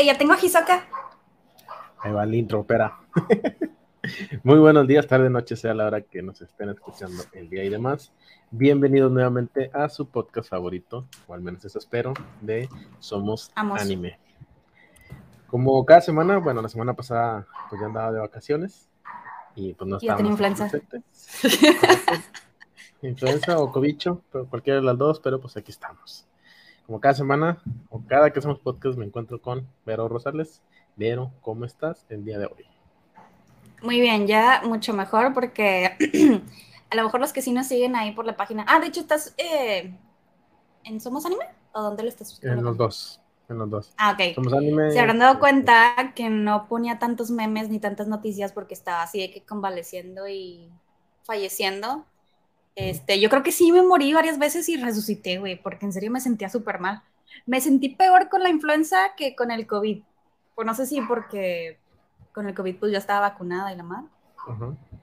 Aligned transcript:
Eh, 0.00 0.06
ya 0.06 0.16
tengo 0.16 0.32
a 0.32 0.38
Hisoka. 0.42 0.88
Ahí 1.98 2.10
va 2.10 2.24
el 2.24 2.34
intro, 2.34 2.60
espera. 2.60 3.00
Muy 4.44 4.58
buenos 4.58 4.86
días, 4.86 5.06
tarde, 5.06 5.28
noche, 5.28 5.56
sea 5.56 5.74
la 5.74 5.84
hora 5.84 6.00
que 6.00 6.22
nos 6.22 6.40
estén 6.40 6.70
escuchando 6.70 7.22
el 7.32 7.50
día 7.50 7.64
y 7.64 7.68
demás. 7.68 8.10
Bienvenidos 8.50 9.12
nuevamente 9.12 9.70
a 9.74 9.90
su 9.90 10.08
podcast 10.08 10.48
favorito, 10.48 11.06
o 11.26 11.34
al 11.34 11.42
menos 11.42 11.62
eso 11.66 11.78
espero, 11.78 12.14
de 12.40 12.66
Somos. 12.98 13.52
Anime. 13.54 14.18
Como 15.48 15.84
cada 15.84 16.00
semana, 16.00 16.38
bueno, 16.38 16.62
la 16.62 16.70
semana 16.70 16.94
pasada 16.94 17.46
pues 17.68 17.78
ya 17.78 17.88
andaba 17.88 18.10
de 18.10 18.20
vacaciones 18.20 18.88
y 19.54 19.74
pues 19.74 19.86
no 19.86 20.00
Ya 20.00 20.16
tenía 20.16 20.32
influenza. 20.32 20.70
Influenza 23.02 23.58
o 23.58 23.70
cobicho, 23.70 24.22
pero 24.32 24.46
cualquiera 24.46 24.80
de 24.80 24.86
las 24.86 24.96
dos, 24.96 25.20
pero 25.20 25.42
pues 25.42 25.58
aquí 25.58 25.72
estamos. 25.72 26.26
Como 26.90 27.00
cada 27.00 27.14
semana, 27.14 27.62
o 27.88 28.02
cada 28.04 28.32
que 28.32 28.40
hacemos 28.40 28.58
podcast, 28.58 28.98
me 28.98 29.04
encuentro 29.04 29.40
con 29.40 29.64
Vero 29.86 30.08
Rosales. 30.08 30.60
Vero, 30.96 31.30
¿cómo 31.40 31.64
estás 31.64 32.04
el 32.08 32.24
día 32.24 32.36
de 32.36 32.46
hoy? 32.46 32.66
Muy 33.80 34.00
bien, 34.00 34.26
ya 34.26 34.62
mucho 34.64 34.92
mejor 34.92 35.32
porque 35.32 35.96
a 36.90 36.96
lo 36.96 37.04
mejor 37.04 37.20
los 37.20 37.32
que 37.32 37.42
sí 37.42 37.52
nos 37.52 37.68
siguen 37.68 37.94
ahí 37.94 38.10
por 38.10 38.24
la 38.26 38.36
página. 38.36 38.64
Ah, 38.66 38.80
de 38.80 38.88
hecho, 38.88 39.02
¿estás 39.02 39.36
eh, 39.38 39.96
en 40.82 41.00
Somos 41.00 41.24
Anime? 41.26 41.44
¿O 41.70 41.80
dónde 41.80 42.02
lo 42.02 42.08
estás 42.08 42.30
buscando? 42.30 42.58
En 42.58 42.64
los 42.64 42.76
dos, 42.76 43.20
en 43.48 43.58
los 43.58 43.70
dos. 43.70 43.94
Ah, 43.96 44.16
ok. 44.18 44.34
Somos 44.34 44.52
anime. 44.52 44.90
Se 44.90 44.98
habrán 44.98 45.20
dado 45.20 45.34
este, 45.34 45.40
cuenta 45.42 45.94
que 46.16 46.28
no 46.28 46.66
ponía 46.66 46.98
tantos 46.98 47.30
memes 47.30 47.68
ni 47.68 47.78
tantas 47.78 48.08
noticias 48.08 48.50
porque 48.50 48.74
estaba 48.74 49.04
así 49.04 49.20
de 49.20 49.30
que 49.30 49.44
convaleciendo 49.44 50.26
y 50.26 50.68
falleciendo. 51.22 52.04
Este, 52.88 53.20
yo 53.20 53.28
creo 53.28 53.42
que 53.42 53.52
sí 53.52 53.72
me 53.72 53.82
morí 53.82 54.12
varias 54.14 54.38
veces 54.38 54.68
y 54.68 54.76
resucité, 54.76 55.38
güey, 55.38 55.60
porque 55.60 55.84
en 55.86 55.92
serio 55.92 56.10
me 56.10 56.20
sentía 56.20 56.48
súper 56.48 56.80
mal. 56.80 57.02
Me 57.46 57.60
sentí 57.60 57.90
peor 57.90 58.28
con 58.28 58.42
la 58.42 58.48
influenza 58.48 58.98
que 59.16 59.34
con 59.36 59.50
el 59.50 59.66
COVID. 59.66 60.02
Pues 60.54 60.66
no 60.66 60.74
sé 60.74 60.86
si 60.86 61.00
porque 61.00 61.78
con 62.32 62.46
el 62.46 62.54
COVID 62.54 62.76
pues 62.76 62.92
ya 62.92 62.98
estaba 62.98 63.20
vacunada 63.28 63.72
y 63.72 63.76
la 63.76 63.82
madre. 63.82 64.08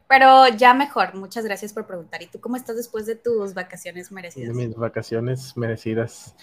Pero 0.09 0.47
ya 0.49 0.73
mejor, 0.73 1.13
muchas 1.15 1.45
gracias 1.45 1.73
por 1.73 1.85
preguntar. 1.85 2.21
¿Y 2.21 2.27
tú 2.27 2.39
cómo 2.39 2.55
estás 2.55 2.75
después 2.77 3.05
de 3.05 3.15
tus 3.15 3.53
vacaciones 3.53 4.09
De 4.09 4.15
merecidas? 4.15 4.55
mis 4.55 4.75
vacaciones 4.75 5.55
merecidas. 5.57 6.35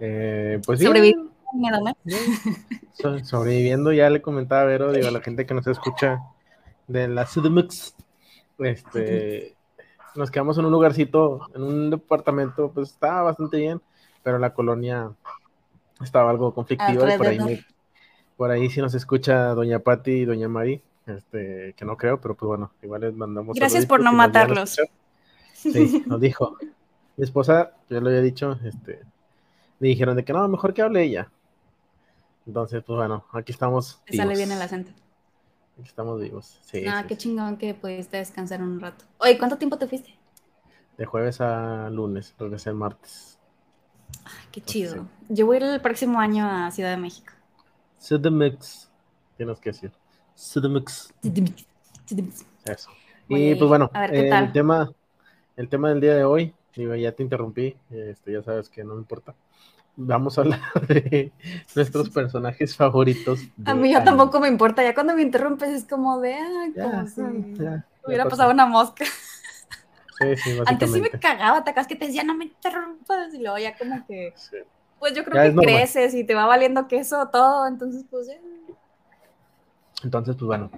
Eh, 0.00 0.60
pues 0.66 0.80
bien. 0.80 1.30
So- 2.94 3.24
sobreviviendo, 3.24 3.92
ya 3.92 4.10
le 4.10 4.20
comentaba 4.20 4.62
a 4.62 4.64
Vero, 4.64 4.92
digo, 4.92 5.08
a 5.08 5.12
la 5.12 5.20
gente 5.20 5.46
que 5.46 5.54
nos 5.54 5.66
escucha 5.66 6.20
de 6.88 7.08
la 7.08 7.24
CDMX, 7.26 7.94
este, 8.58 9.54
nos 10.16 10.30
quedamos 10.30 10.58
en 10.58 10.64
un 10.66 10.72
lugarcito, 10.72 11.48
en 11.54 11.62
un 11.62 11.90
departamento, 11.90 12.70
pues 12.72 12.90
estaba 12.92 13.22
bastante 13.22 13.58
bien, 13.58 13.80
pero 14.22 14.38
la 14.38 14.54
colonia 14.54 15.12
estaba 16.02 16.30
algo 16.30 16.54
conflictiva 16.54 17.08
y 17.10 17.12
por 17.14 17.28
ahí, 17.28 17.40
me- 17.40 17.64
por 18.36 18.50
ahí 18.50 18.70
sí 18.70 18.80
nos 18.80 18.94
escucha 18.94 19.54
Doña 19.54 19.80
Patti 19.80 20.12
y 20.12 20.24
Doña 20.26 20.48
Mari, 20.48 20.82
este, 21.06 21.74
que 21.76 21.84
no 21.84 21.96
creo, 21.96 22.20
pero 22.20 22.34
pues 22.36 22.48
bueno, 22.48 22.72
igual 22.82 23.02
les 23.02 23.14
mandamos 23.16 23.58
Gracias 23.58 23.86
por 23.86 24.00
no 24.00 24.12
matarlos. 24.12 24.76
Sí, 25.52 25.92
nos 26.06 26.20
dijo. 26.20 26.56
Mi 27.16 27.24
esposa, 27.24 27.72
ya 27.90 28.00
lo 28.00 28.08
había 28.08 28.22
dicho, 28.22 28.58
este, 28.64 29.00
me 29.80 29.88
dijeron 29.88 30.16
de 30.16 30.24
que 30.24 30.32
no, 30.32 30.48
mejor 30.48 30.74
que 30.74 30.82
hable 30.82 31.02
ella. 31.04 31.30
Entonces, 32.46 32.82
pues 32.86 32.96
bueno, 32.96 33.24
aquí 33.32 33.52
estamos. 33.52 34.00
Te 34.06 34.16
sale 34.16 34.36
bien 34.36 34.52
el 34.52 34.62
acento. 34.62 34.92
Aquí 35.78 35.88
estamos 35.88 36.20
vivos. 36.20 36.58
Sí, 36.64 36.92
Ah, 36.92 37.00
sí, 37.00 37.08
qué 37.08 37.16
sí. 37.16 37.16
chingón 37.16 37.56
que 37.58 37.74
pudiste 37.74 38.16
descansar 38.18 38.62
un 38.62 38.78
rato. 38.80 39.04
Oye, 39.18 39.36
¿cuánto 39.38 39.58
tiempo 39.58 39.76
te 39.78 39.88
fuiste? 39.88 40.14
De 40.98 41.06
jueves 41.06 41.40
a 41.40 41.88
lunes, 41.88 42.34
regresé 42.36 42.70
el 42.70 42.74
martes. 42.76 43.38
Ay, 44.24 44.46
qué 44.52 44.60
chido. 44.60 45.08
Yo 45.28 45.46
voy 45.46 45.56
a 45.56 45.60
ir 45.60 45.66
el 45.66 45.80
próximo 45.80 46.20
año 46.20 46.46
a 46.46 46.70
Ciudad 46.70 46.90
de 46.90 46.96
México. 46.98 47.32
CDMX, 47.98 48.90
tienes 49.36 49.60
que 49.60 49.68
decir. 49.70 49.92
CDMX, 50.34 51.12
eso. 52.64 52.90
Voy 53.28 53.46
Y 53.46 53.54
a 53.54 53.56
pues 53.56 53.68
bueno, 53.68 53.90
A 53.92 54.00
ver, 54.00 54.12
¿qué 54.14 54.24
eh, 54.24 54.24
tal? 54.24 54.44
el 54.44 54.52
tema, 54.52 54.90
el 55.56 55.68
tema 55.68 55.90
del 55.90 56.00
día 56.00 56.14
de 56.16 56.24
hoy, 56.24 56.54
digo, 56.76 56.94
ya 56.96 57.12
te 57.12 57.22
interrumpí, 57.22 57.76
este, 57.90 58.32
ya 58.32 58.42
sabes 58.42 58.70
que 58.70 58.84
no 58.84 58.94
me 58.94 59.00
importa. 59.00 59.34
Vamos 59.96 60.36
a 60.38 60.40
hablar 60.40 60.60
de 60.88 61.32
nuestros 61.74 62.10
personajes 62.10 62.76
favoritos. 62.76 63.40
A 63.64 63.74
mí 63.74 63.90
ya 63.90 63.98
anime. 63.98 64.10
tampoco 64.10 64.40
me 64.40 64.48
importa. 64.48 64.82
Ya 64.82 64.94
cuando 64.94 65.14
me 65.14 65.22
interrumpes 65.22 65.68
es 65.70 65.84
como 65.84 66.20
de, 66.20 66.34
ah, 66.34 66.66
como 66.74 67.06
si 67.06 67.20
hubiera 68.06 68.28
pasado 68.28 68.50
una 68.50 68.66
mosca. 68.66 69.04
Sí, 70.18 70.36
sí, 70.36 70.58
Antes 70.66 70.92
sí 70.92 71.00
me 71.00 71.10
cagaba, 71.10 71.62
te 71.64 71.70
acabas 71.70 71.86
que 71.86 71.96
te 71.96 72.06
decía, 72.06 72.24
no 72.24 72.34
me 72.34 72.46
interrumpas. 72.46 73.32
Y 73.34 73.38
luego 73.38 73.58
ya 73.58 73.76
como 73.78 74.04
que, 74.06 74.32
Sí. 74.36 74.56
pues 74.98 75.14
yo 75.14 75.24
creo 75.24 75.36
Ya 75.44 75.50
que 75.54 75.56
creces 75.60 76.14
y 76.14 76.24
te 76.24 76.34
va 76.34 76.46
valiendo 76.46 76.88
queso 76.88 77.28
todo. 77.28 77.66
Entonces, 77.68 78.04
pues 78.10 78.26
ya. 78.26 78.34
Entonces, 80.02 80.34
pues 80.34 80.46
bueno, 80.46 80.70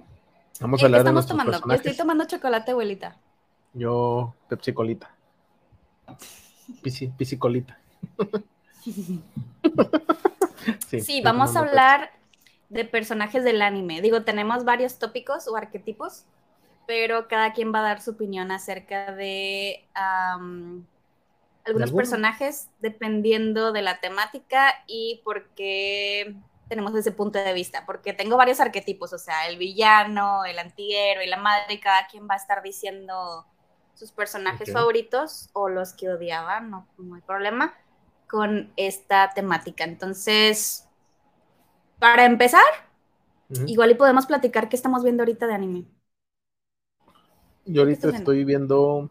vamos 0.60 0.78
¿Qué 0.78 0.84
a 0.84 0.86
hablar 0.86 0.98
de 1.04 1.10
estamos 1.10 1.14
nuestros 1.14 1.28
tomando? 1.38 1.52
Yo 1.52 1.58
personajes. 1.58 1.86
estoy 1.86 1.96
tomando 1.96 2.24
chocolate, 2.26 2.70
abuelita. 2.72 3.16
Yo, 3.72 4.34
Pepsi 4.48 4.72
Colita. 4.74 5.10
Sí, 10.88 11.20
vamos 11.24 11.56
a 11.56 11.60
hablar 11.60 12.10
de 12.68 12.84
personajes 12.84 13.44
del 13.44 13.62
anime. 13.62 14.00
Digo, 14.00 14.22
tenemos 14.22 14.64
varios 14.64 14.98
tópicos 14.98 15.48
o 15.48 15.56
arquetipos, 15.56 16.24
pero 16.86 17.28
cada 17.28 17.52
quien 17.52 17.72
va 17.72 17.80
a 17.80 17.82
dar 17.82 18.00
su 18.00 18.12
opinión 18.12 18.50
acerca 18.50 19.12
de 19.12 19.84
algunos 19.94 20.84
alguno? 21.66 21.96
personajes 21.96 22.68
dependiendo 22.80 23.72
de 23.72 23.82
la 23.82 24.00
temática 24.00 24.74
y 24.86 25.20
por 25.24 25.48
qué 25.50 26.36
tenemos 26.68 26.94
ese 26.94 27.12
punto 27.12 27.38
de 27.38 27.52
vista. 27.52 27.84
Porque 27.86 28.12
tengo 28.12 28.36
varios 28.36 28.60
arquetipos, 28.60 29.12
o 29.12 29.18
sea, 29.18 29.48
el 29.48 29.56
villano, 29.56 30.44
el 30.44 30.58
antihéroe 30.58 31.24
y 31.24 31.28
la 31.28 31.36
madre, 31.36 31.74
y 31.74 31.80
cada 31.80 32.06
quien 32.08 32.28
va 32.28 32.34
a 32.34 32.38
estar 32.38 32.62
diciendo 32.62 33.46
sus 33.94 34.12
personajes 34.12 34.72
favoritos 34.72 35.48
o 35.54 35.70
los 35.70 35.94
que 35.94 36.10
odiaban, 36.10 36.70
no, 36.70 36.86
no 36.98 37.14
hay 37.14 37.22
problema 37.22 37.72
con 38.28 38.72
esta 38.76 39.32
temática. 39.34 39.84
Entonces, 39.84 40.88
para 41.98 42.24
empezar, 42.26 42.62
igual 43.66 43.90
y 43.90 43.94
podemos 43.96 44.26
platicar 44.26 44.68
qué 44.68 44.76
estamos 44.76 45.02
viendo 45.04 45.22
ahorita 45.22 45.46
de 45.46 45.54
anime. 45.54 45.86
Yo 47.66 47.82
ahorita 47.82 48.08
estoy 48.10 48.44
viendo 48.44 49.10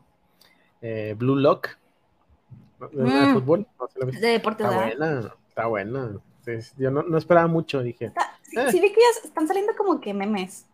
eh, 0.81 1.15
Blue 1.17 1.35
Lock. 1.37 1.69
¿De 2.91 3.03
de 3.03 3.27
Mm. 3.27 3.33
fútbol? 3.33 3.67
No. 3.79 3.87
De 4.19 4.27
deportes, 4.29 4.67
Está 4.67 4.69
¿verdad? 4.69 4.95
buena, 4.97 5.35
está 5.49 5.65
buena. 5.67 6.21
Yo 6.77 6.91
no, 6.91 7.03
no 7.03 7.17
esperaba 7.17 7.47
mucho, 7.47 7.81
dije, 7.81 8.13
Sí, 8.43 8.57
Eh. 8.57 8.67
sí 8.69 8.79
vi 8.79 8.89
que 8.93 9.01
ya 9.01 9.27
están 9.27 9.47
saliendo 9.47 9.73
como 9.75 9.99
que 9.99 10.13
memes. 10.13 10.67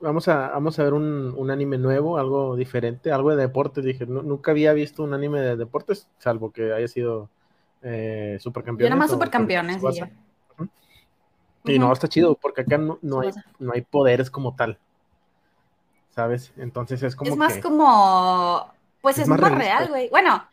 vamos 0.00 0.28
a, 0.28 0.48
vamos 0.50 0.78
a 0.78 0.84
ver 0.84 0.92
un, 0.94 1.34
un 1.36 1.50
anime 1.50 1.78
nuevo, 1.78 2.18
algo 2.18 2.56
diferente, 2.56 3.10
algo 3.12 3.30
de 3.30 3.36
deportes. 3.36 3.84
Dije, 3.84 4.06
"Nu- 4.06 4.22
nunca 4.22 4.50
había 4.50 4.72
visto 4.72 5.02
un 5.02 5.14
anime 5.14 5.40
de 5.40 5.56
deportes, 5.56 6.08
salvo 6.18 6.52
que 6.52 6.72
haya 6.72 6.88
sido 6.88 7.30
eh, 7.84 8.32
Yo 8.34 8.40
Supercampeones. 8.40 8.90
nomás 8.90 9.10
o 9.10 9.14
supercampeones 9.14 9.82
y 9.82 9.92
ya. 9.92 10.10
Y 11.64 11.78
no, 11.78 11.92
está 11.92 12.08
chido, 12.08 12.34
porque 12.34 12.62
acá 12.62 12.76
no, 12.76 12.98
no, 13.00 13.20
hay, 13.20 13.30
no 13.58 13.72
hay 13.72 13.82
poderes 13.82 14.30
como 14.30 14.54
tal. 14.54 14.78
¿Sabes? 16.10 16.52
Entonces 16.56 17.02
es 17.02 17.16
como 17.16 17.30
es 17.30 17.36
más 17.36 17.54
que 17.54 17.60
como, 17.60 18.72
pues 19.00 19.16
es 19.16 19.22
es, 19.22 19.28
más 19.28 19.40
real, 19.40 19.88
güey. 19.88 20.08
Bueno, 20.10 20.46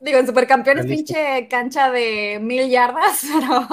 digo, 0.00 0.18
en 0.18 0.26
Supercampeones 0.26 0.86
Realista. 0.86 1.14
pinche 1.14 1.48
cancha 1.48 1.90
de 1.90 2.38
mil 2.40 2.68
yardas, 2.68 3.24
pero 3.40 3.68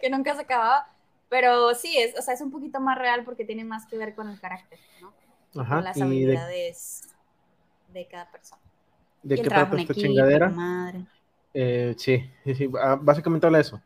que 0.00 0.10
nunca 0.10 0.34
se 0.34 0.42
acababa. 0.42 0.86
Pero 1.28 1.74
sí, 1.74 1.96
es, 1.98 2.16
o 2.18 2.22
sea, 2.22 2.34
es 2.34 2.40
un 2.42 2.50
poquito 2.50 2.78
más 2.78 2.98
real 2.98 3.24
porque 3.24 3.44
tiene 3.44 3.64
más 3.64 3.86
que 3.86 3.96
ver 3.96 4.14
con 4.14 4.28
el 4.28 4.38
carácter, 4.38 4.78
¿no? 5.00 5.12
Ajá, 5.60 5.76
con 5.76 5.84
las 5.84 5.96
¿y 5.96 6.00
de, 6.00 6.06
habilidades 6.06 7.08
de, 7.92 8.06
cada 8.06 8.30
persona. 8.30 8.60
de 9.22 9.36
qué 9.36 9.42
trata 9.42 9.76
esta 9.76 9.92
equipo, 9.92 9.94
chingadera? 9.94 10.50
madre. 10.50 11.06
Eh, 11.54 11.94
sí, 11.98 12.24
ah, 12.80 12.98
básicamente 13.00 13.46
habla 13.46 13.58
de 13.58 13.62
eso. 13.62 13.80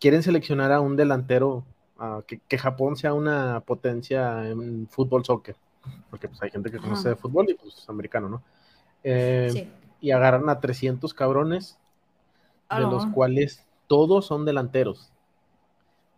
Quieren 0.00 0.22
seleccionar 0.22 0.72
a 0.72 0.80
un 0.80 0.96
delantero, 0.96 1.64
ah, 1.98 2.22
que, 2.26 2.40
que 2.40 2.58
Japón 2.58 2.96
sea 2.96 3.14
una 3.14 3.60
potencia 3.62 4.48
en 4.50 4.88
fútbol, 4.88 5.24
soccer, 5.24 5.56
porque 6.10 6.28
pues 6.28 6.42
hay 6.42 6.50
gente 6.50 6.70
que 6.70 6.78
Ajá. 6.78 6.84
conoce 6.84 7.10
de 7.10 7.16
fútbol 7.16 7.46
y 7.50 7.54
pues 7.54 7.78
es 7.78 7.88
americano, 7.88 8.28
¿no? 8.28 8.42
Eh, 9.04 9.52
Sí. 9.52 9.68
Y 10.00 10.10
agarran 10.12 10.48
a 10.50 10.60
300 10.60 11.14
cabrones, 11.14 11.78
de 12.70 12.86
los 12.86 13.06
cuales 13.06 13.64
todos 13.88 14.26
son 14.26 14.44
delanteros. 14.44 15.10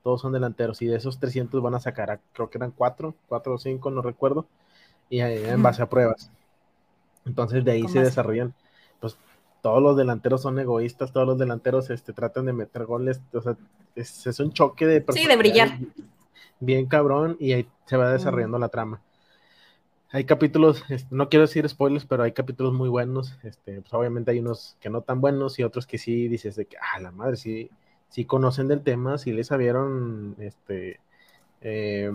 Todos 0.03 0.21
son 0.23 0.33
delanteros, 0.33 0.81
y 0.83 0.87
de 0.87 0.97
esos 0.97 1.19
300 1.21 1.63
van 1.63 1.75
a 1.75 1.81
sacar, 1.81 2.11
a- 2.11 2.21
creo 2.33 2.49
que 2.51 2.59
eran 2.59 2.71
4, 2.73 3.15
4 3.29 3.55
o 3.55 3.59
5, 3.59 3.91
no 3.91 4.01
recuerdo, 4.03 4.47
y 5.11 5.21
eh, 5.21 5.51
en 5.51 5.63
base 5.63 5.83
a 5.83 5.89
pruebas. 5.91 6.31
Entonces 7.27 7.65
de 7.65 7.73
ahí 7.73 7.89
se 7.89 8.01
desarrollan, 8.01 8.55
todos 9.63 9.83
los 9.83 9.97
delanteros 9.97 10.43
son 10.43 10.59
egoístas, 10.59 11.13
todos 11.13 11.27
los 11.27 11.39
delanteros 11.39 11.91
este, 11.91 12.13
tratan 12.13 12.47
de 12.47 12.53
meter 12.53 12.85
goles, 12.85 13.21
o 13.33 13.41
sea, 13.41 13.57
es, 13.95 14.27
es 14.27 14.41
un 14.41 14.53
choque 14.53 14.87
de 14.87 15.05
Sí, 15.13 15.27
de 15.27 15.37
brillar. 15.37 15.79
Bien 16.61 16.87
cabrón, 16.87 17.37
y 17.41 17.53
ahí 17.53 17.69
se 17.87 17.97
va 17.97 18.13
desarrollando 18.13 18.59
la 18.59 18.69
trama. 18.69 19.01
Hay 20.11 20.25
capítulos, 20.25 20.85
este, 20.89 21.15
no 21.15 21.29
quiero 21.29 21.47
decir 21.47 21.69
spoilers, 21.69 22.07
pero 22.07 22.23
hay 22.23 22.33
capítulos 22.33 22.73
muy 22.73 22.89
buenos. 22.89 23.37
Este, 23.43 23.81
pues 23.83 23.93
obviamente 23.93 24.31
hay 24.31 24.41
unos 24.41 24.77
que 24.81 24.89
no 24.91 25.03
tan 25.03 25.21
buenos 25.21 25.59
y 25.59 25.65
otros 25.65 25.87
que 25.87 25.99
sí 25.99 26.29
dices 26.29 26.57
de 26.57 26.65
que, 26.67 26.77
ah, 26.79 26.99
la 27.01 27.11
madre, 27.11 27.37
sí, 27.37 27.71
sí 28.09 28.25
conocen 28.25 28.69
del 28.69 28.83
tema, 28.83 29.19
sí 29.19 29.33
les 29.33 29.49
sabieron 29.49 30.35
este, 30.39 31.01
eh, 31.61 32.11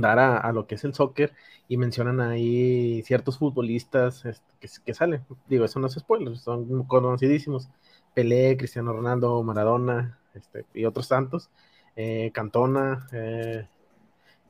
dar 0.00 0.18
a, 0.18 0.52
lo 0.52 0.66
que 0.66 0.74
es 0.76 0.84
el 0.84 0.94
soccer 0.94 1.32
y 1.68 1.76
mencionan 1.76 2.20
ahí 2.20 3.02
ciertos 3.04 3.38
futbolistas 3.38 4.24
este, 4.24 4.44
que, 4.84 4.94
salen. 4.94 5.24
Digo, 5.48 5.64
eso 5.64 5.80
no 5.80 5.86
es 5.86 5.94
spoiler, 5.94 6.36
son 6.36 6.84
conocidísimos. 6.84 7.68
Pelé, 8.14 8.56
Cristiano 8.56 8.92
Ronaldo, 8.92 9.42
Maradona 9.42 10.18
este, 10.34 10.66
y 10.74 10.84
otros 10.84 11.08
tantos. 11.08 11.50
Eh, 11.96 12.30
Cantona, 12.34 13.06
eh, 13.12 13.66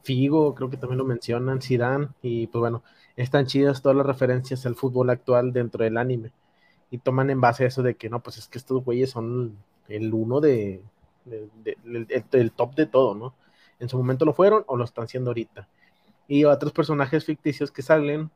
Figo, 0.03 0.55
creo 0.55 0.71
que 0.71 0.77
también 0.77 0.99
lo 0.99 1.05
mencionan, 1.05 1.63
Zidane, 1.63 2.09
y 2.23 2.47
pues 2.49 2.61
bueno, 2.61 2.83
están 3.17 3.47
chidas 3.47 3.83
todas 3.83 3.97
las 3.97 4.07
referencias 4.07 4.67
al 4.67 4.77
fútbol 4.77 5.11
actual 5.11 5.53
dentro 5.53 5.85
del 5.85 5.97
anime. 5.97 6.33
Y 6.91 6.99
toman 6.99 7.31
en 7.31 7.41
base 7.41 7.65
a 7.65 7.69
eso 7.69 7.83
de 7.83 7.97
que 7.97 8.11
no, 8.11 8.23
pues 8.23 8.39
es 8.39 8.49
que 8.49 8.59
estos 8.59 8.85
güeyes 8.85 9.11
son 9.11 9.57
el 9.89 10.13
uno 10.15 10.41
de, 10.41 10.83
del 11.25 12.53
top 12.53 12.75
de 12.75 12.87
todo, 12.87 13.15
¿no? 13.15 13.35
En 13.81 13.89
su 13.89 13.97
momento 13.97 14.25
lo 14.25 14.33
fueron 14.33 14.65
o 14.67 14.77
lo 14.77 14.85
están 14.85 15.09
siendo 15.09 15.31
ahorita. 15.31 15.69
Y 16.29 16.45
otros 16.45 16.73
personajes 16.73 17.25
ficticios 17.25 17.71
que 17.71 17.83
salen, 17.83 18.31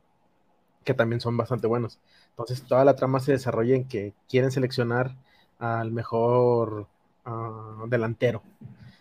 que 0.84 0.94
también 0.94 1.20
son 1.20 1.36
bastante 1.36 1.66
buenos. 1.66 1.98
Entonces 2.30 2.62
toda 2.62 2.84
la 2.84 2.96
trama 2.96 3.20
se 3.20 3.32
desarrolla 3.32 3.76
en 3.76 3.84
que 3.84 4.14
quieren 4.28 4.50
seleccionar 4.50 5.16
al 5.58 5.90
mejor 5.90 6.86
ah, 7.24 7.84
delantero. 7.86 8.42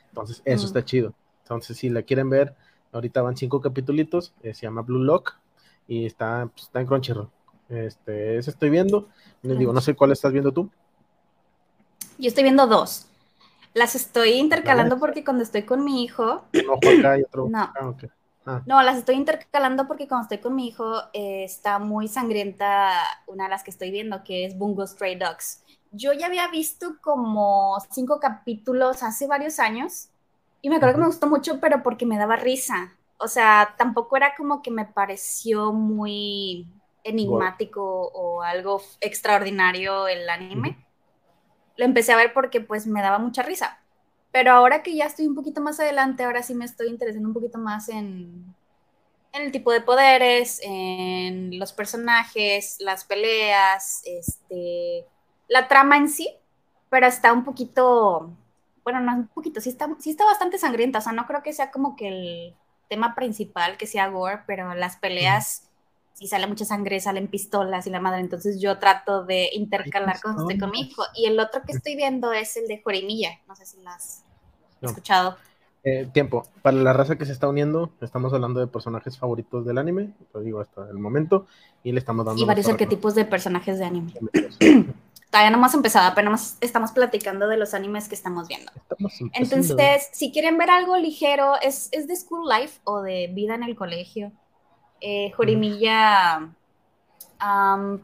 Entonces 0.09 0.41
eso 0.45 0.65
está 0.65 0.83
chido. 0.83 1.13
Entonces 1.43 1.77
si 1.77 1.89
la 1.89 2.03
quieren 2.03 2.29
ver, 2.29 2.55
ahorita 2.91 3.21
van 3.21 3.37
cinco 3.37 3.61
capítulos, 3.61 4.33
eh, 4.43 4.53
se 4.53 4.63
llama 4.63 4.81
Blue 4.81 5.03
Lock 5.03 5.35
y 5.87 6.05
está, 6.05 6.49
pues, 6.53 6.65
está 6.65 6.81
en 6.81 6.87
Crunchyroll. 6.87 7.29
Este, 7.69 8.37
ese 8.37 8.51
estoy 8.51 8.69
viendo. 8.69 9.07
Les 9.41 9.57
digo, 9.57 9.73
no 9.73 9.81
sé 9.81 9.95
cuál 9.95 10.11
estás 10.11 10.31
viendo 10.31 10.51
tú. 10.51 10.69
Yo 12.17 12.27
estoy 12.27 12.43
viendo 12.43 12.65
dos. 12.67 13.07
Las 13.77 13.93
estoy 13.93 14.31
intercalando 14.31 14.97
porque 14.97 15.23
cuando 15.23 15.43
estoy 15.43 15.61
con 15.61 15.85
mi 15.85 16.03
hijo. 16.03 16.45
No, 17.47 17.73
ah, 17.75 17.93
ah. 18.47 18.61
No. 18.65 18.81
las 18.81 18.97
estoy 18.97 19.15
intercalando 19.15 19.87
porque 19.87 20.07
cuando 20.07 20.23
estoy 20.23 20.39
con 20.39 20.55
mi 20.55 20.67
hijo 20.67 21.03
eh, 21.13 21.43
está 21.43 21.77
muy 21.77 22.07
sangrienta 22.07 23.03
una 23.27 23.43
de 23.43 23.49
las 23.51 23.63
que 23.63 23.69
estoy 23.69 23.91
viendo, 23.91 24.23
que 24.23 24.45
es 24.45 24.57
Bungo 24.57 24.87
Stray 24.87 25.15
Dogs. 25.15 25.63
Yo 25.91 26.11
ya 26.13 26.25
había 26.25 26.47
visto 26.47 26.95
como 27.01 27.77
cinco 27.91 28.19
capítulos 28.19 29.03
hace 29.03 29.27
varios 29.27 29.59
años 29.59 30.09
y 30.63 30.69
me 30.69 30.77
acuerdo 30.77 30.95
que 30.95 31.01
me 31.01 31.07
gustó 31.07 31.27
mucho, 31.27 31.59
pero 31.59 31.83
porque 31.83 32.07
me 32.07 32.17
daba 32.17 32.35
risa. 32.35 32.95
O 33.19 33.27
sea, 33.27 33.75
tampoco 33.77 34.17
era 34.17 34.33
como 34.35 34.63
que 34.63 34.71
me 34.71 34.85
pareció 34.85 35.71
muy 35.71 36.65
enigmático 37.03 37.83
o 37.83 38.41
algo 38.41 38.81
extraordinario 39.01 40.07
el 40.07 40.27
anime 40.27 40.86
lo 41.77 41.85
empecé 41.85 42.13
a 42.13 42.17
ver 42.17 42.33
porque 42.33 42.61
pues 42.61 42.87
me 42.87 43.01
daba 43.01 43.19
mucha 43.19 43.43
risa. 43.43 43.79
Pero 44.31 44.51
ahora 44.51 44.83
que 44.83 44.95
ya 44.95 45.05
estoy 45.05 45.27
un 45.27 45.35
poquito 45.35 45.61
más 45.61 45.79
adelante, 45.79 46.23
ahora 46.23 46.43
sí 46.43 46.53
me 46.53 46.65
estoy 46.65 46.89
interesando 46.89 47.27
un 47.27 47.33
poquito 47.33 47.57
más 47.57 47.89
en, 47.89 48.55
en 49.33 49.41
el 49.41 49.51
tipo 49.51 49.71
de 49.71 49.81
poderes, 49.81 50.59
en 50.63 51.57
los 51.57 51.73
personajes, 51.73 52.77
las 52.79 53.05
peleas, 53.05 54.01
este, 54.05 55.05
la 55.47 55.67
trama 55.67 55.97
en 55.97 56.09
sí, 56.09 56.29
pero 56.89 57.07
está 57.07 57.33
un 57.33 57.43
poquito, 57.43 58.31
bueno, 58.83 58.99
no 58.99 59.15
un 59.15 59.27
poquito, 59.27 59.61
sí 59.61 59.69
está, 59.69 59.89
sí 59.99 60.11
está 60.11 60.25
bastante 60.25 60.57
sangrienta, 60.57 60.99
o 60.99 61.01
sea, 61.01 61.13
no 61.13 61.25
creo 61.25 61.43
que 61.43 61.53
sea 61.53 61.71
como 61.71 61.95
que 61.95 62.07
el 62.09 62.55
tema 62.89 63.15
principal, 63.15 63.77
que 63.77 63.87
sea 63.87 64.07
gore, 64.07 64.43
pero 64.45 64.73
las 64.73 64.97
peleas 64.97 65.66
si 66.17 66.25
sale 66.25 66.47
mucha 66.47 66.65
sangre, 66.65 66.99
salen 66.99 67.27
pistolas 67.27 67.85
y 67.85 67.91
la 67.91 67.99
madre. 67.99 68.21
Entonces 68.21 68.59
yo 68.59 68.79
trato 68.79 69.23
de 69.23 69.51
intercalar 69.53 70.19
con 70.19 70.35
estoy 70.35 70.57
con 70.57 70.71
mi 70.71 70.81
hijo. 70.81 71.03
Y 71.13 71.27
el 71.27 71.39
otro 71.39 71.61
que 71.61 71.73
estoy 71.73 71.95
viendo 71.95 72.33
es 72.33 72.57
el 72.57 72.67
de 72.67 72.81
Jorimilla. 72.83 73.39
No 73.47 73.55
sé 73.55 73.67
si 73.67 73.79
lo 73.83 73.89
has 73.91 74.23
escuchado. 74.81 75.37
Eh, 75.83 76.09
tiempo. 76.11 76.47
Para 76.63 76.75
la 76.77 76.91
raza 76.91 77.19
que 77.19 77.25
se 77.27 77.33
está 77.33 77.47
uniendo, 77.47 77.91
estamos 78.01 78.33
hablando 78.33 78.59
de 78.59 78.65
personajes 78.65 79.15
favoritos 79.15 79.63
del 79.63 79.77
anime, 79.77 80.09
lo 80.33 80.39
digo 80.39 80.59
hasta 80.59 80.89
el 80.89 80.97
momento, 80.97 81.45
y 81.83 81.91
le 81.91 81.99
estamos 81.99 82.25
dando. 82.25 82.41
Y 82.41 82.45
varios 82.45 82.67
arquetipos 82.67 83.13
de 83.13 83.23
personajes 83.23 83.77
de 83.77 83.85
anime. 83.85 84.13
Todavía 85.29 85.51
no 85.51 85.57
hemos 85.57 85.75
empezado, 85.75 86.07
apenas 86.07 86.57
estamos 86.61 86.93
platicando 86.93 87.47
de 87.47 87.57
los 87.57 87.75
animes 87.75 88.09
que 88.09 88.15
estamos 88.15 88.47
viendo. 88.47 88.71
Entonces, 89.33 90.09
si 90.13 90.31
quieren 90.31 90.57
ver 90.57 90.71
algo 90.71 90.97
ligero, 90.97 91.53
es, 91.61 91.89
es 91.91 92.07
de 92.07 92.15
School 92.15 92.49
Life 92.49 92.79
o 92.85 93.03
de 93.03 93.29
vida 93.31 93.53
en 93.53 93.61
el 93.61 93.75
colegio 93.75 94.31
eh, 95.01 95.31
Jorimilla, 95.31 96.49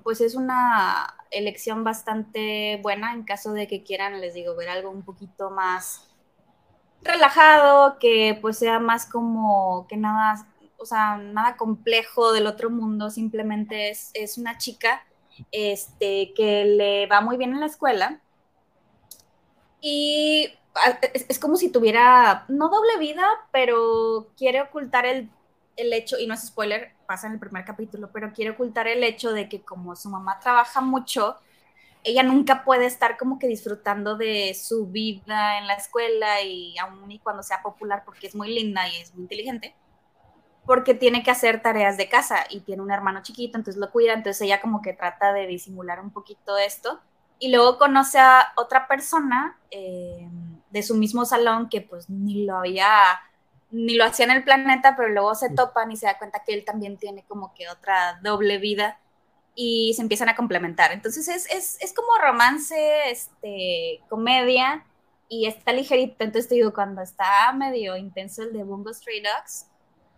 pues 0.04 0.22
es 0.22 0.36
una 0.36 1.16
elección 1.32 1.84
bastante 1.84 2.80
buena. 2.82 3.14
En 3.14 3.24
caso 3.24 3.54
de 3.54 3.68
que 3.68 3.84
quieran, 3.84 4.22
les 4.22 4.34
digo, 4.34 4.56
ver 4.56 4.70
algo 4.70 4.90
un 4.90 5.04
poquito 5.04 5.50
más 5.50 6.08
relajado, 7.02 7.98
que 8.00 8.38
pues 8.42 8.58
sea 8.58 8.80
más 8.80 9.06
como 9.06 9.86
que 9.88 9.98
nada, 9.98 10.48
o 10.78 10.86
sea, 10.86 11.18
nada 11.18 11.58
complejo 11.58 12.32
del 12.32 12.48
otro 12.48 12.70
mundo, 12.70 13.10
simplemente 13.10 13.90
es, 13.90 14.12
es 14.14 14.38
una 14.38 14.58
chica 14.58 15.04
este, 15.52 16.34
que 16.34 16.66
le 16.66 17.08
va 17.08 17.22
muy 17.22 17.38
bien 17.38 17.54
en 17.54 17.60
la 17.60 17.66
escuela. 17.66 18.20
Y 19.82 20.48
es 21.14 21.40
como 21.40 21.58
si 21.58 21.70
tuviera, 21.70 22.46
no 22.48 22.70
doble 22.70 22.98
vida, 23.00 23.28
pero 23.52 24.30
quiere 24.38 24.62
ocultar 24.62 25.06
el 25.06 25.30
el 25.76 25.94
hecho, 25.94 26.20
y 26.20 26.28
no 26.28 26.34
es 26.34 26.48
spoiler, 26.48 26.94
pasa 27.08 27.28
en 27.28 27.34
el 27.34 27.40
primer 27.40 27.66
capítulo, 27.66 28.12
pero 28.12 28.32
quiere 28.34 28.52
ocultar 28.52 28.88
el 28.88 29.04
hecho 29.04 29.32
de 29.32 29.50
que 29.50 29.62
como 29.62 29.96
su 29.96 30.10
mamá 30.10 30.40
trabaja 30.40 30.82
mucho, 30.82 31.38
ella 32.04 32.24
nunca 32.24 32.64
puede 32.64 32.86
estar 32.86 33.18
como 33.18 33.40
que 33.40 33.48
disfrutando 33.48 34.18
de 34.18 34.54
su 34.54 34.88
vida 34.88 35.58
en 35.58 35.68
la 35.68 35.76
escuela 35.76 36.42
y 36.42 36.78
aún 36.78 37.10
y 37.12 37.20
cuando 37.20 37.44
sea 37.44 37.62
popular 37.62 38.04
porque 38.06 38.28
es 38.28 38.36
muy 38.36 38.54
linda 38.54 38.88
y 38.90 38.98
es 38.98 39.14
muy 39.14 39.24
inteligente, 39.24 39.76
porque 40.66 40.94
tiene 40.94 41.24
que 41.24 41.32
hacer 41.32 41.62
tareas 41.62 41.98
de 41.98 42.10
casa 42.10 42.46
y 42.50 42.62
tiene 42.62 42.82
un 42.82 42.92
hermano 42.92 43.22
chiquito, 43.22 43.58
entonces 43.58 43.80
lo 43.80 43.92
cuida, 43.92 44.14
entonces 44.14 44.42
ella 44.42 44.62
como 44.62 44.82
que 44.82 44.94
trata 44.94 45.34
de 45.34 45.48
disimular 45.48 46.00
un 46.00 46.12
poquito 46.12 46.58
esto. 46.58 47.00
Y 47.40 47.52
luego 47.52 47.78
conoce 47.78 48.20
a 48.20 48.54
otra 48.56 48.88
persona 48.88 49.60
eh, 49.70 50.30
de 50.70 50.84
su 50.84 50.96
mismo 50.96 51.26
salón 51.26 51.68
que 51.68 51.82
pues 51.82 52.10
ni 52.10 52.46
lo 52.46 52.58
había 52.58 53.20
ni 53.74 53.96
lo 53.96 54.06
hacía 54.06 54.26
en 54.26 54.32
el 54.32 54.44
planeta, 54.44 54.96
pero 54.96 55.10
luego 55.10 55.34
se 55.34 55.50
topan 55.50 55.92
y 55.92 55.98
se 55.98 56.06
da 56.06 56.20
cuenta 56.20 56.44
que 56.46 56.54
él 56.54 56.64
también 56.64 56.96
tiene 56.98 57.26
como 57.28 57.54
que 57.56 57.68
otra 57.70 58.20
doble 58.22 58.60
vida 58.60 59.00
y 59.56 59.94
se 59.96 60.04
empiezan 60.04 60.30
a 60.30 60.36
complementar. 60.36 60.92
Entonces 60.92 61.28
es, 61.28 61.94
como 61.94 62.10
romance, 62.22 62.76
este, 63.10 64.00
comedia 64.10 64.86
y 65.28 65.48
está 65.48 65.74
ligerito. 65.74 66.24
Entonces 66.24 66.48
te 66.48 66.56
digo, 66.56 66.72
cuando 66.72 67.02
está 67.02 67.52
medio 67.54 67.98
intenso 67.98 68.44
el 68.44 68.54
de 68.54 68.64
Bungo 68.64 68.94
Stray 68.94 69.24
Dogs, 69.24 69.66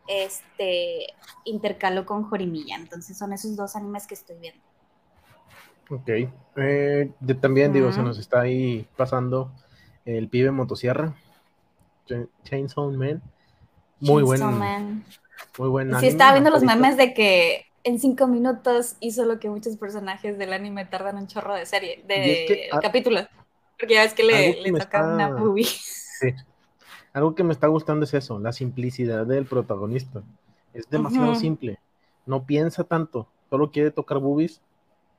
este, 0.08 1.08
intercalo 1.46 2.06
con 2.06 2.24
Jorimilla. 2.24 2.76
Entonces 2.76 3.18
son 3.18 3.32
esos 3.32 3.56
dos 3.56 3.78
animes 3.78 4.06
que 4.06 4.16
estoy 4.16 4.38
viendo. 4.38 4.62
Ok. 5.90 6.10
Eh, 6.58 7.10
yo 7.22 7.38
también 7.38 7.72
digo, 7.72 7.94
se 7.94 8.02
nos 8.02 8.20
está 8.20 8.42
ahí 8.42 8.86
pasando 8.98 9.50
el 10.04 10.28
pibe 10.28 10.52
motosierra, 10.52 11.16
Chainsaw 12.44 12.92
Man. 12.92 13.24
Muy 14.00 14.24
buen. 14.24 15.06
Muy 15.58 15.70
buen 15.70 16.00
Sí, 16.00 16.08
estaba 16.08 16.34
viendo 16.34 16.50
los 16.50 16.64
memes 16.64 16.98
de 16.98 17.14
que 17.14 17.66
en 17.84 18.00
cinco 18.00 18.28
minutos 18.28 18.96
hizo 19.00 19.25
lo 19.25 19.40
que 19.40 19.50
muchos 19.50 19.78
personajes 19.78 20.38
del 20.38 20.54
anime 20.54 20.86
tardan 20.86 21.18
un 21.18 21.28
chorro 21.28 21.54
de 21.54 21.66
serie, 21.66 22.04
de 22.08 22.70
capítulo. 22.82 23.22
Porque 23.80 23.94
ya 23.96 24.02
ves 24.02 24.14
que 24.14 24.24
le, 24.24 24.72
toca 24.80 25.14
una 25.14 25.30
movie. 25.30 25.66
Sí. 25.66 26.34
Algo 27.14 27.36
que 27.36 27.44
me 27.44 27.54
está 27.54 27.68
gustando 27.68 28.06
es 28.06 28.14
eso, 28.14 28.40
la 28.40 28.52
simplicidad 28.52 29.25
del 29.25 29.46
protagonista. 29.46 30.24
Es 30.74 30.90
demasiado 30.90 31.36
simple. 31.36 31.80
No 32.25 32.46
piensa 32.46 32.84
tanto, 32.84 33.28
solo 33.50 33.72
quiere 33.72 33.92
tocar 33.92 34.18
boobies, 34.20 34.62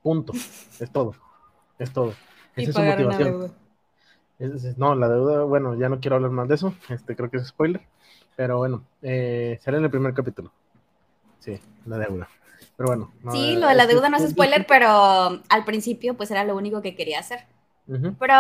punto. 0.03 0.33
Es 0.81 0.91
todo. 0.91 1.15
Es 1.79 1.93
todo. 1.93 2.15
Esa 2.57 2.71
es 2.71 2.75
su 2.75 2.83
motivación. 2.83 3.55
no, 4.77 4.95
la 4.95 5.09
deuda, 5.09 5.45
bueno, 5.45 5.75
ya 5.79 5.89
no 5.89 6.01
quiero 6.01 6.17
hablar 6.17 6.31
más 6.33 6.49
de 6.49 6.57
eso. 6.57 6.75
Este 6.89 7.15
creo 7.15 7.31
que 7.31 7.37
es 7.37 7.47
spoiler. 7.47 7.83
Pero 8.37 8.59
bueno, 8.59 8.85
eh, 9.01 9.59
será 9.63 9.79
en 9.79 9.85
el 9.85 9.91
primer 9.91 10.13
capítulo. 10.13 10.53
Sí, 11.41 11.59
la 11.87 11.99
deuda. 11.99 12.29
Pero 12.77 12.89
bueno. 12.89 13.13
sí, 13.33 13.55
eh, 13.55 13.59
lo 13.59 13.67
de 13.67 13.75
la 13.75 13.87
deuda 13.87 14.11
no 14.11 14.19
es 14.19 14.31
spoiler, 14.31 14.67
pero 14.67 14.89
al 15.49 15.65
principio 15.65 16.15
pues 16.15 16.31
era 16.31 16.45
lo 16.45 16.55
único 16.55 16.83
que 16.83 16.95
quería 16.95 17.21
hacer. 17.21 17.41
Pero 17.87 18.35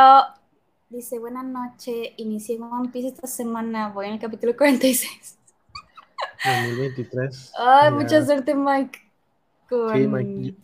dice, 0.90 1.18
buena 1.18 1.42
noche, 1.42 2.12
inicié 2.18 2.60
One 2.60 2.90
Piece 2.90 3.08
esta 3.08 3.26
semana, 3.26 3.88
voy 3.88 4.06
en 4.06 4.14
el 4.14 4.18
capítulo 4.18 4.54
46. 4.56 5.38
2023. 6.44 7.52
Ay, 7.58 7.90
mucha 7.92 8.24
suerte, 8.24 8.54
Mike. 8.54 8.98
Con... 9.68 9.94
Sí, 9.94 10.06
Mike. 10.06 10.56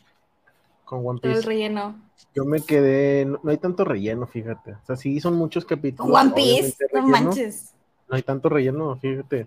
Con 0.85 1.07
One 1.07 1.21
Piece. 1.21 1.39
el 1.39 1.43
relleno. 1.45 2.01
Yo 2.35 2.45
me 2.45 2.61
quedé, 2.61 3.25
no, 3.25 3.41
hay 3.47 3.57
tanto 3.57 3.85
relleno, 3.85 4.27
fíjate. 4.27 4.73
O 4.73 4.85
sea, 4.85 4.97
sí 4.97 5.21
son 5.21 5.37
muchos 5.37 5.65
capítulos. 5.65 6.15
One 6.15 6.33
Piece, 6.33 6.77
no 6.93 7.07
manches 7.07 7.73
no 8.13 8.17
hay 8.17 8.23
tanto 8.23 8.51
relleno, 8.51 8.95
fíjate, 8.99 9.47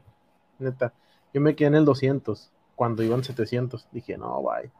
neta. 0.57 0.91
Yo 1.31 1.39
me 1.39 1.55
quedé 1.55 1.67
en 1.67 1.75
el 1.75 1.86
200. 1.86 2.51
cuando 2.74 3.03
iban 3.03 3.24
700. 3.24 3.88
Dije, 3.91 4.17
no, 4.17 4.41
bye. 4.41 4.72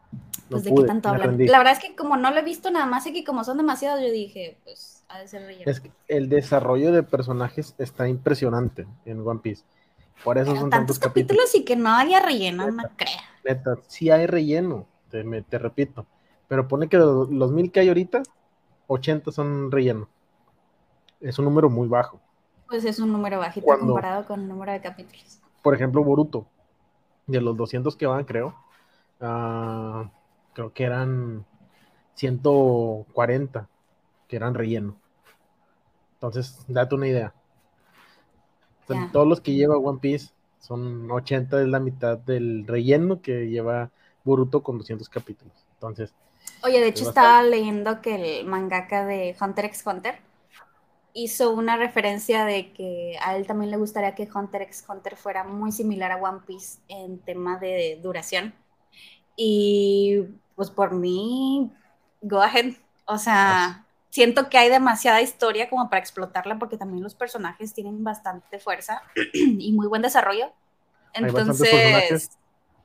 pues 0.50 0.64
de 0.64 0.74
qué 0.74 0.84
tanto 0.84 1.08
hablan. 1.08 1.38
La 1.46 1.60
verdad 1.60 1.74
es 1.74 1.80
que 1.80 1.96
como 1.96 2.18
no 2.18 2.32
lo 2.32 2.38
he 2.38 2.44
visto 2.44 2.72
nada 2.72 2.88
más 2.88 3.06
y 3.06 3.14
que 3.14 3.24
como 3.24 3.44
son 3.44 3.58
demasiados, 3.58 4.02
yo 4.02 4.12
dije, 4.12 4.58
pues 4.64 5.04
ha 5.08 5.20
de 5.20 5.28
ser 5.28 5.44
relleno. 5.44 5.70
Es 5.70 5.82
que 5.82 5.92
el 6.08 6.30
desarrollo 6.30 6.92
de 6.92 7.04
personajes 7.04 7.76
está 7.78 8.10
impresionante 8.10 8.88
en 9.06 9.26
One 9.26 9.40
Piece. 9.42 9.64
Por 10.24 10.40
eso 10.40 10.56
son 10.56 10.72
tantos, 10.72 10.98
capítulos, 10.98 11.54
y 11.54 11.64
que 11.64 11.76
no 11.76 11.90
haya 11.90 12.20
relleno, 12.20 12.72
no 12.72 12.84
creo. 12.96 13.12
Neta, 13.44 13.78
sí 13.86 14.10
hay 14.10 14.26
relleno, 14.26 14.88
te, 15.12 15.24
te 15.44 15.60
repito. 15.60 16.08
Pero 16.48 16.68
pone 16.68 16.90
que 16.90 16.98
los, 16.98 17.30
los 17.30 17.52
mil 17.52 17.72
que 17.72 17.82
hay 17.82 17.90
ahorita, 17.90 18.24
80 18.88 19.32
son 19.32 19.72
relleno. 19.72 20.10
Es 21.20 21.38
un 21.38 21.46
número 21.46 21.70
muy 21.70 21.88
bajo. 21.88 22.20
Pues 22.68 22.86
es 22.86 23.00
un 23.00 23.12
número 23.12 23.40
bajito 23.40 23.66
comparado 23.66 24.26
con 24.26 24.42
el 24.42 24.48
número 24.48 24.72
de 24.72 24.82
capítulos. 24.82 25.40
Por 25.62 25.76
ejemplo, 25.76 26.04
Boruto, 26.04 26.48
de 27.28 27.42
los 27.42 27.56
200 27.58 27.96
que 27.96 28.06
van, 28.06 28.24
creo, 28.26 28.56
uh, 29.22 30.08
creo 30.54 30.74
que 30.74 30.84
eran 30.84 31.46
140 32.16 33.68
que 34.28 34.36
eran 34.36 34.54
relleno. 34.54 34.96
Entonces, 36.14 36.66
date 36.68 36.96
una 36.96 37.08
idea. 37.08 37.34
Todos 39.12 39.28
los 39.28 39.42
que 39.42 39.54
lleva 39.54 39.78
One 39.78 40.00
Piece 40.00 40.30
son 40.60 41.10
80, 41.10 41.62
es 41.62 41.68
la 41.68 41.80
mitad 41.80 42.18
del 42.18 42.66
relleno 42.68 43.22
que 43.22 43.48
lleva 43.50 43.92
Boruto 44.24 44.64
con 44.64 44.78
200 44.78 45.10
capítulos. 45.10 45.54
Entonces. 45.74 46.14
Oye, 46.64 46.80
de 46.80 46.88
hecho, 46.88 47.08
estaba 47.08 47.44
leyendo 47.44 48.02
que 48.02 48.40
el 48.40 48.46
mangaka 48.48 49.06
de 49.06 49.36
Hunter 49.40 49.66
x 49.66 49.84
Hunter 49.86 50.20
hizo 51.18 51.52
una 51.52 51.78
referencia 51.78 52.46
de 52.46 52.74
que 52.74 53.18
a 53.24 53.38
él 53.38 53.48
también 53.48 53.72
le 53.72 53.78
gustaría 53.78 54.14
que 54.14 54.28
Hunter 54.32 54.62
x 54.64 54.84
Hunter 54.88 55.16
fuera 55.16 55.46
muy 55.46 55.72
similar 55.72 56.12
a 56.12 56.18
One 56.18 56.42
Piece 56.46 56.80
en 56.90 57.20
tema 57.20 57.58
de 57.58 58.00
duración. 58.04 58.54
Y 59.38 60.26
pues 60.56 60.70
por 60.70 60.94
mí, 60.94 61.72
go 62.22 62.42
ahead. 62.42 62.74
O 63.06 63.18
sea, 63.18 63.86
siento 64.10 64.50
que 64.50 64.58
hay 64.58 64.70
demasiada 64.70 65.22
historia 65.22 65.70
como 65.70 65.90
para 65.90 66.02
explotarla 66.02 66.60
porque 66.60 66.78
también 66.78 67.02
los 67.02 67.16
personajes 67.16 67.74
tienen 67.74 68.04
bastante 68.04 68.60
fuerza 68.60 69.02
y 69.34 69.72
muy 69.72 69.88
buen 69.88 70.02
desarrollo. 70.02 70.52
Entonces... 71.14 72.30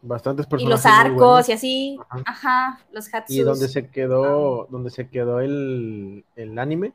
Bastantes 0.03 0.47
personajes. 0.47 0.67
Y 0.67 0.71
los 0.71 0.87
arcos 0.87 1.49
y 1.51 1.53
así. 1.53 1.99
Ajá. 2.09 2.81
los 2.91 3.13
Hatsus. 3.13 3.37
Y 3.37 3.41
donde 3.41 3.69
se 3.69 3.89
quedó, 3.89 4.67
donde 4.71 4.89
se 4.89 5.11
quedó 5.11 5.41
el, 5.41 6.25
el 6.37 6.59
anime, 6.59 6.95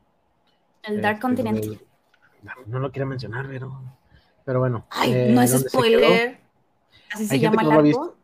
el 0.86 1.02
Dark 1.02 1.16
este, 1.16 1.22
Continent. 1.22 1.80
no 2.66 2.78
lo 2.78 2.90
quiero 2.90 3.06
mencionar, 3.06 3.46
pero, 3.48 3.80
pero 4.44 4.60
bueno. 4.60 4.86
Ay, 4.90 5.12
eh, 5.12 5.32
no 5.32 5.42
es 5.42 5.52
spoiler. 5.52 6.38
Así 7.12 7.26
se 7.26 7.38
llama 7.38 7.62
el 7.62 7.70
arco. 7.70 8.16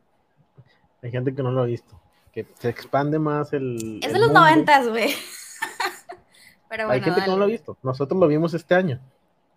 Hay 1.03 1.11
gente 1.11 1.35
que 1.35 1.43
no 1.43 1.51
lo 1.51 1.63
ha 1.63 1.67
visto. 1.67 2.01
Que 2.33 2.47
se 2.59 2.69
expande 2.69 3.19
más 3.19 3.53
el. 3.53 4.01
Es 4.03 4.13
de 4.13 4.19
los 4.19 4.33
noventas, 4.33 4.89
güey. 4.89 5.13
pero 6.69 6.87
bueno, 6.87 6.93
Hay 6.93 7.01
gente 7.03 7.23
que 7.23 7.31
no 7.31 7.37
lo 7.37 7.45
ha 7.45 7.49
visto. 7.49 7.77
Nosotros 7.83 8.19
lo 8.19 8.27
vimos 8.29 8.55
este 8.55 8.75
año. 8.75 9.01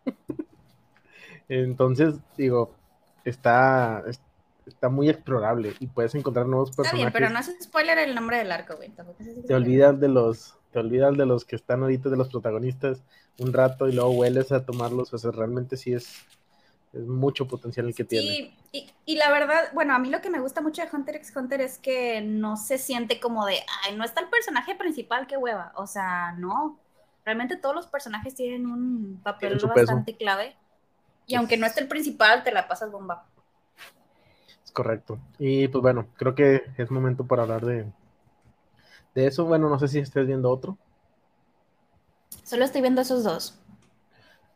Entonces, 1.47 2.15
digo, 2.35 2.73
está, 3.23 4.03
está 4.65 4.89
muy 4.89 5.09
explorable 5.09 5.75
y 5.79 5.87
puedes 5.87 6.15
encontrar 6.15 6.47
nuevos 6.47 6.71
personajes. 6.71 6.99
Está 6.99 7.11
bien, 7.11 7.13
pero 7.13 7.29
no 7.29 7.39
es 7.39 7.55
spoiler 7.63 7.99
el 7.99 8.15
nombre 8.15 8.37
del 8.37 8.51
arco, 8.51 8.75
güey. 8.75 8.91
Te 9.47 9.53
olvidas 9.53 9.99
de 9.99 10.07
los 10.07 10.57
te 10.75 10.81
olvidas 10.81 11.15
de 11.15 11.25
los 11.25 11.45
que 11.45 11.55
están 11.55 11.83
ahorita, 11.83 12.09
de 12.09 12.17
los 12.17 12.27
protagonistas, 12.27 13.01
un 13.39 13.53
rato 13.53 13.87
y 13.87 13.93
luego 13.93 14.09
hueles 14.09 14.51
a 14.51 14.65
tomarlos, 14.65 15.13
o 15.13 15.17
sea, 15.17 15.31
realmente 15.31 15.77
sí 15.77 15.93
es, 15.93 16.25
es 16.91 17.07
mucho 17.07 17.47
potencial 17.47 17.87
el 17.87 17.95
que 17.95 18.03
tiene. 18.03 18.53
Sí, 18.73 18.91
y, 19.05 19.15
la 19.15 19.31
verdad, 19.31 19.69
bueno, 19.73 19.95
a 19.95 19.99
mí 19.99 20.09
lo 20.09 20.19
que 20.19 20.29
me 20.29 20.41
gusta 20.41 20.59
mucho 20.59 20.81
de 20.81 20.89
Hunter 20.91 21.15
x 21.15 21.33
Hunter 21.33 21.61
es 21.61 21.77
que 21.77 22.19
no 22.19 22.57
se 22.57 22.77
siente 22.77 23.21
como 23.21 23.45
de, 23.45 23.61
ay, 23.85 23.95
no 23.95 24.03
está 24.03 24.19
el 24.19 24.27
personaje 24.27 24.75
principal, 24.75 25.27
qué 25.27 25.37
hueva, 25.37 25.71
o 25.77 25.87
sea, 25.87 26.33
no, 26.33 26.77
realmente 27.23 27.55
todos 27.55 27.73
los 27.73 27.87
personajes 27.87 28.35
tienen 28.35 28.65
un 28.65 29.21
papel 29.23 29.57
bastante 29.57 30.17
clave, 30.17 30.57
y 31.25 31.35
aunque 31.35 31.55
no 31.55 31.67
esté 31.67 31.79
el 31.79 31.87
principal, 31.87 32.43
te 32.43 32.51
la 32.51 32.67
pasas 32.67 32.91
bomba. 32.91 33.25
Es 34.65 34.71
correcto, 34.71 35.19
y 35.39 35.69
pues 35.69 35.81
bueno, 35.81 36.07
creo 36.17 36.35
que 36.35 36.63
es 36.77 36.91
momento 36.91 37.25
para 37.25 37.43
hablar 37.43 37.65
de, 37.65 37.85
de 39.15 39.27
eso, 39.27 39.45
bueno, 39.45 39.69
no 39.69 39.79
sé 39.79 39.87
si 39.87 39.99
estés 39.99 40.27
viendo 40.27 40.51
otro. 40.51 40.77
Solo 42.43 42.65
estoy 42.65 42.81
viendo 42.81 43.01
esos 43.01 43.23
dos. 43.23 43.57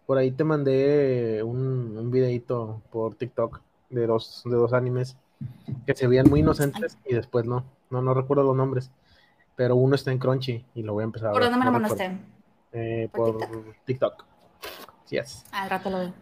Por 0.06 0.18
ahí 0.18 0.32
te 0.32 0.44
mandé 0.44 1.42
un, 1.44 1.98
un 1.98 2.12
videito 2.12 2.82
por 2.92 3.16
TikTok 3.16 3.62
de 3.90 4.06
dos, 4.06 4.44
de 4.46 4.56
dos 4.56 4.74
animes 4.74 5.18
que 5.88 5.96
se 5.96 6.08
veían 6.08 6.30
muy 6.30 6.42
inocentes 6.42 6.98
y 7.06 7.16
después 7.16 7.46
no. 7.46 7.64
No, 7.90 8.02
no 8.02 8.14
recuerdo 8.14 8.44
los 8.44 8.56
nombres. 8.56 8.92
Pero 9.56 9.76
uno 9.76 9.96
está 9.96 10.12
en 10.12 10.20
Crunchy 10.20 10.66
y 10.76 10.84
lo 10.84 10.94
voy 10.94 11.02
a 11.02 11.06
empezar 11.06 11.30
a 11.30 11.32
ver. 11.32 11.42
¿Por 11.42 11.44
dónde 11.44 11.60
me 11.60 11.66
lo 11.66 11.72
mandaste? 11.72 12.18
Eh, 12.72 13.10
por, 13.12 13.38
TikTok. 13.86 14.26
Yes. 15.10 15.46
Al 15.52 15.70
rato 15.70 15.90
lo 15.90 16.00
veo. 16.00 16.14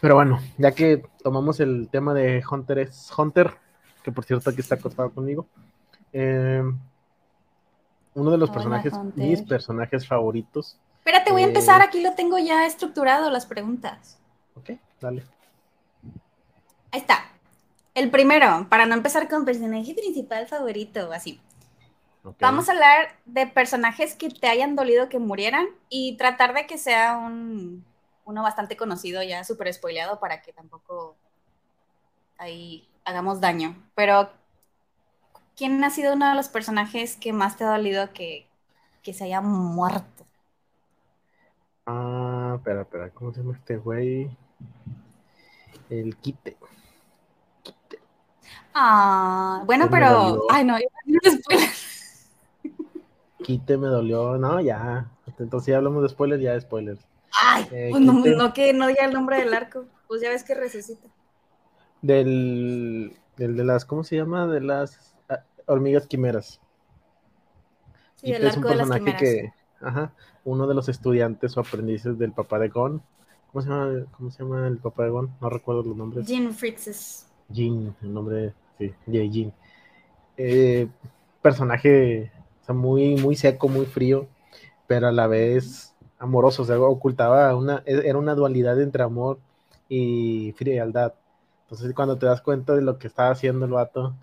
Pero 0.00 0.14
bueno, 0.14 0.40
ya 0.56 0.72
que 0.72 1.04
tomamos 1.22 1.60
el 1.60 1.88
tema 1.90 2.14
de 2.14 2.42
Hunter 2.50 2.78
es 2.78 3.12
Hunter, 3.16 3.54
que 4.02 4.10
por 4.10 4.24
cierto 4.24 4.50
aquí 4.50 4.60
está 4.60 4.74
acostado 4.74 5.10
conmigo. 5.10 5.46
Eh, 6.12 6.62
uno 8.18 8.30
de 8.30 8.38
los 8.38 8.50
personajes, 8.50 8.92
mis 9.14 9.42
personajes 9.42 10.06
favoritos. 10.06 10.78
Espérate, 10.98 11.32
voy 11.32 11.42
a 11.42 11.46
empezar, 11.46 11.80
eh, 11.80 11.84
aquí 11.84 12.02
lo 12.02 12.12
tengo 12.14 12.38
ya 12.38 12.66
estructurado, 12.66 13.30
las 13.30 13.46
preguntas. 13.46 14.18
Ok, 14.54 14.72
dale. 15.00 15.24
Ahí 16.90 17.00
está. 17.00 17.30
El 17.94 18.10
primero, 18.10 18.66
para 18.68 18.86
no 18.86 18.94
empezar 18.94 19.28
con 19.28 19.44
personaje 19.44 19.94
principal 19.94 20.46
favorito, 20.46 21.12
así. 21.12 21.40
Vamos 22.40 22.68
a 22.68 22.72
hablar 22.72 23.16
de 23.24 23.46
personajes 23.46 24.14
que 24.14 24.28
te 24.28 24.48
hayan 24.48 24.76
dolido 24.76 25.08
que 25.08 25.18
murieran 25.18 25.66
y 25.88 26.16
tratar 26.16 26.52
de 26.52 26.66
que 26.66 26.76
sea 26.76 27.16
un, 27.16 27.84
uno 28.24 28.42
bastante 28.42 28.76
conocido, 28.76 29.22
ya 29.22 29.44
súper 29.44 29.72
spoileado, 29.72 30.20
para 30.20 30.42
que 30.42 30.52
tampoco 30.52 31.16
ahí 32.36 32.86
hagamos 33.04 33.40
daño. 33.40 33.76
Pero 33.94 34.30
¿quién 35.58 35.82
ha 35.82 35.90
sido 35.90 36.14
uno 36.14 36.28
de 36.28 36.36
los 36.36 36.48
personajes 36.48 37.16
que 37.16 37.32
más 37.32 37.56
te 37.56 37.64
ha 37.64 37.76
dolido 37.76 38.12
que, 38.14 38.46
se 39.02 39.24
haya 39.24 39.40
muerto? 39.40 40.26
Ah, 41.86 42.54
espera, 42.56 42.82
espera, 42.82 43.10
¿cómo 43.10 43.32
se 43.32 43.40
llama 43.40 43.56
este 43.56 43.78
güey? 43.78 44.30
El 45.88 46.16
Quite. 46.16 46.58
Quite. 47.62 47.98
Ah, 48.74 49.62
bueno, 49.64 49.88
pero. 49.90 50.42
Ay, 50.50 50.64
no, 50.64 50.76
no 51.06 51.18
spoilers. 51.30 52.30
Quite 53.42 53.78
me 53.78 53.86
dolió. 53.86 54.36
No, 54.36 54.60
ya. 54.60 55.10
Entonces, 55.38 55.64
si 55.64 55.72
hablamos 55.72 56.02
de 56.02 56.10
spoilers, 56.10 56.42
ya 56.42 56.52
de 56.52 56.60
spoilers. 56.60 57.00
Ay, 57.32 57.66
eh, 57.72 57.88
pues 57.90 58.02
no, 58.02 58.52
que 58.52 58.74
no 58.74 58.88
diga 58.88 59.06
el 59.06 59.14
nombre 59.14 59.38
del 59.38 59.54
arco. 59.54 59.86
Pues 60.06 60.20
ya 60.20 60.28
ves 60.28 60.44
que 60.44 60.54
resucita. 60.54 61.08
Del, 62.02 63.16
del 63.38 63.56
de 63.56 63.64
las, 63.64 63.86
¿cómo 63.86 64.04
se 64.04 64.16
llama? 64.16 64.46
De 64.46 64.60
las 64.60 65.17
hormigas 65.68 66.06
quimeras. 66.06 66.60
Sí, 68.16 68.32
el 68.32 68.44
es 68.44 68.56
un 68.56 68.64
personaje 68.64 69.16
que, 69.16 69.52
ajá, 69.80 70.12
uno 70.44 70.66
de 70.66 70.74
los 70.74 70.88
estudiantes 70.88 71.56
o 71.56 71.60
aprendices 71.60 72.18
del 72.18 72.32
papá 72.32 72.58
de 72.58 72.68
Gon. 72.68 73.02
¿Cómo 73.52 73.62
se 73.62 73.68
llama, 73.70 74.06
cómo 74.16 74.30
se 74.30 74.42
llama 74.42 74.66
el 74.66 74.78
papá 74.78 75.04
de 75.04 75.10
Gon? 75.10 75.30
No 75.40 75.48
recuerdo 75.48 75.82
los 75.82 75.96
nombres. 75.96 76.26
Jin 76.26 76.52
Fritzes. 76.52 77.28
Jin, 77.52 77.94
el 78.02 78.12
nombre, 78.12 78.54
sí, 78.78 78.92
Jin. 79.06 79.52
Eh, 80.36 80.88
personaje 81.40 82.32
muy, 82.72 83.16
muy 83.16 83.36
seco, 83.36 83.68
muy 83.68 83.86
frío, 83.86 84.26
pero 84.86 85.08
a 85.08 85.12
la 85.12 85.26
vez 85.26 85.94
amoroso, 86.18 86.62
o 86.62 86.64
sea, 86.64 86.80
ocultaba 86.80 87.54
una, 87.56 87.82
e, 87.86 88.08
era 88.08 88.18
una 88.18 88.34
dualidad 88.34 88.80
entre 88.80 89.02
amor 89.02 89.38
y 89.88 90.52
frialdad. 90.56 91.14
Entonces 91.62 91.94
cuando 91.94 92.18
te 92.18 92.26
das 92.26 92.40
cuenta 92.42 92.74
de 92.74 92.82
lo 92.82 92.98
que 92.98 93.06
estaba 93.06 93.30
haciendo 93.30 93.66
el 93.66 93.72
vato, 93.72 94.14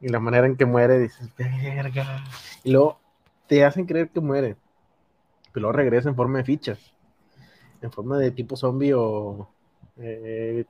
y 0.00 0.08
la 0.08 0.20
manera 0.20 0.46
en 0.46 0.56
que 0.56 0.64
muere, 0.64 0.98
dices, 0.98 1.28
verga. 1.36 2.24
Y 2.64 2.72
luego 2.72 2.98
te 3.46 3.64
hacen 3.64 3.84
creer 3.84 4.08
que 4.08 4.20
muere. 4.20 4.56
Pero 5.52 5.62
luego 5.62 5.76
regresa 5.76 6.08
en 6.08 6.16
forma 6.16 6.38
de 6.38 6.44
fichas. 6.44 6.78
En 7.82 7.90
forma 7.90 8.18
de 8.18 8.30
tipo 8.30 8.56
zombie 8.56 8.94
o 8.94 9.48
eh, 9.98 10.64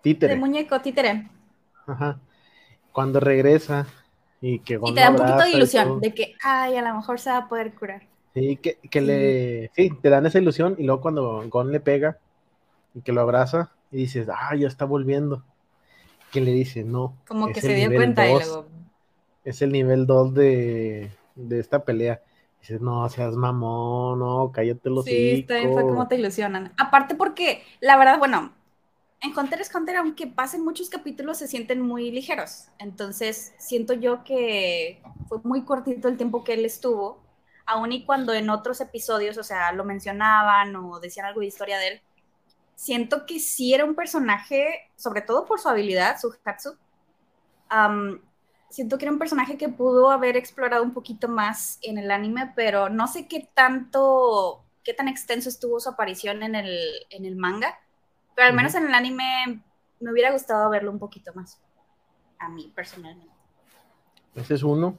títere. 0.00 0.34
De 0.34 0.40
muñeco, 0.40 0.80
títere. 0.80 1.28
Ajá. 1.86 2.20
Cuando 2.92 3.20
regresa 3.20 3.86
y 4.40 4.60
que 4.60 4.78
Y 4.82 4.94
te 4.94 5.00
da 5.00 5.10
un 5.10 5.16
poquito 5.16 5.42
de 5.42 5.50
ilusión 5.50 6.00
de 6.00 6.14
que, 6.14 6.34
ay, 6.42 6.76
a 6.76 6.82
lo 6.82 6.94
mejor 6.94 7.18
se 7.18 7.30
va 7.30 7.38
a 7.38 7.48
poder 7.48 7.74
curar. 7.74 8.02
Sí, 8.34 8.56
que, 8.56 8.76
que 8.76 9.00
le. 9.00 9.70
Sí, 9.74 9.90
te 10.00 10.10
dan 10.10 10.26
esa 10.26 10.38
ilusión 10.38 10.76
y 10.78 10.84
luego 10.84 11.00
cuando 11.00 11.48
Gon 11.48 11.72
le 11.72 11.80
pega 11.80 12.18
y 12.94 13.00
que 13.02 13.12
lo 13.12 13.22
abraza 13.22 13.72
y 13.90 13.98
dices, 13.98 14.28
ah, 14.28 14.54
ya 14.54 14.68
está 14.68 14.84
volviendo 14.84 15.42
que 16.32 16.40
le 16.40 16.50
dice, 16.50 16.82
no. 16.82 17.16
Como 17.28 17.52
que 17.52 17.60
se 17.60 17.74
dio 17.74 17.94
cuenta 17.94 18.28
y 18.28 18.32
luego... 18.32 18.66
Es 19.44 19.60
el 19.60 19.70
nivel 19.72 20.06
2 20.06 20.34
de, 20.34 21.10
de 21.34 21.60
esta 21.60 21.84
pelea. 21.84 22.22
Dices, 22.60 22.80
no, 22.80 23.08
seas 23.08 23.34
mamón, 23.34 24.20
no, 24.20 24.50
cállate 24.52 24.88
los 24.88 25.04
Sí, 25.04 25.46
está 25.48 25.60
fue 25.72 25.82
como 25.82 26.06
te 26.08 26.16
ilusionan. 26.16 26.72
Aparte 26.78 27.14
porque, 27.16 27.62
la 27.80 27.96
verdad, 27.96 28.18
bueno, 28.18 28.52
en 29.20 29.36
Hunter 29.36 29.60
x 29.60 29.74
Hunter, 29.74 29.96
aunque 29.96 30.28
pasen 30.28 30.64
muchos 30.64 30.88
capítulos, 30.88 31.38
se 31.38 31.48
sienten 31.48 31.80
muy 31.80 32.10
ligeros. 32.12 32.68
Entonces, 32.78 33.52
siento 33.58 33.94
yo 33.94 34.24
que 34.24 35.02
fue 35.28 35.38
muy 35.42 35.62
cortito 35.64 36.08
el 36.08 36.16
tiempo 36.16 36.44
que 36.44 36.54
él 36.54 36.64
estuvo, 36.64 37.20
aun 37.66 37.92
y 37.92 38.04
cuando 38.04 38.32
en 38.32 38.48
otros 38.48 38.80
episodios, 38.80 39.38
o 39.38 39.42
sea, 39.42 39.72
lo 39.72 39.84
mencionaban 39.84 40.74
o 40.76 41.00
decían 41.00 41.26
algo 41.26 41.40
de 41.40 41.46
historia 41.46 41.78
de 41.78 41.88
él, 41.88 42.00
siento 42.82 43.26
que 43.26 43.38
sí 43.38 43.72
era 43.72 43.84
un 43.84 43.94
personaje, 43.94 44.90
sobre 44.96 45.22
todo 45.22 45.46
por 45.46 45.60
su 45.60 45.68
habilidad, 45.68 46.18
su 46.20 46.34
Hatsu, 46.44 46.76
siento 48.70 48.98
que 48.98 49.04
era 49.04 49.12
un 49.12 49.20
personaje 49.20 49.56
que 49.56 49.68
pudo 49.68 50.10
haber 50.10 50.36
explorado 50.36 50.82
un 50.82 50.92
poquito 50.92 51.28
más 51.28 51.78
en 51.82 51.96
el 51.96 52.10
anime, 52.10 52.52
pero 52.56 52.88
no 52.88 53.06
sé 53.06 53.28
qué 53.28 53.48
tanto, 53.54 54.64
qué 54.82 54.94
tan 54.94 55.06
extenso 55.06 55.48
estuvo 55.48 55.78
su 55.78 55.90
aparición 55.90 56.42
en 56.42 56.56
el, 56.56 56.76
en 57.10 57.24
el 57.24 57.36
manga, 57.36 57.78
pero 58.34 58.48
al 58.48 58.54
menos 58.54 58.74
en 58.74 58.88
el 58.88 58.94
anime 58.94 59.62
me 60.00 60.10
hubiera 60.10 60.32
gustado 60.32 60.68
verlo 60.68 60.90
un 60.90 60.98
poquito 60.98 61.32
más, 61.34 61.60
a 62.40 62.48
mí 62.48 62.72
personalmente. 62.74 63.32
Ese 64.34 64.54
es 64.54 64.64
uno. 64.64 64.98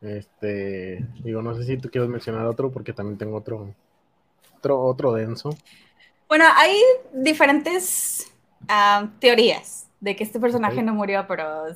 Este, 0.00 1.06
digo, 1.22 1.42
no 1.42 1.54
sé 1.54 1.64
si 1.64 1.76
tú 1.76 1.90
quieres 1.90 2.08
mencionar 2.08 2.46
otro, 2.46 2.70
porque 2.70 2.94
también 2.94 3.18
tengo 3.18 3.36
otro, 3.36 3.74
otro, 4.56 4.80
otro 4.80 5.12
denso. 5.12 5.50
Bueno, 6.32 6.46
hay 6.56 6.80
diferentes 7.12 8.32
ah, 8.66 9.10
teorías 9.20 9.90
de 10.00 10.16
que 10.16 10.24
este 10.24 10.40
personaje 10.40 10.82
no 10.82 10.94
murió, 10.94 11.26
pero 11.28 11.66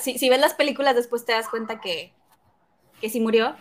si, 0.00 0.28
ves 0.28 0.40
las 0.40 0.54
películas 0.54 0.94
después 0.94 1.24
te 1.24 1.32
das 1.32 1.48
cuenta 1.48 1.80
que, 1.80 2.12
que 3.00 3.10
sí 3.10 3.18
murió. 3.18 3.56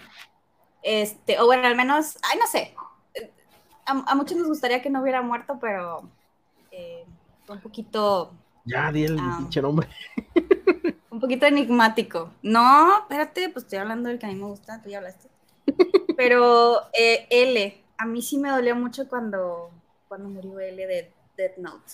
Este, 0.83 1.39
o 1.39 1.47
bueno, 1.47 1.65
al 1.65 1.75
menos, 1.75 2.19
ay, 2.31 2.37
no 2.37 2.45
sé. 2.45 2.75
A, 3.87 4.13
muchos 4.13 4.37
nos 4.37 4.47
gustaría 4.47 4.83
que 4.83 4.91
no 4.91 5.01
hubiera 5.01 5.23
muerto, 5.23 5.57
pero 5.59 6.07
eh, 6.69 7.03
un 7.49 7.59
poquito. 7.59 8.33
Ya, 8.65 8.91
di 8.91 9.05
el 9.05 9.17
ah, 9.19 9.37
pinche 9.39 9.63
nombre. 9.63 9.87
un 11.09 11.19
poquito 11.19 11.47
enigmático. 11.47 12.29
No, 12.43 12.99
espérate, 12.99 13.49
pues 13.49 13.65
estoy 13.65 13.79
hablando 13.79 14.09
del 14.09 14.19
que 14.19 14.27
a 14.27 14.29
mí 14.29 14.35
me 14.35 14.45
gusta, 14.45 14.79
tú 14.79 14.89
ya 14.89 14.99
hablaste. 14.99 15.27
Pero 16.15 16.83
eh, 16.93 17.25
L, 17.31 17.83
a 17.97 18.05
mí 18.05 18.21
sí 18.21 18.37
me 18.37 18.51
dolió 18.51 18.75
mucho 18.75 19.07
cuando, 19.07 19.71
cuando 20.07 20.29
murió 20.29 20.59
L 20.59 20.87
de 20.87 21.11
Death 21.35 21.57
Note. 21.57 21.91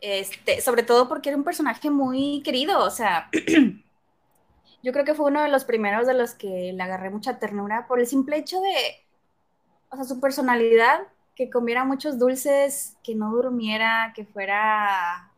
Este, 0.00 0.60
sobre 0.60 0.82
todo 0.82 1.08
porque 1.08 1.30
era 1.30 1.38
un 1.38 1.44
personaje 1.44 1.90
muy 1.90 2.42
querido, 2.44 2.84
o 2.84 2.90
sea, 2.90 3.28
yo 4.82 4.92
creo 4.92 5.04
que 5.04 5.14
fue 5.14 5.26
uno 5.26 5.42
de 5.42 5.48
los 5.48 5.64
primeros 5.64 6.06
de 6.06 6.14
los 6.14 6.34
que 6.34 6.72
le 6.72 6.82
agarré 6.82 7.10
mucha 7.10 7.38
ternura 7.38 7.86
por 7.88 7.98
el 7.98 8.06
simple 8.06 8.36
hecho 8.36 8.60
de, 8.60 8.72
o 9.90 9.96
sea, 9.96 10.04
su 10.04 10.20
personalidad, 10.20 11.00
que 11.34 11.50
comiera 11.50 11.84
muchos 11.84 12.18
dulces, 12.18 12.96
que 13.02 13.14
no 13.14 13.30
durmiera, 13.30 14.12
que 14.14 14.24
fuera, 14.24 15.30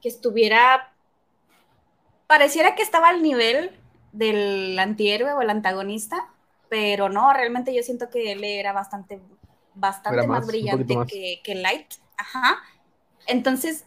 que 0.00 0.08
estuviera, 0.08 0.92
pareciera 2.28 2.76
que 2.76 2.82
estaba 2.82 3.08
al 3.08 3.22
nivel 3.22 3.72
del 4.12 4.78
antihéroe 4.78 5.32
o 5.32 5.42
el 5.42 5.50
antagonista, 5.50 6.28
pero 6.68 7.08
no, 7.08 7.32
realmente 7.32 7.74
yo 7.74 7.82
siento 7.82 8.08
que 8.08 8.32
él 8.32 8.44
era 8.44 8.72
bastante, 8.72 9.20
bastante 9.76 10.26
más, 10.26 10.46
brillante 10.46 10.96
Que, 11.06 11.40
que 11.44 11.54
Light, 11.54 11.94
ajá 12.16 12.62
entonces, 13.26 13.84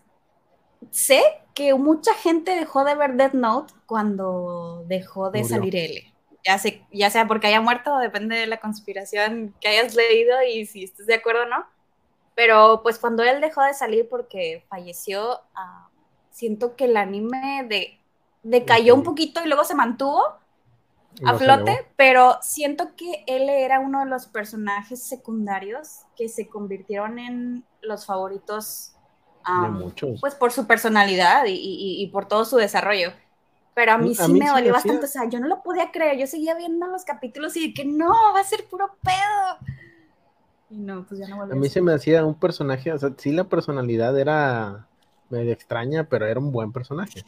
sé 0.91 1.22
que 1.53 1.74
mucha 1.74 2.13
gente 2.13 2.55
dejó 2.55 2.84
de 2.84 2.96
ver 2.96 3.15
Death 3.15 3.34
Note 3.34 3.74
cuando 3.86 4.84
dejó 4.88 5.31
de 5.31 5.43
salir 5.43 5.75
L. 5.75 6.13
Ya, 6.46 6.60
ya 6.91 7.10
sea 7.10 7.27
porque 7.27 7.48
haya 7.48 7.62
muerto, 7.62 7.98
depende 7.98 8.38
de 8.38 8.48
la 8.48 8.60
conspiración 8.60 9.53
que 9.60 9.67
hayas 9.67 9.96
leído 9.96 10.38
y 10.43 10.65
si 10.65 10.84
estás 10.84 11.05
de 11.05 11.15
acuerdo 11.15 11.43
o 11.43 11.46
no. 11.46 11.65
Pero 12.36 12.81
pues 12.81 12.98
cuando 12.98 13.24
él 13.24 13.41
dejó 13.41 13.62
de 13.63 13.74
salir 13.74 14.08
porque 14.08 14.65
falleció, 14.69 15.41
ah, 15.55 15.89
siento 16.31 16.75
que 16.75 16.86
el 16.86 16.96
anime 16.96 17.65
de, 17.67 18.00
decayó 18.43 18.96
un 18.96 19.03
poquito 19.03 19.43
y 19.43 19.48
luego 19.48 19.65
se 19.65 19.75
mantuvo 19.75 20.24
a 21.25 21.34
flote, 21.36 21.88
pero 21.95 22.38
siento 22.41 22.95
que 22.95 23.23
él 23.27 23.49
era 23.49 23.79
uno 23.79 23.99
de 23.99 24.05
los 24.05 24.27
personajes 24.27 25.01
secundarios 25.01 26.01
que 26.15 26.29
se 26.29 26.47
convirtieron 26.47 27.19
en 27.19 27.65
los 27.81 28.05
favoritos 28.05 28.93
pues 30.21 30.36
por 30.36 30.51
su 30.51 30.67
personalidad 30.67 31.45
y, 31.47 32.07
por 32.12 32.27
todo 32.27 32.45
su 32.45 32.57
desarrollo. 32.57 33.12
Pero 33.73 33.93
a 33.93 33.97
mí 33.97 34.13
sí 34.13 34.34
me 34.34 34.47
dolió 34.49 34.73
bastante, 34.73 35.05
o 35.05 35.10
sea, 35.10 35.29
yo 35.29 35.39
no 35.39 35.47
lo 35.47 35.63
podía 35.63 35.91
creer, 35.91 36.17
yo 36.17 36.27
seguía 36.27 36.55
viendo 36.55 36.86
los 36.88 37.05
capítulos 37.05 37.55
y 37.55 37.67
de 37.67 37.73
que 37.73 37.86
no, 37.86 38.10
va 38.34 38.41
a 38.41 38.43
ser 38.43 38.65
puro 38.65 38.95
pedo. 39.01 39.73
Y 40.69 40.77
no, 40.77 41.05
pues 41.07 41.19
ya 41.19 41.27
no 41.27 41.41
A 41.41 41.45
mí 41.47 41.69
se 41.69 41.81
me 41.81 41.93
hacía 41.93 42.25
un 42.25 42.36
personaje, 42.36 42.91
o 42.91 42.97
sea, 42.97 43.12
sí 43.17 43.31
la 43.31 43.45
personalidad 43.45 44.17
era 44.19 44.88
medio 45.29 45.53
extraña, 45.53 46.03
pero 46.03 46.25
era 46.25 46.39
un 46.39 46.51
buen 46.51 46.71
personaje. 46.71 47.23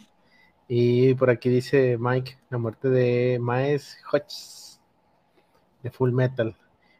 Y 0.73 1.15
por 1.15 1.29
aquí 1.29 1.49
dice 1.49 1.97
Mike, 1.99 2.37
la 2.49 2.57
muerte 2.57 2.87
de 2.87 3.39
Maes 3.41 3.97
Hodges 4.09 4.79
de 5.83 5.91
Full 5.91 6.13
Metal. 6.13 6.55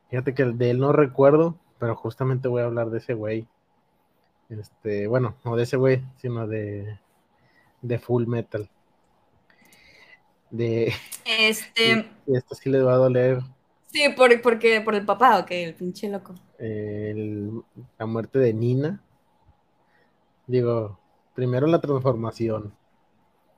Fíjate 0.09 0.33
que 0.33 0.43
de 0.43 0.71
él 0.71 0.79
no 0.79 0.91
recuerdo, 0.91 1.57
pero 1.79 1.95
justamente 1.95 2.49
voy 2.49 2.63
a 2.63 2.65
hablar 2.65 2.89
de 2.89 2.97
ese 2.97 3.13
güey. 3.13 3.47
Este, 4.49 5.07
bueno, 5.07 5.37
no 5.45 5.55
de 5.55 5.63
ese 5.63 5.77
güey, 5.77 6.03
sino 6.17 6.47
de, 6.47 6.99
de 7.81 7.97
Full 7.97 8.27
Metal. 8.27 8.69
De. 10.49 10.91
Este. 11.25 12.11
esto 12.27 12.55
sí 12.55 12.69
le 12.69 12.81
va 12.81 12.95
a 12.95 12.97
doler. 12.97 13.39
Sí, 13.87 14.03
por, 14.17 14.41
porque, 14.41 14.81
por 14.81 14.95
el 14.95 15.05
papá, 15.05 15.39
ok, 15.39 15.51
el 15.51 15.75
pinche 15.75 16.09
loco. 16.09 16.35
la 16.59 18.05
muerte 18.05 18.37
de 18.37 18.53
Nina. 18.53 19.01
Digo, 20.45 20.99
primero 21.33 21.67
la 21.67 21.79
transformación. 21.79 22.80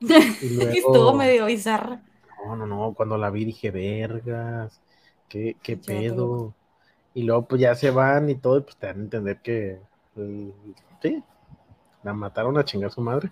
Luego, 0.42 0.72
Estuvo 0.72 1.14
medio 1.14 1.46
bizarra. 1.46 2.02
No, 2.44 2.56
no, 2.56 2.66
no. 2.66 2.94
Cuando 2.94 3.16
la 3.16 3.30
vi 3.30 3.44
dije, 3.44 3.70
vergas, 3.70 4.80
qué, 5.28 5.56
qué 5.62 5.76
pedo. 5.76 6.54
Y 7.14 7.22
luego, 7.22 7.46
pues 7.46 7.60
ya 7.60 7.74
se 7.74 7.90
van 7.90 8.28
y 8.28 8.34
todo, 8.34 8.58
y 8.58 8.62
pues 8.62 8.76
te 8.76 8.86
dan 8.88 8.98
a 8.98 9.02
entender 9.02 9.40
que 9.40 9.80
sí, 11.02 11.22
la 12.02 12.12
mataron 12.12 12.58
a 12.58 12.64
chingar 12.64 12.90
su 12.90 13.00
madre. 13.00 13.30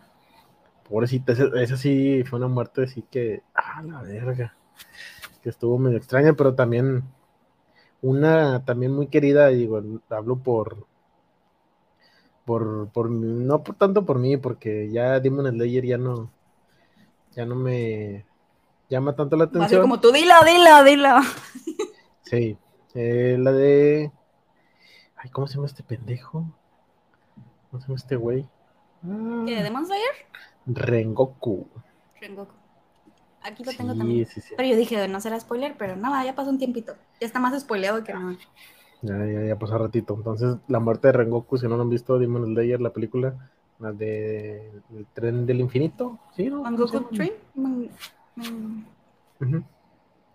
Pobrecita, 0.89 1.33
esa, 1.33 1.77
sí 1.77 2.23
fue 2.25 2.39
una 2.39 2.49
muerte 2.49 2.85
así 2.85 3.03
que, 3.11 3.43
ah, 3.55 3.83
la 3.83 4.03
verga, 4.03 4.55
que 5.43 5.49
estuvo 5.51 5.79
medio 5.79 5.99
extraña, 5.99 6.35
pero 6.35 6.55
también 6.55 7.05
una 8.03 8.65
también 8.65 8.93
muy 8.93 9.09
querida, 9.09 9.49
digo, 9.49 9.83
hablo 10.11 10.37
por, 10.39 10.87
por, 12.45 12.89
por, 12.91 13.11
no 13.11 13.63
por 13.63 13.77
tanto 13.77 14.05
por 14.05 14.19
mí, 14.19 14.37
porque 14.37 14.91
ya 14.91 15.21
Demon 15.21 15.51
Slayer 15.51 15.87
ya 15.87 15.99
no, 15.99 16.31
ya 17.35 17.47
no 17.47 17.55
me 17.55 18.25
llama 18.89 19.17
tanto 19.17 19.37
la 19.37 19.45
atención. 19.45 19.83
como 19.83 20.01
tú, 20.01 20.13
dilo, 20.13 20.35
dilo, 20.45 20.85
dilo. 20.85 21.09
Sí, 22.25 22.57
eh, 22.95 23.37
la 23.39 23.53
de, 23.53 24.11
ay, 25.17 25.31
¿cómo 25.31 25.47
se 25.47 25.57
llama 25.57 25.67
este 25.67 25.83
pendejo? 25.83 26.47
¿Cómo 27.71 27.81
se 27.81 27.89
llama 27.89 27.97
este 27.99 28.17
güey? 28.17 28.49
¿Qué, 29.47 29.59
ah. 29.59 29.63
Demon 29.63 29.85
Slayer? 29.85 30.15
Rengoku. 30.65 31.69
Rengoku. 32.21 32.55
Aquí 33.43 33.65
lo 33.65 33.73
tengo 33.73 33.95
también. 33.95 34.25
Sí, 34.27 34.41
sí. 34.41 34.55
Pero 34.57 34.69
yo 34.69 34.77
dije, 34.77 35.09
no 35.09 35.21
será 35.21 35.39
spoiler, 35.41 35.75
pero 35.77 35.97
no, 35.97 36.25
ya 36.25 36.35
pasó 36.35 36.49
un 36.49 36.59
tiempito. 36.59 36.95
Ya 37.21 37.27
está 37.27 37.39
más 37.41 37.61
spoileado 37.61 38.03
que 38.05 38.15
no. 38.15 38.37
Ya, 39.03 39.27
ya, 39.27 39.45
ya 39.49 39.59
pasó 39.59 39.77
ratito. 39.77 40.15
Entonces, 40.15 40.57
la 40.69 40.79
muerte 40.79 41.09
de 41.09 41.13
Rengoku, 41.13 41.59
si 41.59 41.67
no 41.67 41.77
lo 41.77 41.83
han 41.83 41.91
visto, 41.91 42.19
Demon 42.19 42.47
Slayer, 42.47 42.81
la 42.81 42.95
película, 42.95 43.52
la 43.83 43.93
de 43.93 44.71
El 44.97 45.07
tren 45.13 45.45
del 45.45 45.61
infinito, 45.61 46.19
¿sí? 46.37 46.49
¿no? 46.49 46.65
¿Rengoku 46.65 47.01
Train? 47.15 47.33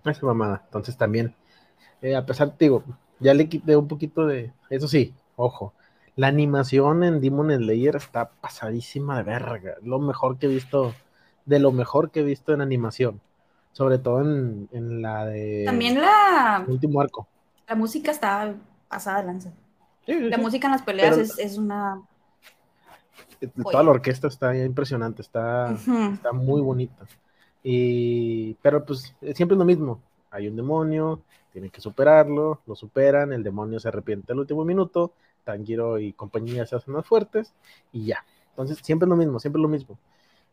Esa 0.05 0.25
mamada. 0.25 0.61
Entonces, 0.65 0.97
también, 0.97 1.33
eh, 2.01 2.15
a 2.15 2.25
pesar, 2.25 2.55
digo, 2.57 2.83
ya 3.19 3.33
le 3.33 3.49
quité 3.49 3.75
un 3.75 3.87
poquito 3.87 4.25
de. 4.27 4.51
Eso 4.69 4.87
sí, 4.87 5.13
ojo, 5.35 5.73
la 6.17 6.27
animación 6.27 7.03
en 7.03 7.21
Demon 7.21 7.51
Slayer 7.55 7.95
está 7.95 8.29
pasadísima 8.29 9.17
de 9.17 9.23
verga. 9.23 9.75
Lo 9.83 9.99
mejor 9.99 10.37
que 10.37 10.47
he 10.47 10.49
visto, 10.49 10.93
de 11.45 11.59
lo 11.59 11.71
mejor 11.71 12.11
que 12.11 12.21
he 12.21 12.23
visto 12.23 12.53
en 12.53 12.61
animación. 12.61 13.21
Sobre 13.71 13.99
todo 13.99 14.21
en, 14.21 15.01
la 15.01 15.25
de. 15.25 15.63
También 15.65 16.01
la. 16.01 16.65
último 16.67 16.99
arco. 17.01 17.27
La 17.67 17.75
música 17.75 18.11
está 18.11 18.55
pasada 18.87 19.21
de 19.21 19.27
lanza. 19.27 19.53
la 20.07 20.37
música 20.39 20.67
en 20.67 20.71
las 20.71 20.81
peleas 20.81 21.37
es, 21.37 21.57
una. 21.57 22.01
Eh, 23.41 23.49
toda 23.63 23.83
la 23.83 23.91
orquesta 23.91 24.27
está 24.27 24.55
impresionante, 24.55 25.21
está, 25.21 25.73
está 26.13 26.31
muy 26.31 26.61
bonita. 26.61 27.05
Y, 27.63 28.53
pero 28.55 28.85
pues 28.85 29.15
siempre 29.33 29.55
es 29.55 29.59
lo 29.59 29.65
mismo. 29.65 30.01
Hay 30.31 30.47
un 30.47 30.55
demonio, 30.55 31.21
tienen 31.51 31.69
que 31.71 31.81
superarlo, 31.81 32.61
lo 32.65 32.75
superan, 32.75 33.33
el 33.33 33.43
demonio 33.43 33.79
se 33.79 33.87
arrepiente 33.87 34.33
al 34.33 34.39
último 34.39 34.63
minuto, 34.63 35.13
Tanjiro 35.43 35.99
y 35.99 36.13
compañía 36.13 36.65
se 36.65 36.75
hacen 36.75 36.93
más 36.93 37.05
fuertes 37.05 37.53
y 37.91 38.05
ya. 38.05 38.25
Entonces, 38.49 38.79
siempre 38.83 39.05
es 39.05 39.09
lo 39.09 39.15
mismo, 39.15 39.39
siempre 39.39 39.59
es 39.59 39.63
lo 39.63 39.69
mismo. 39.69 39.97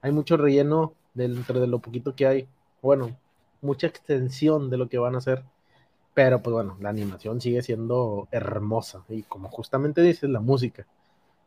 Hay 0.03 0.13
mucho 0.13 0.37
relleno 0.37 0.93
dentro 1.15 1.61
de 1.61 1.67
lo 1.67 1.79
poquito 1.79 2.15
que 2.15 2.27
hay. 2.27 2.49
Bueno, 2.83 3.17
mucha 3.63 3.87
extensión 3.87 4.71
de 4.71 4.77
lo 4.77 4.89
que 4.89 4.99
van 4.99 5.15
a 5.15 5.19
hacer. 5.19 5.43
Pero 6.15 6.43
pues 6.43 6.53
bueno, 6.55 6.77
la 6.81 6.91
animación 6.91 7.41
sigue 7.41 7.63
siendo 7.63 8.29
hermosa. 8.31 9.05
Y 9.09 9.23
como 9.23 9.49
justamente 9.49 10.01
dices, 10.03 10.31
la 10.31 10.41
música. 10.41 10.87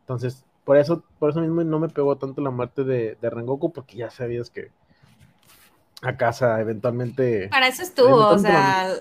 Entonces, 0.01 0.43
por 0.67 0.75
eso, 0.75 1.01
por 1.17 1.29
eso 1.29 1.39
mismo 1.39 1.63
no 1.63 1.79
me 1.79 1.87
pegó 1.87 2.17
tanto 2.17 2.41
la 2.41 2.49
muerte 2.51 2.83
de, 2.83 3.17
de 3.21 3.29
Rengoku, 3.29 3.71
porque 3.71 3.95
ya 3.95 4.09
sabías 4.09 4.49
que 4.49 4.69
a 6.01 6.17
casa 6.17 6.59
eventualmente. 6.59 7.47
Para 7.47 7.69
eso 7.69 7.83
estuvo, 7.83 8.17
o 8.17 8.37
sea, 8.37 8.93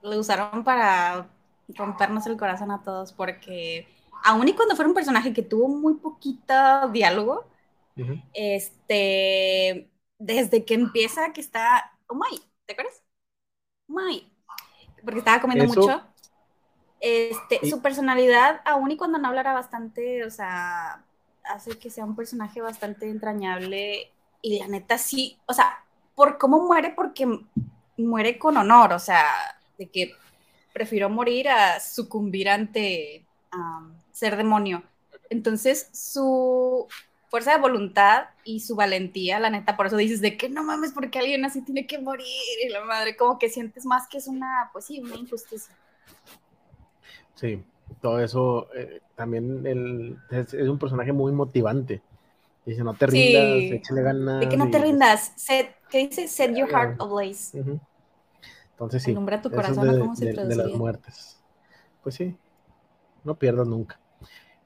lo 0.00 0.18
usaron 0.18 0.64
para 0.64 1.28
rompernos 1.68 2.26
el 2.26 2.38
corazón 2.38 2.70
a 2.70 2.82
todos, 2.82 3.12
porque 3.12 3.86
aun 4.24 4.48
y 4.48 4.54
cuando 4.54 4.74
fuera 4.74 4.88
un 4.88 4.94
personaje 4.94 5.34
que 5.34 5.42
tuvo 5.42 5.68
muy 5.68 5.96
poquito 5.96 6.54
diálogo, 6.92 7.44
este, 8.32 9.90
desde 10.18 10.64
que 10.64 10.72
empieza 10.72 11.34
que 11.34 11.42
está, 11.42 11.92
oh 12.06 12.14
my, 12.14 12.40
¿te 12.64 12.72
acuerdas? 12.72 13.02
Oh 13.90 14.00
my, 14.00 14.32
porque 15.04 15.18
estaba 15.18 15.42
comiendo 15.42 15.66
mucho. 15.66 16.00
Este, 17.06 17.68
su 17.68 17.82
personalidad, 17.82 18.62
aun 18.64 18.90
y 18.90 18.96
cuando 18.96 19.18
no 19.18 19.28
hablara 19.28 19.52
bastante, 19.52 20.24
o 20.24 20.30
sea, 20.30 21.04
hace 21.44 21.78
que 21.78 21.90
sea 21.90 22.06
un 22.06 22.16
personaje 22.16 22.62
bastante 22.62 23.10
entrañable 23.10 24.10
y 24.40 24.58
la 24.58 24.68
neta 24.68 24.96
sí, 24.96 25.36
o 25.44 25.52
sea, 25.52 25.84
por 26.14 26.38
cómo 26.38 26.66
muere, 26.66 26.94
porque 26.96 27.28
muere 27.98 28.38
con 28.38 28.56
honor, 28.56 28.94
o 28.94 28.98
sea, 28.98 29.26
de 29.76 29.90
que 29.90 30.14
prefirió 30.72 31.10
morir 31.10 31.50
a 31.50 31.78
sucumbir 31.78 32.48
ante 32.48 33.26
ser 34.10 34.38
demonio. 34.38 34.82
Entonces, 35.28 35.90
su 35.92 36.88
fuerza 37.28 37.52
de 37.52 37.60
voluntad 37.60 38.28
y 38.44 38.60
su 38.60 38.76
valentía, 38.76 39.38
la 39.40 39.50
neta, 39.50 39.76
por 39.76 39.88
eso 39.88 39.98
dices 39.98 40.22
de 40.22 40.38
que 40.38 40.48
no 40.48 40.64
mames, 40.64 40.92
porque 40.92 41.18
alguien 41.18 41.44
así 41.44 41.60
tiene 41.60 41.86
que 41.86 41.98
morir 41.98 42.26
y 42.64 42.70
la 42.70 42.82
madre, 42.82 43.14
como 43.14 43.38
que 43.38 43.50
sientes 43.50 43.84
más 43.84 44.08
que 44.08 44.16
es 44.16 44.26
una, 44.26 44.70
pues 44.72 44.86
sí, 44.86 45.00
una 45.00 45.16
injusticia. 45.16 45.76
Sí, 47.34 47.62
todo 48.00 48.20
eso 48.20 48.68
eh, 48.74 49.00
también 49.14 49.66
el, 49.66 50.18
es, 50.30 50.52
un 50.54 50.78
personaje 50.78 51.12
muy 51.12 51.32
motivante. 51.32 52.02
Dice, 52.64 52.82
no 52.82 52.94
te 52.94 53.06
rindas, 53.06 53.72
échale 53.72 54.02
ganas. 54.02 54.40
De 54.40 54.48
que 54.48 54.56
no 54.56 54.70
te 54.70 54.78
rindas, 54.78 55.32
set, 55.36 55.76
¿qué 55.90 55.98
dice? 55.98 56.28
Set 56.28 56.56
your 56.56 56.68
heart 56.68 57.00
ablaze. 57.00 57.62
Entonces 58.70 59.02
sí. 59.02 59.10
Alumbra 59.10 59.42
tu 59.42 59.50
corazón, 59.50 59.92
de, 59.92 60.00
¿cómo 60.00 60.16
se 60.16 60.32
de, 60.32 60.46
de, 60.46 60.56
las 60.56 60.72
muertes. 60.72 61.38
Pues 62.02 62.14
sí, 62.14 62.34
no 63.22 63.34
pierdas 63.34 63.68
nunca. 63.68 64.00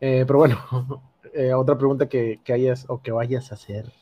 Eh, 0.00 0.24
pero 0.26 0.38
bueno, 0.38 0.59
eh, 1.35 1.52
otra 1.52 1.76
pregunta 1.76 2.09
que, 2.09 2.40
que, 2.44 2.52
hayas 2.52 2.85
o 2.88 3.02
que 3.02 3.11
vayas 3.11 3.50
a 3.50 3.57
hacer. 3.57 3.92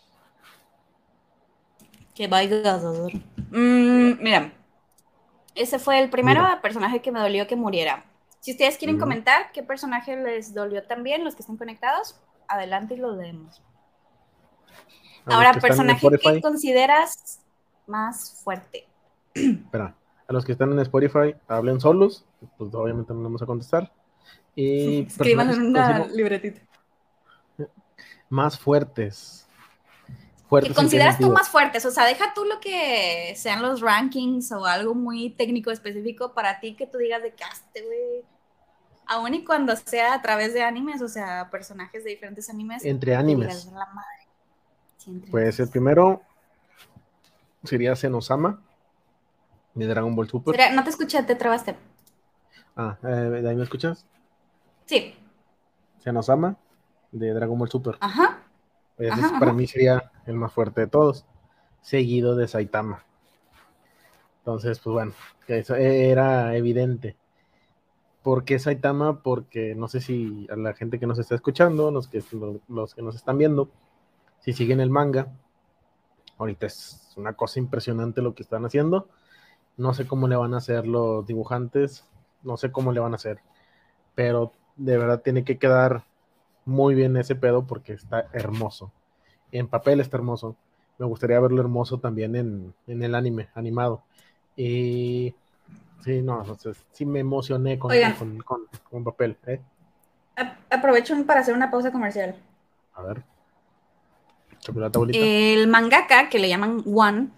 Que 2.14 2.28
vayas 2.28 2.66
a 2.66 2.90
hacer. 2.90 3.14
Mm, 3.50 4.22
mira, 4.22 4.52
ese 5.54 5.78
fue 5.78 5.98
el 5.98 6.10
primer 6.10 6.38
personaje 6.60 7.00
que 7.00 7.10
me 7.10 7.20
dolió 7.20 7.46
que 7.46 7.56
muriera. 7.56 8.04
Si 8.46 8.52
ustedes 8.52 8.78
quieren 8.78 8.96
comentar 8.96 9.50
qué 9.50 9.64
personaje 9.64 10.16
les 10.16 10.54
dolió 10.54 10.84
también, 10.84 11.24
los 11.24 11.34
que 11.34 11.42
estén 11.42 11.56
conectados, 11.56 12.20
adelante 12.46 12.94
y 12.94 12.98
lo 12.98 13.16
leemos. 13.16 13.60
Ahora, 15.24 15.52
personaje 15.54 16.06
que 16.22 16.40
consideras 16.40 17.40
más 17.88 18.40
fuerte. 18.44 18.86
Espera, 19.34 19.96
a 20.28 20.32
los 20.32 20.44
que 20.44 20.52
están 20.52 20.70
en 20.70 20.78
Spotify, 20.78 21.34
hablen 21.48 21.80
solos, 21.80 22.24
pues 22.56 22.72
obviamente 22.72 23.12
no 23.12 23.22
vamos 23.24 23.42
a 23.42 23.46
contestar. 23.46 23.92
Y 24.54 25.00
Escriban 25.08 25.50
en 25.50 25.62
una 25.62 26.06
libretita. 26.06 26.60
Más 28.28 28.56
fuertes. 28.56 29.48
¿Qué 30.62 30.72
consideras 30.72 31.18
tú 31.18 31.32
más 31.32 31.48
fuertes? 31.48 31.84
O 31.84 31.90
sea, 31.90 32.04
deja 32.04 32.32
tú 32.32 32.44
lo 32.44 32.60
que 32.60 33.34
sean 33.34 33.60
los 33.60 33.80
rankings 33.80 34.52
o 34.52 34.66
algo 34.66 34.94
muy 34.94 35.30
técnico 35.30 35.72
específico 35.72 36.32
para 36.32 36.60
ti 36.60 36.76
que 36.76 36.86
tú 36.86 36.98
digas 36.98 37.24
de 37.24 37.32
caste, 37.32 37.82
güey 37.82 38.35
aún 39.06 39.34
y 39.34 39.44
cuando 39.44 39.74
sea 39.76 40.14
a 40.14 40.22
través 40.22 40.54
de 40.54 40.62
animes, 40.62 41.02
o 41.02 41.08
sea, 41.08 41.50
personajes 41.50 42.04
de 42.04 42.10
diferentes 42.10 42.50
animes. 42.50 42.84
Entre 42.84 43.14
animes. 43.14 43.70
pues 45.30 45.60
el 45.60 45.68
primero 45.68 46.22
sería 47.64 47.96
Senosama, 47.96 48.62
de 49.74 49.86
Dragon 49.86 50.14
Ball 50.14 50.28
Super. 50.28 50.72
no 50.74 50.84
te 50.84 50.90
escuché, 50.90 51.22
te 51.22 51.34
trabaste. 51.34 51.76
Ah, 52.76 52.96
eh, 53.02 53.06
¿de 53.06 53.48
ahí 53.48 53.56
me 53.56 53.64
escuchas? 53.64 54.06
Sí. 54.86 55.14
Senosama, 55.98 56.56
de 57.12 57.32
Dragon 57.32 57.58
Ball 57.58 57.70
Super. 57.70 57.96
Ajá. 58.00 58.42
Pues 58.96 59.12
para 59.38 59.52
mí 59.52 59.66
sería 59.66 60.10
el 60.26 60.36
más 60.36 60.52
fuerte 60.52 60.82
de 60.82 60.86
todos, 60.86 61.26
seguido 61.82 62.34
de 62.34 62.48
Saitama. 62.48 63.04
Entonces, 64.38 64.78
pues 64.78 64.94
bueno, 64.94 65.12
eso 65.48 65.74
era 65.74 66.56
evidente. 66.56 67.16
¿Por 68.26 68.44
qué 68.44 68.58
Saitama? 68.58 69.22
Porque 69.22 69.76
no 69.76 69.86
sé 69.86 70.00
si 70.00 70.48
a 70.50 70.56
la 70.56 70.74
gente 70.74 70.98
que 70.98 71.06
nos 71.06 71.20
está 71.20 71.36
escuchando, 71.36 71.92
los 71.92 72.08
que, 72.08 72.24
los, 72.66 72.92
que 72.92 73.00
nos 73.00 73.14
están 73.14 73.38
viendo, 73.38 73.70
si 74.40 74.52
siguen 74.52 74.80
el 74.80 74.90
manga, 74.90 75.28
ahorita 76.36 76.66
es 76.66 77.12
una 77.16 77.34
cosa 77.34 77.60
impresionante 77.60 78.22
lo 78.22 78.34
que 78.34 78.42
están 78.42 78.66
haciendo. 78.66 79.08
No 79.76 79.94
sé 79.94 80.08
cómo 80.08 80.26
le 80.26 80.34
van 80.34 80.54
a 80.54 80.56
hacer 80.56 80.88
los 80.88 81.24
dibujantes, 81.24 82.04
no 82.42 82.56
sé 82.56 82.72
cómo 82.72 82.90
le 82.90 82.98
van 82.98 83.12
a 83.12 83.14
hacer, 83.14 83.38
pero 84.16 84.50
de 84.74 84.98
verdad 84.98 85.22
tiene 85.22 85.44
que 85.44 85.58
quedar 85.58 86.02
muy 86.64 86.96
bien 86.96 87.16
ese 87.16 87.36
pedo 87.36 87.64
porque 87.64 87.92
está 87.92 88.28
hermoso. 88.32 88.90
En 89.52 89.68
papel 89.68 90.00
está 90.00 90.16
hermoso. 90.16 90.56
Me 90.98 91.06
gustaría 91.06 91.38
verlo 91.38 91.60
hermoso 91.60 92.00
también 92.00 92.34
en, 92.34 92.74
en 92.88 93.04
el 93.04 93.14
anime, 93.14 93.50
animado. 93.54 94.02
Y 94.56 95.36
Sí, 96.04 96.22
no, 96.22 96.44
sí 96.92 97.04
me 97.04 97.20
emocioné 97.20 97.78
con, 97.78 97.92
con, 98.40 99.04
papel. 99.04 99.36
¿eh? 99.46 99.60
Aprovecho 100.70 101.14
para 101.26 101.40
hacer 101.40 101.54
una 101.54 101.70
pausa 101.70 101.90
comercial. 101.90 102.36
A 102.94 103.02
ver. 103.02 103.22
El 105.12 105.68
mangaka, 105.68 106.28
que 106.28 106.38
le 106.38 106.48
llaman 106.48 106.82
One, 106.86 107.28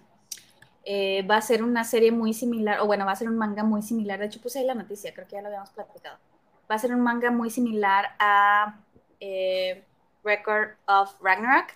eh, 0.83 1.23
va 1.23 1.37
a 1.37 1.41
ser 1.41 1.63
una 1.63 1.83
serie 1.83 2.11
muy 2.11 2.33
similar, 2.33 2.79
o 2.79 2.87
bueno, 2.87 3.05
va 3.05 3.11
a 3.11 3.15
ser 3.15 3.27
un 3.27 3.37
manga 3.37 3.63
muy 3.63 3.81
similar. 3.81 4.19
De 4.19 4.25
hecho, 4.25 4.41
puse 4.41 4.59
ahí 4.59 4.65
la 4.65 4.73
noticia, 4.73 5.13
creo 5.13 5.27
que 5.27 5.35
ya 5.35 5.41
lo 5.41 5.47
habíamos 5.47 5.69
platicado. 5.69 6.17
Va 6.69 6.75
a 6.75 6.79
ser 6.79 6.93
un 6.93 7.01
manga 7.01 7.31
muy 7.31 7.49
similar 7.49 8.15
a 8.19 8.79
eh, 9.19 9.83
Record 10.23 10.71
of 10.87 11.15
Ragnarok, 11.21 11.73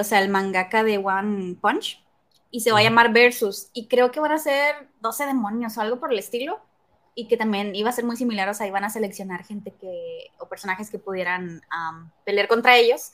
o 0.00 0.04
sea, 0.04 0.22
el 0.22 0.30
mangaka 0.30 0.82
de 0.82 0.98
One 0.98 1.56
Punch 1.60 2.05
y 2.56 2.60
se 2.60 2.72
va 2.72 2.78
a 2.78 2.82
llamar 2.82 3.12
Versus. 3.12 3.68
Y 3.74 3.86
creo 3.86 4.10
que 4.10 4.18
van 4.18 4.32
a 4.32 4.38
ser 4.38 4.88
12 5.00 5.26
demonios 5.26 5.76
o 5.76 5.82
algo 5.82 6.00
por 6.00 6.10
el 6.10 6.18
estilo. 6.18 6.58
Y 7.14 7.28
que 7.28 7.36
también 7.36 7.76
iba 7.76 7.90
a 7.90 7.92
ser 7.92 8.06
muy 8.06 8.16
similar, 8.16 8.48
o 8.48 8.54
sea, 8.54 8.66
iban 8.66 8.82
a 8.82 8.88
seleccionar 8.88 9.44
gente 9.44 9.74
que, 9.78 10.30
o 10.38 10.48
personajes 10.48 10.88
que 10.88 10.98
pudieran 10.98 11.60
pelear 12.24 12.48
contra 12.48 12.78
ellos. 12.78 13.12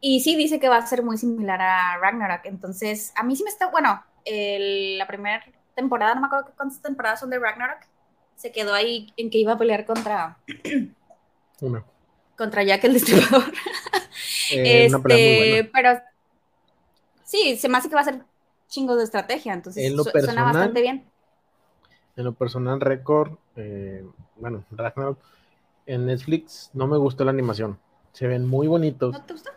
Y 0.00 0.20
sí 0.20 0.36
dice 0.36 0.60
que 0.60 0.68
va 0.68 0.76
a 0.76 0.86
ser 0.86 1.02
muy 1.02 1.18
similar 1.18 1.60
a 1.60 1.98
Ragnarok. 1.98 2.42
Entonces, 2.44 3.12
a 3.16 3.24
mí 3.24 3.34
sí 3.34 3.42
me 3.42 3.50
está, 3.50 3.72
bueno, 3.72 4.04
la 4.24 5.06
primera 5.08 5.44
temporada, 5.74 6.14
no 6.14 6.20
me 6.20 6.26
acuerdo 6.28 6.52
cuántas 6.56 6.80
temporadas 6.80 7.18
son 7.18 7.30
de 7.30 7.40
Ragnarok, 7.40 7.80
se 8.36 8.52
quedó 8.52 8.72
ahí 8.72 9.12
en 9.16 9.30
que 9.30 9.38
iba 9.38 9.54
a 9.54 9.58
pelear 9.58 9.84
contra... 9.84 10.38
Una. 11.60 11.84
Contra 12.38 12.62
Jack 12.62 12.84
el 12.84 12.92
Destripador. 12.92 13.52
Eh, 14.52 14.86
este, 14.86 15.68
pero 15.72 16.00
sí, 17.24 17.56
se 17.56 17.68
me 17.68 17.78
hace 17.78 17.88
que 17.88 17.96
va 17.96 18.02
a 18.02 18.04
ser 18.04 18.22
chingo 18.68 18.96
de 18.96 19.04
estrategia, 19.04 19.52
entonces 19.52 19.94
suena 20.24 20.44
bastante 20.44 20.80
bien. 20.80 21.04
En 22.16 22.24
lo 22.24 22.32
personal, 22.32 22.80
récord, 22.80 23.32
eh, 23.56 24.04
bueno, 24.36 24.64
Ragnarok, 24.70 25.18
en 25.84 26.06
Netflix 26.06 26.70
no 26.72 26.86
me 26.86 26.96
gustó 26.96 27.24
la 27.24 27.30
animación. 27.30 27.78
Se 28.12 28.26
ven 28.26 28.46
muy 28.46 28.66
bonitos. 28.66 29.12
¿No 29.12 29.22
te 29.22 29.32
gustó? 29.34 29.50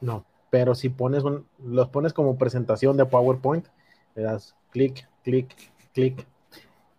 No, 0.00 0.24
pero 0.50 0.74
si 0.74 0.88
pones 0.88 1.22
los 1.64 1.88
pones 1.88 2.12
como 2.12 2.38
presentación 2.38 2.96
de 2.96 3.06
PowerPoint, 3.06 3.66
le 4.14 4.22
das 4.22 4.54
clic, 4.70 5.08
clic, 5.24 5.54
clic 5.92 6.26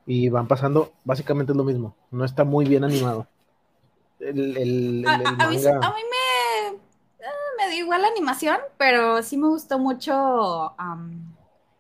y 0.06 0.30
van 0.30 0.48
pasando, 0.48 0.92
básicamente 1.04 1.54
es 1.54 1.58
lo 1.58 1.64
mismo. 1.64 1.96
No 2.12 2.26
está 2.26 2.44
muy 2.44 2.66
bien 2.66 2.84
animado. 2.84 3.28
El, 4.20 5.04
a, 5.08 5.18
mí, 5.18 5.26
me 5.26 5.48
me 5.48 5.58
dio 5.58 5.80
igual 7.84 8.02
la 8.02 8.08
animación, 8.08 8.58
pero 8.78 9.22
sí 9.22 9.38
me 9.38 9.48
gustó 9.48 9.80
mucho 9.80 10.74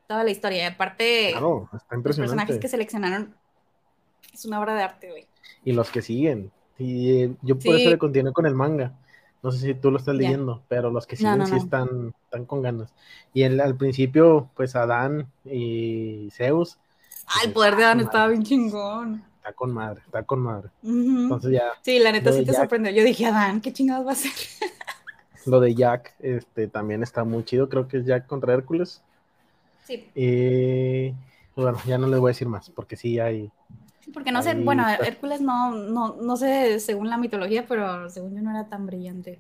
toda 0.07 0.23
la 0.23 0.29
historia. 0.29 0.63
Y 0.63 0.67
aparte, 0.67 1.29
claro, 1.31 1.69
está 1.73 1.95
los 1.95 2.15
personajes 2.17 2.59
que 2.59 2.67
seleccionaron 2.67 3.35
es 4.33 4.45
una 4.45 4.59
obra 4.59 4.73
de 4.73 4.83
arte, 4.83 5.09
güey. 5.09 5.27
Y 5.63 5.73
los 5.73 5.89
que 5.89 6.01
siguen. 6.01 6.51
Y 6.77 7.21
eh, 7.21 7.35
yo 7.41 7.57
por 7.57 7.75
eso 7.75 7.89
le 7.89 7.97
continué 7.97 8.33
con 8.33 8.45
el 8.45 8.55
manga. 8.55 8.93
No 9.43 9.51
sé 9.51 9.59
si 9.59 9.73
tú 9.73 9.91
lo 9.91 9.97
estás 9.97 10.15
leyendo, 10.15 10.63
pero 10.69 10.89
los 10.89 11.05
que 11.05 11.15
siguen 11.15 11.45
sí 11.45 11.55
Están, 11.55 12.13
están 12.23 12.45
con 12.45 12.61
ganas. 12.61 12.93
Y 13.33 13.43
el, 13.43 13.59
al 13.59 13.75
principio, 13.75 14.49
pues 14.55 14.75
Adán 14.75 15.27
y 15.45 16.29
Zeus. 16.31 16.77
Ah, 17.27 17.41
el 17.45 17.51
poder 17.51 17.75
de 17.75 17.83
Adán 17.83 17.99
estaba 17.99 18.27
bien 18.27 18.43
chingón. 18.43 19.23
Está 19.37 19.51
con 19.51 19.73
madre, 19.73 20.01
está 20.05 20.23
con 20.23 20.39
madre. 20.39 20.69
Entonces 20.81 21.51
ya. 21.51 21.73
Sí, 21.81 21.99
la 21.99 22.13
neta 22.13 22.31
sí 22.31 22.45
te 22.45 22.53
sorprendió. 22.53 22.93
Yo 22.93 23.03
dije, 23.03 23.25
Adán, 23.25 23.59
¿qué 23.59 23.73
chingados 23.73 24.07
va 24.07 24.13
a 24.13 24.15
ser? 24.15 24.31
Lo 25.45 25.60
de 25.60 25.75
Jack 25.75 26.15
este, 26.19 26.67
también 26.67 27.03
está 27.03 27.23
muy 27.23 27.43
chido, 27.43 27.69
creo 27.69 27.88
que 27.88 27.97
es 27.97 28.06
Jack 28.06 28.27
contra 28.27 28.53
Hércules. 28.53 29.01
Sí. 29.86 30.10
Y 30.15 31.13
bueno, 31.56 31.77
ya 31.86 31.97
no 31.97 32.08
les 32.08 32.19
voy 32.19 32.29
a 32.29 32.34
decir 32.34 32.47
más, 32.47 32.69
porque 32.69 32.95
sí 32.95 33.19
hay, 33.19 33.51
porque 34.12 34.32
no 34.32 34.41
sé, 34.41 34.56
bueno, 34.56 34.86
Hércules 34.89 35.39
no, 35.39 35.71
no, 35.71 36.15
no 36.15 36.36
sé 36.36 36.79
según 36.79 37.10
la 37.10 37.17
mitología, 37.17 37.65
pero 37.67 38.10
según 38.10 38.36
yo 38.36 38.41
no 38.41 38.51
era 38.51 38.67
tan 38.67 38.86
brillante. 38.86 39.39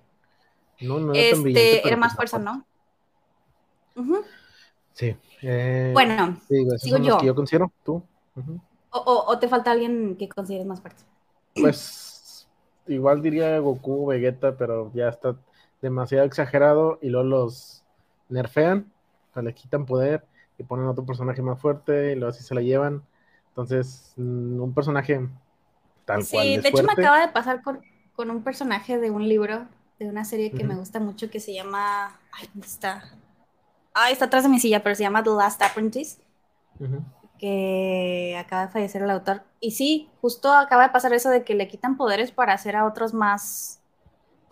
No, 0.79 0.99
no 0.99 1.13
era 1.13 1.31
tan 1.31 1.43
brillante. 1.43 1.75
Este, 1.75 1.87
era 1.87 1.97
más 1.97 2.15
fuerza, 2.15 2.39
¿no? 2.39 2.65
Sí. 4.93 5.15
Eh, 5.41 5.91
bueno, 5.93 6.39
sigo 6.47 6.97
yo. 6.99 7.21
yo 7.21 7.35
considero, 7.35 7.71
tú. 7.83 8.01
o, 8.91 9.37
te 9.37 9.49
falta 9.49 9.71
alguien 9.71 10.15
que 10.15 10.29
consideres 10.29 10.65
más 10.65 10.79
fuerte? 10.79 11.03
Pues 11.55 12.47
igual 12.87 13.21
diría 13.21 13.59
Goku, 13.59 14.07
Vegeta, 14.07 14.57
pero 14.57 14.91
ya 14.93 15.09
está 15.09 15.35
demasiado 15.83 16.25
exagerado 16.25 16.97
y 17.01 17.09
luego 17.09 17.27
los 17.27 17.83
nerfean, 18.29 18.89
o 19.29 19.33
sea, 19.33 19.43
le 19.43 19.53
quitan 19.53 19.85
poder 19.85 20.25
y 20.57 20.63
ponen 20.63 20.87
otro 20.87 21.05
personaje 21.05 21.41
más 21.41 21.59
fuerte 21.59 22.13
y 22.13 22.15
luego 22.15 22.29
así 22.29 22.41
se 22.41 22.55
la 22.55 22.61
llevan. 22.61 23.03
Entonces, 23.49 24.13
mm, 24.15 24.61
un 24.61 24.73
personaje 24.73 25.27
tal 26.05 26.25
cual. 26.25 26.45
Sí, 26.45 26.57
de 26.57 26.69
hecho 26.69 26.83
me 26.83 26.93
acaba 26.93 27.19
de 27.19 27.27
pasar 27.27 27.61
con, 27.61 27.81
un 28.17 28.43
personaje 28.43 28.97
de 28.97 29.11
un 29.11 29.27
libro, 29.27 29.67
de 29.99 30.07
una 30.07 30.23
serie 30.23 30.51
que 30.51 30.63
me 30.63 30.75
gusta 30.75 30.99
mucho 31.01 31.29
que 31.29 31.41
se 31.41 31.53
llama. 31.53 32.17
Ay, 32.31 32.47
¿dónde 32.53 32.67
está? 32.67 33.03
Ay, 33.93 34.13
está 34.13 34.25
atrás 34.25 34.43
de 34.43 34.49
mi 34.49 34.59
silla, 34.59 34.81
pero 34.81 34.95
se 34.95 35.03
llama 35.03 35.21
The 35.21 35.31
Last 35.31 35.61
Apprentice. 35.61 36.21
Que 37.37 38.37
acaba 38.39 38.67
de 38.67 38.71
fallecer 38.71 39.01
el 39.01 39.09
autor. 39.09 39.43
Y 39.59 39.71
sí, 39.71 40.09
justo 40.21 40.53
acaba 40.53 40.83
de 40.83 40.93
pasar 40.93 41.11
eso 41.13 41.29
de 41.29 41.43
que 41.43 41.55
le 41.55 41.67
quitan 41.67 41.97
poderes 41.97 42.31
para 42.31 42.53
hacer 42.53 42.77
a 42.77 42.85
otros 42.85 43.13
más 43.13 43.82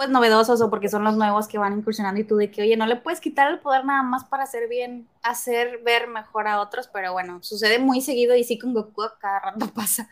pues 0.01 0.09
novedosos 0.09 0.59
o 0.61 0.69
porque 0.71 0.89
son 0.89 1.03
los 1.03 1.15
nuevos 1.15 1.47
que 1.47 1.59
van 1.59 1.77
incursionando 1.77 2.19
y 2.19 2.23
tú 2.23 2.35
de 2.35 2.49
que, 2.49 2.63
oye, 2.63 2.75
no 2.75 2.87
le 2.87 2.95
puedes 2.95 3.21
quitar 3.21 3.51
el 3.51 3.59
poder 3.59 3.85
nada 3.85 4.01
más 4.01 4.25
para 4.25 4.41
hacer 4.41 4.67
bien, 4.67 5.07
hacer 5.21 5.79
ver 5.85 6.07
mejor 6.07 6.47
a 6.47 6.59
otros, 6.59 6.89
pero 6.91 7.13
bueno, 7.13 7.37
sucede 7.43 7.77
muy 7.77 8.01
seguido 8.01 8.35
y 8.35 8.43
sí 8.43 8.57
con 8.57 8.73
Goku 8.73 9.03
cada 9.19 9.39
rato 9.39 9.67
pasa. 9.75 10.09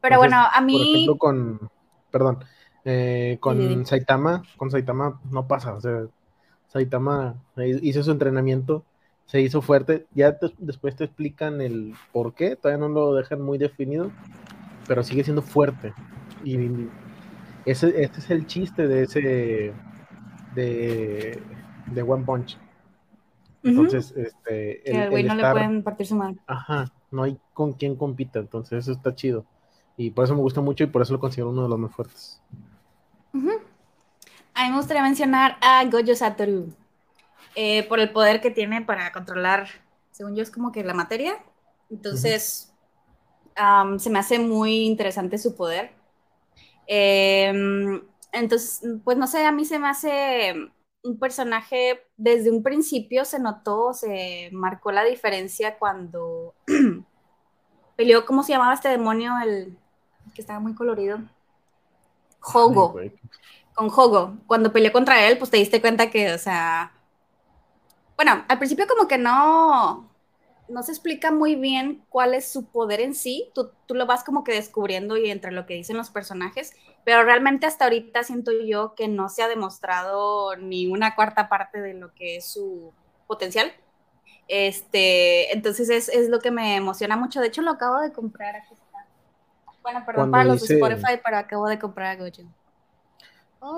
Pero 0.00 0.18
bueno, 0.18 0.36
a 0.36 0.60
mí... 0.60 0.78
Por 0.78 0.86
ejemplo, 0.86 1.18
con, 1.18 1.70
perdón, 2.12 2.44
eh, 2.84 3.38
con 3.40 3.84
Saitama, 3.86 4.44
con 4.56 4.70
Saitama 4.70 5.20
no 5.32 5.48
pasa, 5.48 5.74
o 5.74 5.80
sea, 5.80 6.06
Saitama 6.68 7.34
hizo 7.56 8.04
su 8.04 8.12
entrenamiento, 8.12 8.84
se 9.26 9.40
hizo 9.40 9.62
fuerte, 9.62 10.06
ya 10.14 10.38
después 10.58 10.94
te 10.94 11.02
explican 11.02 11.60
el 11.60 11.94
por 12.12 12.34
qué, 12.34 12.54
todavía 12.54 12.86
no 12.86 12.88
lo 12.88 13.14
dejan 13.14 13.40
muy 13.40 13.58
definido, 13.58 14.12
pero 14.86 15.02
sigue 15.02 15.24
siendo 15.24 15.42
fuerte. 15.42 15.92
Y 16.44 16.56
ese, 17.64 18.02
este 18.02 18.18
es 18.20 18.30
el 18.30 18.46
chiste 18.46 18.86
de 18.86 19.02
ese 19.04 19.74
de, 20.54 21.42
de 21.86 22.02
One 22.02 22.24
Punch. 22.24 22.58
Entonces, 23.62 24.12
este. 24.16 24.90
El, 24.90 25.10
güey 25.10 25.24
no 25.24 25.34
le 25.34 25.50
pueden 25.50 25.82
partir 25.82 26.06
su 26.06 26.16
mano. 26.16 26.36
Ajá, 26.46 26.86
no 27.10 27.22
hay 27.22 27.38
con 27.52 27.72
quien 27.74 27.96
compita, 27.96 28.40
entonces 28.40 28.80
eso 28.80 28.92
está 28.92 29.14
chido. 29.14 29.44
Y 29.96 30.10
por 30.10 30.24
eso 30.24 30.34
me 30.34 30.40
gusta 30.40 30.60
mucho 30.60 30.84
y 30.84 30.88
por 30.88 31.02
eso 31.02 31.12
lo 31.12 31.20
considero 31.20 31.50
uno 31.50 31.62
de 31.62 31.68
los 31.68 31.78
más 31.78 31.94
fuertes. 31.94 32.40
A 34.54 34.64
mí 34.64 34.70
me 34.70 34.76
gustaría 34.76 35.02
mencionar 35.02 35.56
a 35.60 35.84
Gojo 35.84 36.14
Satoru. 36.14 36.72
Eh, 37.54 37.86
por 37.86 38.00
el 38.00 38.10
poder 38.10 38.40
que 38.40 38.50
tiene 38.50 38.80
para 38.80 39.12
controlar, 39.12 39.68
según 40.10 40.34
yo, 40.34 40.42
es 40.42 40.50
como 40.50 40.72
que 40.72 40.82
la 40.82 40.94
materia. 40.94 41.34
Entonces, 41.90 42.72
se 43.98 44.10
me 44.10 44.18
hace 44.18 44.38
muy 44.38 44.86
interesante 44.86 45.38
su 45.38 45.54
poder. 45.54 45.92
Em, 46.86 48.02
entonces, 48.32 48.82
pues 49.04 49.16
no 49.16 49.26
sé, 49.26 49.44
a 49.44 49.52
mí 49.52 49.64
se 49.64 49.78
me 49.78 49.88
hace 49.88 50.54
un 51.02 51.18
personaje, 51.18 52.02
desde 52.16 52.50
un 52.50 52.62
principio 52.62 53.24
se 53.24 53.38
notó, 53.38 53.92
se 53.92 54.50
marcó 54.52 54.92
la 54.92 55.04
diferencia 55.04 55.78
cuando 55.78 56.54
peleó, 57.96 58.24
¿cómo 58.24 58.42
se 58.42 58.52
llamaba 58.52 58.74
este 58.74 58.88
demonio? 58.88 59.32
El 59.44 59.76
que 60.34 60.40
estaba 60.40 60.60
muy 60.60 60.74
colorido. 60.74 61.20
Hogo. 62.54 62.94
con 63.74 63.90
Hogo. 63.94 64.36
Cuando 64.46 64.72
peleó 64.72 64.92
contra 64.92 65.26
él, 65.26 65.38
pues 65.38 65.50
te 65.50 65.56
diste 65.56 65.80
cuenta 65.80 66.10
que, 66.10 66.32
o 66.32 66.38
sea, 66.38 66.92
bueno, 68.16 68.44
al 68.48 68.58
principio 68.58 68.86
como 68.86 69.08
que 69.08 69.18
no, 69.18 70.11
no 70.72 70.82
se 70.82 70.92
explica 70.92 71.30
muy 71.30 71.54
bien 71.54 72.04
cuál 72.08 72.34
es 72.34 72.50
su 72.50 72.66
poder 72.66 73.00
en 73.00 73.14
sí, 73.14 73.50
tú, 73.54 73.70
tú, 73.86 73.94
lo 73.94 74.06
vas 74.06 74.24
como 74.24 74.42
que 74.42 74.52
descubriendo 74.52 75.16
y 75.16 75.30
entre 75.30 75.52
lo 75.52 75.66
que 75.66 75.74
dicen 75.74 75.96
los 75.96 76.10
personajes, 76.10 76.72
pero 77.04 77.22
realmente 77.22 77.66
hasta 77.66 77.84
ahorita 77.84 78.24
siento 78.24 78.52
yo 78.64 78.94
que 78.94 79.08
no 79.08 79.28
se 79.28 79.42
ha 79.42 79.48
demostrado 79.48 80.56
ni 80.56 80.86
una 80.86 81.14
cuarta 81.14 81.48
parte 81.48 81.80
de 81.80 81.94
lo 81.94 82.12
que 82.14 82.36
es 82.36 82.46
su 82.46 82.92
potencial. 83.26 83.72
Este, 84.48 85.52
entonces 85.52 85.88
es, 85.90 86.08
es 86.08 86.28
lo 86.28 86.40
que 86.40 86.50
me 86.50 86.76
emociona 86.76 87.16
mucho. 87.16 87.40
De 87.40 87.46
hecho, 87.46 87.62
lo 87.62 87.70
acabo 87.70 88.00
de 88.00 88.12
comprar. 88.12 88.56
Aquí 88.56 88.74
está. 88.74 89.06
Bueno, 89.82 90.02
perdón 90.04 90.30
para 90.30 90.44
los 90.44 90.66
de 90.66 90.74
Spotify, 90.74 91.20
pero 91.24 91.38
acabo 91.38 91.68
de 91.68 91.78
comprar 91.78 92.16
a 92.18 92.22
Gojo. 92.22 92.42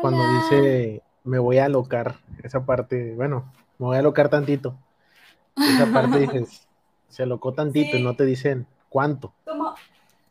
Cuando 0.00 0.22
dice 0.40 1.02
me 1.24 1.38
voy 1.38 1.58
a 1.58 1.64
alocar, 1.64 2.16
esa 2.42 2.64
parte, 2.64 3.14
bueno, 3.14 3.50
me 3.78 3.86
voy 3.86 3.96
a 3.96 4.00
alocar 4.00 4.28
tantito. 4.28 4.78
Esa 5.56 5.86
parte 5.92 6.18
dices, 6.20 6.63
se 7.14 7.22
alocó 7.22 7.54
tantito 7.54 7.96
y 7.96 8.02
no 8.02 8.16
te 8.16 8.24
dicen 8.24 8.66
cuánto. 8.88 9.32
Como, 9.44 9.74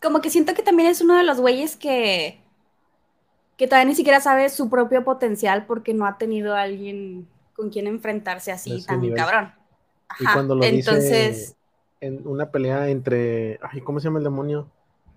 como 0.02 0.19
que 0.19 0.30
siento 0.30 0.54
que 0.54 0.63
también 0.63 0.89
es 0.89 1.00
uno 1.00 1.15
de 1.15 1.24
los 1.24 1.39
güeyes 1.39 1.78
que, 1.78 2.41
que 3.56 3.67
todavía 3.67 3.88
ni 3.88 3.96
siquiera 3.96 4.19
sabe 4.19 4.50
su 4.50 4.69
propio 4.69 5.06
potencial 5.06 5.65
porque 5.65 5.93
no 5.93 6.06
ha 6.06 6.17
tenido 6.17 6.54
a 6.54 6.63
alguien 6.63 7.26
con 7.56 7.69
quien 7.69 7.88
enfrentarse 7.88 8.52
así 8.52 8.86
tan 8.86 9.13
cabrón. 9.13 9.54
y 10.19 10.26
cuando 10.26 10.56
lo 10.56 10.63
entonces... 10.65 11.56
en 12.02 12.28
una 12.28 12.52
pelea 12.52 12.89
entre, 12.89 13.60
ay, 13.62 13.80
¿cómo 13.80 14.02
se 14.02 14.10
llama 14.10 14.17
el 14.17 14.26
demonio? 14.26 14.67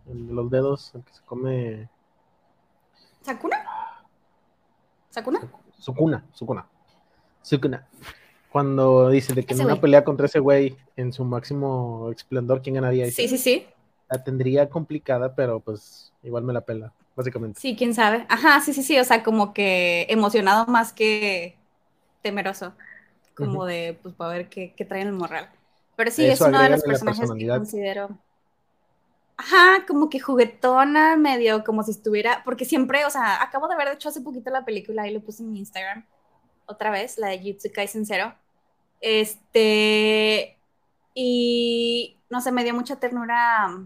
El 0.09 0.29
de 0.29 0.35
los 0.35 0.49
dedos, 0.49 0.93
el 0.95 1.03
que 1.03 1.15
se 1.15 1.23
come... 1.23 1.89
¿Sakuna? 3.23 3.57
¿Sakuna? 5.11 5.41
Sukuna, 5.81 6.25
Sukuna. 6.33 6.69
Sukuna 7.43 7.87
cuando 8.57 9.11
dice 9.11 9.35
de 9.35 9.45
que 9.45 9.53
en 9.53 9.61
una 9.61 9.79
pelea 9.79 10.03
contra 10.03 10.25
ese 10.25 10.39
güey 10.39 10.79
en 10.97 11.13
su 11.13 11.27
máximo 11.27 12.11
esplendor, 12.11 12.63
¿quién 12.63 12.77
ganaría? 12.77 13.05
Sí, 13.11 13.29
sí, 13.29 13.37
sí. 13.37 13.67
La 14.09 14.25
tendría 14.25 14.71
complicada, 14.71 15.35
pero 15.35 15.61
pues 15.61 16.15
igual 16.23 16.43
me 16.43 16.55
la 16.55 16.63
pela, 16.63 16.91
básicamente. 17.15 17.61
Sí, 17.61 17.77
quién 17.77 17.93
sabe. 17.93 18.25
Ajá, 18.31 18.63
sí, 18.63 18.73
sí, 18.73 18.83
sí. 18.83 18.99
O 18.99 19.05
sea, 19.05 19.23
como 19.23 19.53
que 19.53 20.07
emocionado 20.09 20.65
más 20.69 20.95
que 20.95 21.59
temeroso. 22.23 22.73
Como 23.35 23.67
de, 23.67 23.99
pues, 24.03 24.15
para 24.15 24.31
ver 24.31 24.49
qué, 24.49 24.73
qué 24.75 24.87
trae 24.87 25.03
en 25.03 25.09
el 25.09 25.13
morral. 25.13 25.51
Pero 25.95 26.11
sí, 26.11 26.25
es 26.25 26.41
uno 26.41 26.59
de 26.59 26.71
los 26.71 26.83
personajes 26.83 27.31
que 27.31 27.49
considero. 27.49 28.09
Ajá, 29.37 29.85
como 29.87 30.09
que 30.09 30.19
juguetona, 30.19 31.17
medio 31.19 31.63
como 31.63 31.83
si 31.83 31.91
estuviera. 31.91 32.41
Porque 32.43 32.65
siempre, 32.65 33.05
o 33.05 33.11
sea, 33.11 33.43
acabo 33.43 33.69
de 33.69 33.77
ver, 33.77 33.89
de 33.89 33.95
hecho, 33.97 34.09
hace 34.09 34.23
poquito 34.23 34.49
la 34.49 34.65
película 34.65 35.07
y 35.07 35.13
lo 35.13 35.21
puse 35.21 35.43
en 35.43 35.53
mi 35.53 35.59
Instagram. 35.59 36.07
Otra 36.65 36.91
vez, 36.91 37.19
la 37.19 37.29
de 37.29 37.39
Jutsu 37.43 37.69
Kaisen 37.71 38.07
Zero 38.07 38.33
este, 39.01 40.59
y 41.15 42.17
no 42.31 42.41
sé, 42.41 42.53
me 42.53 42.65
dio 42.65 42.75
mucha 42.75 42.97
ternura 42.97 43.83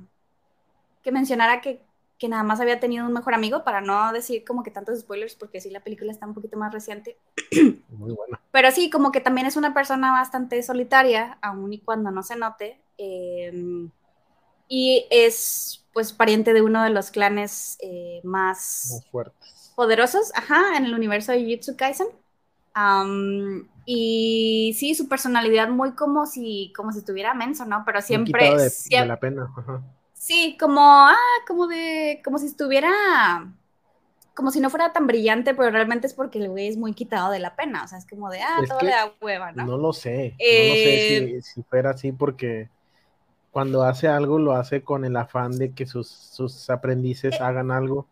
que 1.02 1.12
mencionara 1.12 1.60
que, 1.60 1.82
nada 2.28 2.42
más 2.42 2.60
había 2.60 2.80
tenido 2.80 3.06
un 3.06 3.12
mejor 3.12 3.34
amigo, 3.34 3.64
para 3.64 3.80
no 3.80 4.12
decir 4.12 4.44
como 4.44 4.62
que 4.62 4.70
tantos 4.70 5.00
spoilers, 5.00 5.36
porque 5.36 5.60
sí, 5.60 5.70
la 5.70 5.80
película 5.80 6.12
está 6.12 6.26
un 6.26 6.34
poquito 6.34 6.58
más 6.58 6.72
reciente. 6.72 7.16
Muy 7.88 8.12
buena. 8.12 8.40
Pero 8.50 8.70
sí, 8.72 8.90
como 8.90 9.10
que 9.10 9.20
también 9.20 9.46
es 9.46 9.56
una 9.56 9.72
persona 9.72 10.12
bastante 10.12 10.62
solitaria, 10.62 11.38
aun 11.40 11.72
y 11.72 11.78
cuando 11.78 12.10
no 12.10 12.22
se 12.22 12.36
note. 12.36 12.80
Em, 12.98 13.90
y 14.68 15.06
es, 15.10 15.86
pues, 15.94 16.12
pariente 16.12 16.52
de 16.52 16.60
uno 16.62 16.82
de 16.82 16.90
los 16.90 17.10
clanes 17.10 17.78
eh, 17.80 18.20
más, 18.22 19.02
fuertes. 19.10 19.72
poderosos, 19.74 20.30
ajá, 20.34 20.76
en 20.76 20.84
el 20.84 20.94
universo 20.94 21.32
de 21.32 21.42
Jujutsu 21.42 21.76
Kaisen. 21.76 22.08
Y 23.84 24.76
sí, 24.78 24.94
su 24.94 25.08
personalidad 25.08 25.68
muy 25.68 25.92
como 25.92 26.26
si, 26.26 26.72
como 26.76 26.92
si 26.92 27.00
estuviera 27.00 27.34
menso, 27.34 27.64
¿no? 27.64 27.82
Pero 27.84 28.00
siempre... 28.02 28.50
De, 28.54 29.06
la 29.06 29.18
pena. 29.18 29.48
Sí, 30.12 30.56
como, 30.60 30.82
ah, 30.82 31.16
como 31.48 31.66
de, 31.66 32.20
como 32.22 32.38
si 32.38 32.46
estuviera, 32.46 32.92
como 34.34 34.50
si 34.50 34.60
no 34.60 34.68
fuera 34.68 34.92
tan 34.92 35.06
brillante, 35.06 35.54
pero 35.54 35.70
realmente 35.70 36.06
es 36.06 36.14
porque 36.14 36.38
el 36.38 36.50
güey 36.50 36.68
es 36.68 36.76
muy 36.76 36.92
quitado 36.92 37.32
de 37.32 37.38
la 37.38 37.56
pena, 37.56 37.84
o 37.84 37.88
sea, 37.88 37.96
es 37.96 38.06
como 38.06 38.28
de, 38.28 38.40
ah, 38.42 38.58
todo 38.68 38.80
le 38.82 38.90
da 38.90 39.12
hueva, 39.20 39.52
¿no? 39.52 39.64
No 39.64 39.78
lo 39.78 39.94
sé, 39.94 40.10
no 40.12 40.68
lo 40.68 40.74
sé 40.74 41.16
eh, 41.16 41.40
si, 41.42 41.62
fuera 41.62 41.90
así 41.90 42.12
porque 42.12 42.68
cuando 43.50 43.82
hace 43.82 44.08
algo 44.08 44.38
lo 44.38 44.52
hace 44.52 44.82
con 44.82 45.06
el 45.06 45.16
afán 45.16 45.56
de 45.56 45.72
que 45.72 45.86
sus, 45.86 46.08
sus 46.08 46.68
aprendices 46.68 47.34
eh, 47.34 47.38
hagan 47.42 47.70
algo 47.70 48.06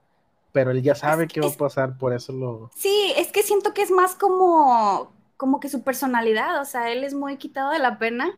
pero 0.53 0.71
él 0.71 0.83
ya 0.83 0.95
sabe 0.95 1.29
qué 1.29 1.41
va 1.41 1.49
a 1.49 1.53
pasar, 1.53 1.99
por 1.99 2.13
eso 2.13 2.33
lo... 2.33 2.71
Sí, 2.75 3.13
es 3.17 3.31
que 3.33 3.43
siento 3.43 3.75
que 3.75 3.83
es 3.83 3.91
más 3.91 4.15
como, 4.15 5.13
como 5.37 5.61
que 5.61 5.69
su 5.69 5.83
personalidad, 5.83 6.61
o 6.61 6.65
sea, 6.65 6.91
él 6.91 7.05
es 7.05 7.15
muy 7.15 7.37
quitado 7.37 7.71
de 7.71 7.79
la 7.79 7.99
pena, 7.99 8.37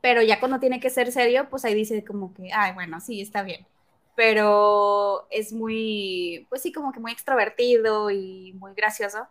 pero 0.00 0.22
ya 0.22 0.40
cuando 0.40 0.60
tiene 0.60 0.80
que 0.80 0.90
ser 0.90 1.12
serio, 1.12 1.48
pues 1.50 1.64
ahí 1.64 1.74
dice 1.74 2.04
como 2.04 2.32
que, 2.32 2.52
ay, 2.52 2.72
bueno, 2.74 3.00
sí, 3.00 3.20
está 3.20 3.42
bien. 3.42 3.66
Pero 4.14 5.26
es 5.30 5.52
muy, 5.52 6.46
pues 6.48 6.62
sí, 6.62 6.72
como 6.72 6.92
que 6.92 7.00
muy 7.00 7.12
extrovertido 7.12 8.10
y 8.10 8.54
muy 8.54 8.72
gracioso. 8.74 9.26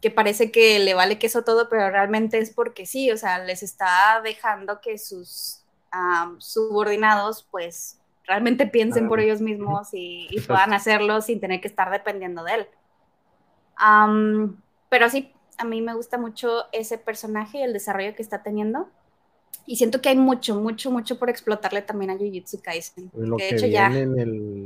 que 0.00 0.10
parece 0.10 0.50
que 0.50 0.78
le 0.78 0.94
vale 0.94 1.18
queso 1.18 1.42
todo, 1.44 1.68
pero 1.68 1.90
realmente 1.90 2.38
es 2.38 2.50
porque 2.50 2.86
sí, 2.86 3.10
o 3.10 3.16
sea, 3.16 3.38
les 3.38 3.62
está 3.62 4.20
dejando 4.22 4.80
que 4.80 4.98
sus 4.98 5.64
subordinados, 6.38 7.46
pues 7.50 8.00
realmente 8.26 8.66
piensen 8.66 9.08
por 9.08 9.20
ellos 9.20 9.40
mismos 9.40 9.88
y, 9.92 10.28
puedan 10.46 10.72
hacerlo 10.72 11.20
sin 11.20 11.40
tener 11.40 11.60
que 11.60 11.68
estar 11.68 11.90
dependiendo 11.90 12.44
de 12.44 12.54
él. 12.54 12.66
pero 14.88 15.10
sí, 15.10 15.32
a 15.58 15.64
mí 15.64 15.80
me 15.82 15.94
gusta 15.94 16.18
mucho 16.18 16.64
ese 16.72 16.98
personaje 16.98 17.58
y 17.58 17.62
el 17.62 17.72
desarrollo 17.72 18.14
que 18.14 18.22
está 18.22 18.42
teniendo. 18.42 18.88
Y 19.66 19.76
siento 19.76 20.02
que 20.02 20.10
hay 20.10 20.16
mucho, 20.16 20.56
mucho, 20.56 20.90
mucho 20.90 21.18
por 21.18 21.30
explotarle 21.30 21.80
también 21.80 22.10
a 22.10 22.18
Jujutsu 22.18 22.60
Kaisen. 22.60 23.10
de 23.14 23.48
hecho, 23.48 23.66
ya, 23.66 23.90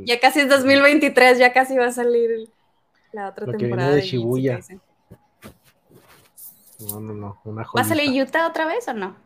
ya 0.04 0.18
casi 0.18 0.40
es 0.40 0.48
2023, 0.48 1.38
ya 1.38 1.52
casi 1.52 1.76
va 1.76 1.86
a 1.86 1.92
salir 1.92 2.50
la 3.12 3.28
otra 3.28 3.46
temporada 3.46 3.94
de, 3.94 4.02
Shibuya. 4.02 4.60
No, 6.80 7.00
no, 7.00 7.14
no, 7.14 7.40
una 7.44 7.66
¿Va 7.76 7.80
a 7.80 7.84
salir 7.84 8.22
Utah 8.22 8.46
otra 8.46 8.66
vez 8.66 8.86
o 8.88 8.94
no? 8.94 9.16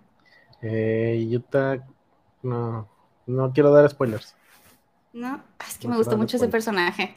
Eh, 0.62 1.28
Utah, 1.34 1.84
no, 2.42 2.88
no 3.26 3.52
quiero 3.52 3.72
dar 3.72 3.88
spoilers. 3.88 4.34
No, 5.12 5.42
es 5.66 5.78
que 5.78 5.88
me 5.88 5.96
gustó 5.96 6.16
mucho 6.16 6.36
ese 6.36 6.48
personaje. 6.48 7.14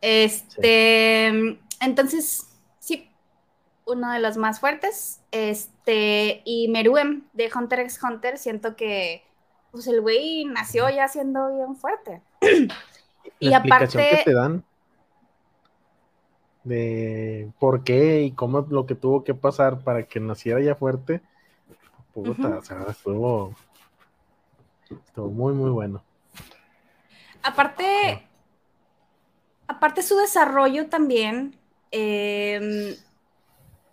Este, 0.00 1.58
entonces, 1.80 2.46
sí, 2.78 3.10
uno 3.86 4.12
de 4.12 4.20
los 4.20 4.36
más 4.36 4.60
fuertes. 4.60 5.22
Este, 5.30 6.42
y 6.44 6.68
Meruem 6.68 7.24
de 7.32 7.50
Hunter 7.54 7.80
x 7.80 7.98
Hunter, 8.02 8.38
siento 8.38 8.76
que 8.76 9.22
pues 9.70 9.86
el 9.88 10.00
güey 10.02 10.44
nació 10.44 10.88
ya 10.90 11.08
siendo 11.08 11.52
bien 11.52 11.76
fuerte. 11.76 12.22
y 13.40 13.52
aparte. 13.52 14.08
que 14.10 14.22
te 14.24 14.32
dan 14.34 14.62
de 16.64 17.50
por 17.58 17.84
qué 17.84 18.22
y 18.22 18.32
cómo 18.32 18.66
lo 18.70 18.86
que 18.86 18.94
tuvo 18.94 19.22
que 19.22 19.34
pasar 19.34 19.80
para 19.80 20.04
que 20.04 20.20
naciera 20.20 20.60
ya 20.60 20.74
fuerte, 20.74 21.20
puta, 22.12 22.58
o 22.58 22.62
sea, 22.62 22.86
estuvo, 22.88 23.54
estuvo 24.90 25.28
muy, 25.28 25.52
muy 25.52 25.70
bueno. 25.70 26.02
Aparte, 27.42 28.26
aparte 29.66 30.02
su 30.02 30.16
desarrollo 30.16 30.88
también, 30.88 31.58
em, 31.90 32.96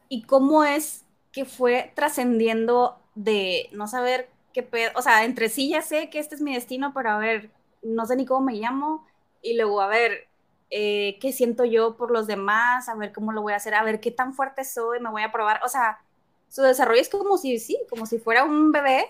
y 0.10 0.23
cómo 0.23 0.63
es 0.63 1.06
que 1.32 1.45
fue 1.45 1.91
trascendiendo 1.95 2.99
de 3.15 3.69
no 3.73 3.88
saber 3.88 4.30
qué 4.54 4.63
pedo, 4.63 4.91
o 4.95 5.01
sea, 5.01 5.23
entre 5.25 5.49
sí 5.49 5.69
ya 5.69 5.82
sé 5.82 6.10
que 6.10 6.19
este 6.19 6.36
es 6.36 6.41
mi 6.41 6.54
destino, 6.54 6.93
pero 6.93 7.12
a 7.12 7.17
ver, 7.17 7.51
no 7.82 8.06
sé 8.06 8.15
ni 8.15 8.25
cómo 8.25 8.41
me 8.41 8.54
llamo, 8.56 9.06
y 9.41 9.56
luego, 9.56 9.82
a 9.82 9.88
ver, 9.88 10.27
eh, 10.69 11.17
qué 11.19 11.34
siento 11.34 11.65
yo 11.65 11.97
por 11.97 12.12
los 12.12 12.27
demás, 12.27 12.88
a 12.88 12.95
ver 12.95 13.12
cómo 13.12 13.34
lo 13.34 13.41
voy 13.41 13.54
a 13.54 13.58
hacer, 13.58 13.73
a 13.73 13.84
ver 13.84 13.99
qué 13.99 14.12
tan 14.12 14.34
fuerte 14.34 14.63
soy, 14.63 14.99
me 14.99 15.10
voy 15.10 15.23
a 15.23 15.32
probar. 15.32 15.62
O 15.65 15.69
sea, 15.69 15.99
su 16.47 16.62
desarrollo 16.62 17.01
es 17.01 17.10
como 17.10 17.38
si, 17.38 17.60
sí, 17.60 17.77
como 17.89 18.06
si 18.06 18.19
fuera 18.19 18.43
un 18.45 18.71
bebé 18.71 19.08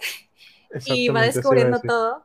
y 0.86 1.10
va 1.10 1.22
descubriendo 1.22 1.80
todo. 1.80 2.24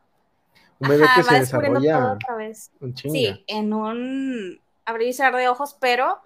Un 0.79 0.89
bebé 0.89 1.07
que 1.15 1.23
va 1.23 1.29
se 1.31 1.41
descubriendo 1.41 1.81
todo 1.81 2.13
otra 2.13 2.37
vez. 2.37 2.71
sí, 2.95 3.45
en 3.47 3.73
un 3.73 4.61
abrir 4.85 5.09
y 5.09 5.13
cerrar 5.13 5.37
de 5.37 5.49
ojos, 5.49 5.77
pero 5.81 6.21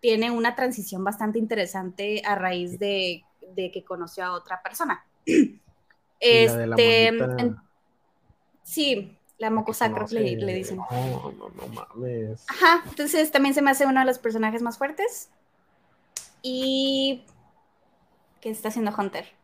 tiene 0.00 0.30
una 0.30 0.54
transición 0.54 1.04
bastante 1.04 1.38
interesante 1.38 2.22
a 2.24 2.34
raíz 2.34 2.78
de, 2.78 3.24
que 3.56 3.84
conoció 3.84 4.24
a 4.24 4.32
otra 4.32 4.62
persona. 4.62 5.04
este, 6.20 7.12
sí, 8.62 9.18
la 9.38 9.50
mocosacro 9.50 10.06
le, 10.10 10.36
le, 10.36 10.54
dicen. 10.54 10.78
No, 10.78 11.32
no, 11.32 11.48
no 11.50 11.66
mames. 11.68 12.44
Ajá, 12.48 12.82
entonces 12.88 13.30
también 13.30 13.54
se 13.54 13.62
me 13.62 13.70
hace 13.70 13.86
uno 13.86 14.00
de 14.00 14.06
los 14.06 14.18
personajes 14.18 14.62
más 14.62 14.78
fuertes. 14.78 15.30
Y. 16.42 17.24
¿Qué 18.40 18.50
está 18.50 18.68
haciendo 18.68 18.94
Hunter? 18.96 19.39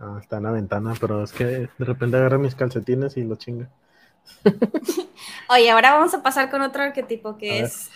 Ah, 0.00 0.18
está 0.20 0.38
en 0.38 0.44
la 0.44 0.50
ventana, 0.50 0.94
pero 0.98 1.22
es 1.22 1.32
que 1.32 1.44
de 1.44 1.70
repente 1.78 2.16
agarra 2.16 2.38
mis 2.38 2.54
calcetines 2.54 3.16
y 3.16 3.24
lo 3.24 3.36
chinga. 3.36 3.68
Oye, 5.50 5.70
ahora 5.70 5.92
vamos 5.92 6.14
a 6.14 6.22
pasar 6.22 6.50
con 6.50 6.62
otro 6.62 6.82
arquetipo 6.82 7.36
que 7.36 7.60
es 7.60 7.90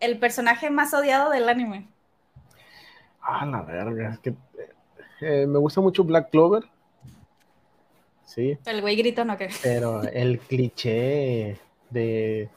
el 0.00 0.18
personaje 0.18 0.70
más 0.70 0.94
odiado 0.94 1.30
del 1.30 1.48
anime. 1.48 1.88
Ah, 3.20 3.44
la 3.44 3.62
verga, 3.62 4.10
es 4.14 4.18
que 4.20 4.34
eh, 5.20 5.46
me 5.46 5.58
gusta 5.58 5.80
mucho 5.80 6.02
Black 6.04 6.30
Clover 6.30 6.64
Sí. 8.30 8.56
El 8.64 8.80
güey 8.80 8.94
grito 8.94 9.24
no 9.24 9.36
que. 9.36 9.48
Pero 9.60 10.04
el 10.04 10.38
cliché 10.38 11.58
de 11.90 12.48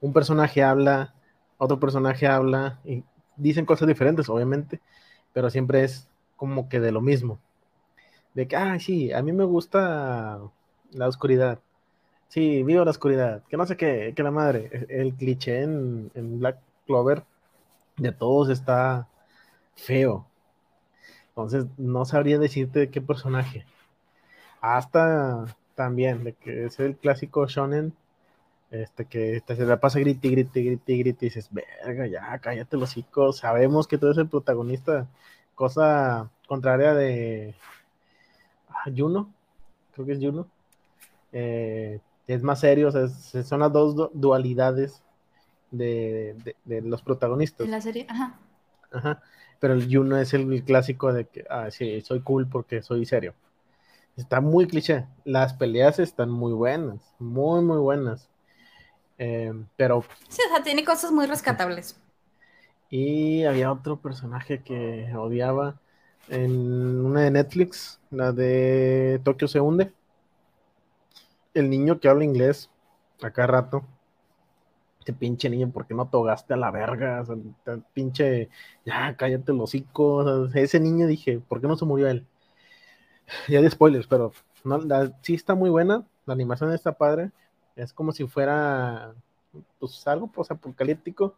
un 0.00 0.12
personaje 0.12 0.62
habla, 0.62 1.12
otro 1.56 1.80
personaje 1.80 2.28
habla 2.28 2.78
y 2.84 3.02
dicen 3.36 3.66
cosas 3.66 3.88
diferentes, 3.88 4.28
obviamente, 4.28 4.80
pero 5.32 5.50
siempre 5.50 5.82
es 5.82 6.08
como 6.36 6.68
que 6.68 6.78
de 6.78 6.92
lo 6.92 7.00
mismo. 7.00 7.40
De 8.38 8.46
que, 8.46 8.54
ah, 8.54 8.78
sí, 8.78 9.12
a 9.12 9.20
mí 9.20 9.32
me 9.32 9.42
gusta 9.42 10.38
la 10.92 11.08
oscuridad. 11.08 11.58
Sí, 12.28 12.62
vivo 12.62 12.84
la 12.84 12.92
oscuridad. 12.92 13.42
Que 13.48 13.56
no 13.56 13.66
sé 13.66 13.76
qué, 13.76 14.12
que 14.14 14.22
la 14.22 14.30
madre. 14.30 14.86
El 14.88 15.14
cliché 15.14 15.62
en, 15.62 16.12
en 16.14 16.38
Black 16.38 16.60
Clover 16.86 17.24
de 17.96 18.12
todos 18.12 18.48
está 18.50 19.08
feo. 19.74 20.28
Entonces, 21.30 21.66
no 21.78 22.04
sabría 22.04 22.38
decirte 22.38 22.78
de 22.78 22.90
qué 22.90 23.00
personaje. 23.00 23.66
Hasta 24.60 25.46
también, 25.74 26.22
de 26.22 26.34
que 26.34 26.66
es 26.66 26.78
el 26.78 26.96
clásico 26.96 27.44
shonen, 27.48 27.92
este 28.70 29.06
que 29.06 29.42
se 29.48 29.66
la 29.66 29.80
pasa 29.80 29.98
griti, 29.98 30.30
griti, 30.30 30.64
griti, 30.64 30.98
griti, 31.00 31.26
y 31.26 31.28
dices, 31.30 31.50
verga, 31.50 32.06
ya, 32.06 32.38
cállate 32.38 32.76
los 32.76 32.96
hijos, 32.96 33.38
sabemos 33.38 33.88
que 33.88 33.98
tú 33.98 34.06
eres 34.06 34.18
el 34.18 34.28
protagonista, 34.28 35.08
cosa 35.56 36.30
contraria 36.46 36.94
de 36.94 37.56
Juno, 38.96 39.32
creo 39.92 40.06
que 40.06 40.12
es 40.12 40.18
Juno, 40.20 40.48
eh, 41.32 42.00
es 42.26 42.42
más 42.42 42.60
serio, 42.60 42.90
son 42.90 43.60
las 43.60 43.72
dos 43.72 44.10
dualidades 44.12 45.02
de, 45.70 46.36
los 46.66 47.02
protagonistas. 47.02 47.64
En 47.64 47.70
la 47.70 47.80
serie, 47.80 48.06
ajá. 48.08 48.38
Ajá, 48.90 49.22
pero 49.60 49.74
el 49.74 49.88
Juno 49.94 50.16
es 50.18 50.32
el 50.34 50.64
clásico 50.64 51.12
de 51.12 51.26
que, 51.26 51.44
ah, 51.50 51.70
sí, 51.70 52.00
soy 52.00 52.20
cool 52.20 52.48
porque 52.48 52.82
soy 52.82 53.04
serio. 53.04 53.34
Está 54.16 54.40
muy 54.40 54.66
cliché. 54.66 55.06
Las 55.24 55.54
peleas 55.54 56.00
están 56.00 56.30
muy 56.30 56.52
buenas, 56.52 57.14
muy, 57.18 57.62
muy 57.62 57.78
buenas. 57.78 58.28
Eh, 59.16 59.52
pero. 59.76 60.04
Sí, 60.28 60.42
o 60.46 60.54
sea, 60.54 60.62
tiene 60.62 60.84
cosas 60.84 61.12
muy 61.12 61.26
rescatables. 61.26 62.00
Y 62.90 63.44
había 63.44 63.70
otro 63.70 64.00
personaje 64.00 64.62
que 64.62 65.12
odiaba 65.14 65.80
en 66.28 67.04
una 67.04 67.22
de 67.22 67.30
Netflix, 67.30 68.00
la 68.10 68.32
de 68.32 69.20
Tokio 69.24 69.48
se 69.48 69.60
hunde. 69.60 69.92
El 71.54 71.70
niño 71.70 72.00
que 72.00 72.08
habla 72.08 72.24
inglés 72.24 72.70
acá 73.22 73.46
rato. 73.46 73.84
Este 75.00 75.12
pinche 75.12 75.48
niño, 75.48 75.70
¿por 75.70 75.86
qué 75.86 75.94
no 75.94 76.08
togaste 76.08 76.54
a 76.54 76.56
la 76.56 76.70
verga? 76.70 77.24
pinche, 77.94 78.50
ya 78.84 79.16
cállate 79.16 79.52
los 79.52 79.70
hocico. 79.70 80.48
ese 80.54 80.80
niño 80.80 81.06
dije, 81.06 81.40
¿por 81.40 81.60
qué 81.60 81.66
no 81.66 81.76
se 81.76 81.84
murió 81.84 82.08
él? 82.08 82.26
ya 83.48 83.60
de 83.60 83.70
spoilers, 83.70 84.06
pero 84.06 84.32
no, 84.64 84.80
sí 85.22 85.34
está 85.34 85.54
muy 85.54 85.70
buena, 85.70 86.04
la 86.26 86.34
animación 86.34 86.72
está 86.72 86.92
padre, 86.92 87.30
es 87.76 87.92
como 87.92 88.12
si 88.12 88.26
fuera 88.26 89.14
pues 89.78 90.06
algo 90.06 90.28
pues 90.28 90.50
apocalíptico, 90.50 91.34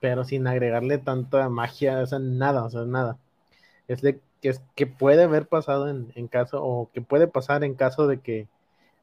pero 0.00 0.24
sin 0.24 0.46
agregarle 0.46 0.98
tanta 0.98 1.48
magia, 1.48 2.00
o 2.00 2.06
sea, 2.06 2.18
nada, 2.18 2.64
o 2.64 2.70
sea, 2.70 2.84
nada. 2.84 3.18
Es 3.88 4.02
de 4.02 4.20
que 4.40 4.48
es 4.50 4.62
que 4.74 4.86
puede 4.86 5.24
haber 5.24 5.46
pasado 5.46 5.88
en, 5.88 6.12
en 6.14 6.28
caso, 6.28 6.62
o 6.62 6.90
que 6.92 7.00
puede 7.00 7.26
pasar 7.26 7.64
en 7.64 7.74
caso 7.74 8.06
de 8.06 8.20
que 8.20 8.46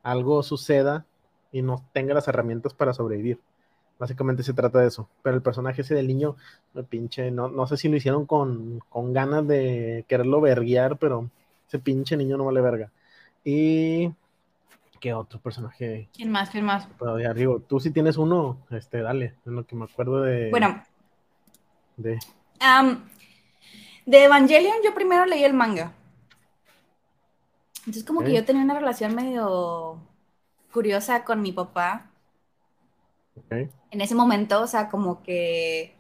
algo 0.04 0.44
suceda 0.44 1.06
y 1.52 1.62
no 1.62 1.84
tenga 1.94 2.14
las 2.14 2.28
herramientas 2.28 2.74
para 2.74 2.94
sobrevivir. 2.94 3.40
Básicamente 4.00 4.42
se 4.42 4.54
trata 4.54 4.80
de 4.80 4.88
eso. 4.88 5.08
Pero 5.22 5.36
el 5.36 5.44
personaje 5.44 5.82
ese 5.82 5.94
del 5.94 6.08
niño, 6.08 6.36
me 6.74 6.84
pinche, 6.84 7.30
no, 7.30 7.50
no 7.50 7.68
sé 7.68 7.78
si 7.78 7.88
lo 7.88 7.98
hicieron 7.98 8.26
con, 8.26 8.82
con 8.90 9.14
ganas 9.14 9.48
de 9.48 10.06
quererlo 10.08 10.42
verguiar, 10.42 10.98
pero 10.98 11.30
ese 11.68 11.80
pinche 11.80 12.18
niño 12.18 12.38
no 12.38 12.46
vale 12.46 12.62
verga. 12.62 12.92
Y. 13.44 14.12
¿Qué 15.00 15.14
otro 15.14 15.40
personaje? 15.40 16.10
¿Quién 16.14 16.32
más? 16.32 16.50
¿Quién 16.52 16.66
más? 16.66 16.88
arriba. 17.28 17.58
Tú 17.68 17.80
si 17.80 17.92
tienes 17.92 18.18
uno, 18.18 18.58
este, 18.70 19.02
dale. 19.02 19.36
En 19.46 19.56
lo 19.56 19.66
que 19.66 19.76
me 19.76 19.86
acuerdo 19.86 20.22
de. 20.22 20.50
Bueno. 20.52 20.84
De. 21.98 22.20
De 24.06 24.24
Evangelion, 24.24 24.78
yo 24.84 24.94
primero 24.94 25.26
leí 25.26 25.44
el 25.44 25.54
manga. 25.54 25.94
Entonces, 27.80 28.04
como 28.04 28.24
que 28.24 28.34
yo 28.34 28.46
tenía 28.46 28.64
una 28.64 28.78
relación 28.78 29.16
medio 29.16 30.00
curiosa 30.72 31.24
con 31.24 31.42
mi 31.42 31.52
papá. 31.52 32.10
En 33.50 34.02
ese 34.02 34.16
momento, 34.16 34.62
o 34.62 34.68
sea, 34.68 34.90
como 34.90 35.24
que 35.24 35.96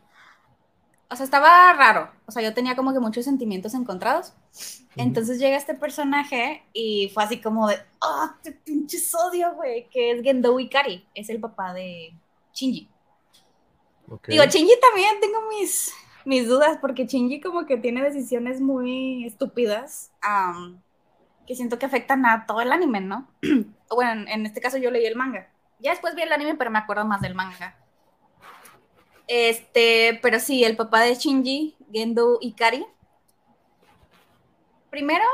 o 1.11 1.15
sea, 1.15 1.25
estaba 1.25 1.73
raro. 1.73 2.09
O 2.25 2.31
sea, 2.31 2.41
yo 2.41 2.53
tenía 2.53 2.75
como 2.77 2.93
que 2.93 2.99
muchos 2.99 3.25
sentimientos 3.25 3.73
encontrados. 3.73 4.31
Entonces 4.95 5.39
llega 5.39 5.57
este 5.57 5.75
personaje 5.75 6.63
y 6.71 7.11
fue 7.13 7.23
así 7.25 7.41
como 7.41 7.67
de, 7.67 7.75
¡ah, 7.99 8.31
oh, 8.33 8.39
te 8.41 8.53
pinche 8.53 8.97
odio, 9.27 9.53
güey! 9.55 9.89
Que 9.89 10.11
es 10.11 10.23
Gendo 10.23 10.57
Ikari, 10.57 11.05
es 11.13 11.29
el 11.29 11.41
papá 11.41 11.73
de 11.73 12.13
Shinji. 12.53 12.89
Digo, 14.27 14.43
Shinji 14.45 14.73
también 14.79 15.19
tengo 15.19 15.39
mis, 15.49 15.93
mis 16.25 16.47
dudas, 16.47 16.77
porque 16.79 17.05
Shinji 17.05 17.41
como 17.41 17.65
que 17.65 17.77
tiene 17.77 18.01
decisiones 18.03 18.61
muy 18.61 19.25
estúpidas. 19.25 20.11
que 21.47 21.55
siento 21.55 21.79
que 21.79 21.85
afectan 21.85 22.25
a 22.25 22.45
todo 22.45 22.61
el 22.61 22.71
anime, 22.71 23.01
¿no? 23.01 23.27
bueno, 23.89 24.25
en 24.27 24.45
este 24.45 24.61
caso 24.61 24.77
yo 24.77 24.91
leí 24.91 25.05
el 25.05 25.15
manga. 25.15 25.49
Ya 25.79 25.91
después 25.91 26.15
vi 26.15 26.21
el 26.21 26.31
anime, 26.31 26.55
pero 26.55 26.71
me 26.71 26.79
acuerdo 26.79 27.05
más 27.05 27.21
del 27.21 27.35
manga. 27.35 27.75
Este, 29.27 30.19
pero 30.21 30.39
sí, 30.39 30.63
el 30.63 30.75
papá 30.75 31.01
de 31.01 31.15
Shinji, 31.15 31.75
Gendo 31.91 32.37
Ikari. 32.41 32.85
Primero, 34.89 35.25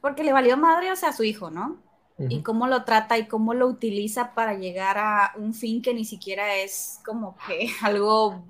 porque 0.00 0.22
le 0.22 0.32
valió 0.32 0.56
madre, 0.56 0.92
o 0.92 0.96
sea, 0.96 1.08
a 1.08 1.12
su 1.12 1.24
hijo, 1.24 1.50
¿no? 1.50 1.76
Y 2.18 2.42
cómo 2.42 2.66
lo 2.66 2.84
trata 2.84 3.18
y 3.18 3.26
cómo 3.26 3.52
lo 3.52 3.66
utiliza 3.66 4.32
para 4.32 4.54
llegar 4.54 4.96
a 4.96 5.34
un 5.36 5.52
fin 5.52 5.82
que 5.82 5.92
ni 5.92 6.06
siquiera 6.06 6.54
es 6.54 7.00
como 7.04 7.36
que 7.46 7.68
algo 7.82 8.46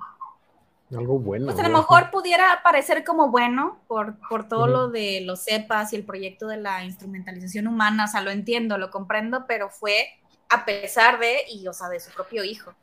algo 0.94 1.18
bueno. 1.18 1.46
Pues 1.46 1.58
a 1.60 1.62
lo 1.68 1.76
mejor 1.76 2.10
pudiera 2.10 2.60
parecer 2.64 3.04
como 3.04 3.30
bueno 3.30 3.80
por, 3.86 4.18
por 4.28 4.48
todo 4.48 4.66
lo 4.66 4.88
de 4.88 5.20
los 5.22 5.44
cepas 5.44 5.92
y 5.92 5.96
el 5.96 6.04
proyecto 6.04 6.48
de 6.48 6.56
la 6.56 6.84
instrumentalización 6.84 7.68
humana, 7.68 8.04
o 8.06 8.08
sea, 8.08 8.20
lo 8.20 8.30
entiendo, 8.32 8.78
lo 8.78 8.90
comprendo, 8.90 9.46
pero 9.46 9.70
fue 9.70 10.08
a 10.48 10.64
pesar 10.64 11.20
de, 11.20 11.42
y 11.48 11.66
o 11.68 11.72
sea, 11.72 11.88
de 11.88 12.00
su 12.00 12.12
propio 12.12 12.42
hijo. 12.44 12.74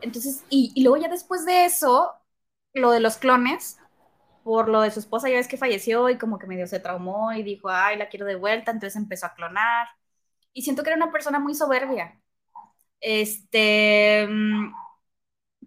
Entonces, 0.00 0.44
y, 0.50 0.72
y 0.74 0.82
luego 0.82 0.96
ya 0.96 1.08
después 1.08 1.44
de 1.46 1.64
eso, 1.64 2.14
lo 2.74 2.90
de 2.90 3.00
los 3.00 3.18
clones, 3.18 3.78
por 4.42 4.68
lo 4.68 4.80
de 4.82 4.90
su 4.90 5.00
esposa, 5.00 5.28
ya 5.28 5.36
ves 5.36 5.48
que 5.48 5.56
falleció 5.58 6.08
y 6.10 6.18
como 6.18 6.38
que 6.38 6.46
medio 6.46 6.66
se 6.66 6.80
traumó 6.80 7.32
y 7.32 7.42
dijo, 7.42 7.68
ay, 7.70 7.96
la 7.98 8.08
quiero 8.08 8.26
de 8.26 8.36
vuelta, 8.36 8.72
entonces 8.72 8.96
empezó 8.96 9.26
a 9.26 9.34
clonar. 9.34 9.88
Y 10.52 10.62
siento 10.62 10.82
que 10.82 10.90
era 10.90 10.96
una 10.96 11.12
persona 11.12 11.38
muy 11.40 11.54
soberbia. 11.54 12.20
Este, 13.00 14.26
mm, 14.28 14.72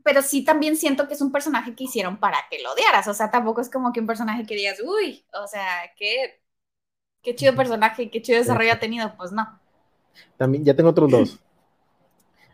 pero 0.03 0.21
sí 0.21 0.43
también 0.43 0.75
siento 0.75 1.07
que 1.07 1.13
es 1.13 1.21
un 1.21 1.31
personaje 1.31 1.75
que 1.75 1.85
hicieron 1.85 2.17
para 2.17 2.37
que 2.49 2.61
lo 2.61 2.73
odiaras, 2.73 3.07
o 3.07 3.13
sea, 3.13 3.31
tampoco 3.31 3.61
es 3.61 3.69
como 3.69 3.91
que 3.91 3.99
un 3.99 4.07
personaje 4.07 4.45
que 4.45 4.55
digas, 4.55 4.79
uy, 4.83 5.25
o 5.33 5.47
sea, 5.47 5.91
qué, 5.97 6.41
qué 7.21 7.35
chido 7.35 7.55
personaje, 7.55 8.09
qué 8.09 8.21
chido 8.21 8.39
desarrollo 8.39 8.73
ha 8.73 8.79
tenido, 8.79 9.15
pues 9.17 9.31
no. 9.31 9.59
También, 10.37 10.65
ya 10.65 10.75
tengo 10.75 10.89
otros 10.89 11.11
dos. 11.11 11.39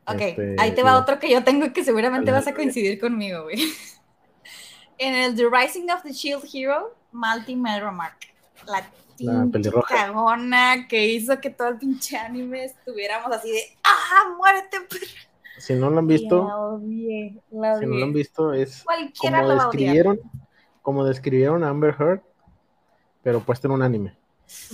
Ok, 0.10 0.22
este, 0.22 0.56
ahí 0.58 0.72
te 0.72 0.84
va 0.84 0.98
otro 0.98 1.20
que 1.20 1.30
yo 1.30 1.44
tengo 1.44 1.74
que 1.74 1.84
seguramente 1.84 2.32
vas 2.32 2.48
a 2.48 2.54
coincidir 2.54 2.98
conmigo, 2.98 3.44
güey. 3.44 3.58
en 4.98 5.14
el 5.14 5.36
The 5.36 5.50
Rising 5.52 5.90
of 5.92 6.02
the 6.02 6.14
Shield 6.14 6.46
Hero, 6.54 6.96
Malti 7.12 7.58
Melromark, 7.58 8.16
la, 8.68 8.90
la 9.20 10.88
que 10.88 11.06
hizo 11.08 11.42
que 11.42 11.50
todo 11.50 11.68
el 11.68 11.78
pinche 11.78 12.18
anime 12.18 12.64
estuviéramos 12.64 13.30
así 13.34 13.52
de, 13.52 13.78
¡ah, 13.84 14.34
muérete, 14.38 14.80
perra! 14.82 15.27
Si 15.58 15.74
no 15.74 15.90
lo 15.90 16.00
han 16.00 16.08
visto, 16.08 16.80
si 16.82 17.42
no 17.52 17.96
lo 17.96 18.04
han 18.06 18.14
visto, 18.14 18.54
es 18.54 18.86
como 19.20 19.50
describieron, 19.50 20.20
como 20.82 21.04
describieron 21.04 21.64
a 21.64 21.70
Amber 21.70 21.96
Heard, 22.00 22.22
pero 23.24 23.40
puesto 23.42 23.68
en 23.68 23.74
un 23.74 23.82
anime. 23.82 24.16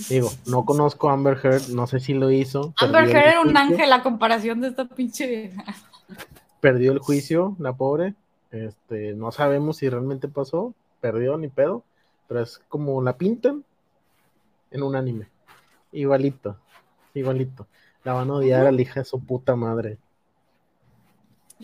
Digo, 0.08 0.30
no 0.46 0.64
conozco 0.64 1.08
a 1.08 1.14
Amber 1.14 1.38
Heard, 1.42 1.68
no 1.70 1.86
sé 1.86 2.00
si 2.00 2.14
lo 2.14 2.30
hizo. 2.30 2.74
Amber 2.76 3.08
Heard 3.08 3.28
era 3.28 3.40
un 3.40 3.56
ángel 3.56 3.92
a 3.92 4.02
comparación 4.02 4.60
de 4.60 4.68
esta 4.68 4.84
pinche 4.84 5.52
Perdió 6.60 6.92
el 6.92 6.98
juicio, 6.98 7.56
la 7.58 7.72
pobre. 7.72 8.14
Este, 8.50 9.14
no 9.14 9.32
sabemos 9.32 9.78
si 9.78 9.88
realmente 9.88 10.28
pasó, 10.28 10.74
perdió 11.00 11.36
ni 11.36 11.48
pedo, 11.48 11.82
pero 12.28 12.40
es 12.40 12.60
como 12.68 13.02
la 13.02 13.16
pintan 13.16 13.64
en 14.70 14.82
un 14.82 14.94
anime. 14.94 15.28
Igualito, 15.92 16.56
igualito. 17.14 17.66
La 18.04 18.12
van 18.12 18.30
a 18.30 18.34
odiar 18.34 18.66
a 18.66 18.72
la 18.72 18.80
hija 18.80 19.00
de 19.00 19.04
su 19.04 19.18
puta 19.18 19.56
madre. 19.56 19.98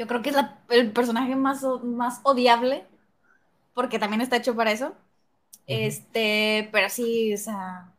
Yo 0.00 0.06
creo 0.06 0.22
que 0.22 0.30
es 0.30 0.36
el 0.70 0.92
personaje 0.92 1.36
más, 1.36 1.62
más 1.82 2.20
odiable, 2.22 2.86
porque 3.74 3.98
también 3.98 4.22
está 4.22 4.36
hecho 4.36 4.56
para 4.56 4.72
eso. 4.72 4.94
Este, 5.66 6.70
pero 6.72 6.88
sí, 6.88 7.34
o 7.34 7.36
sea, 7.36 7.92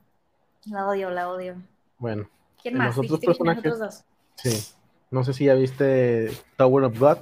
la 0.66 0.88
odio, 0.88 1.12
la 1.12 1.30
odio. 1.30 1.58
Bueno. 2.00 2.28
¿Quién 2.60 2.76
más? 2.76 2.98
Los 2.98 3.06
otros 3.06 3.20
personajes. 3.20 3.78
Dos? 3.78 4.04
Sí. 4.34 4.74
No 5.12 5.24
sé 5.24 5.34
si 5.34 5.46
ya 5.46 5.54
viste 5.54 6.32
Tower 6.58 6.86
of 6.86 6.98
God. 6.98 7.20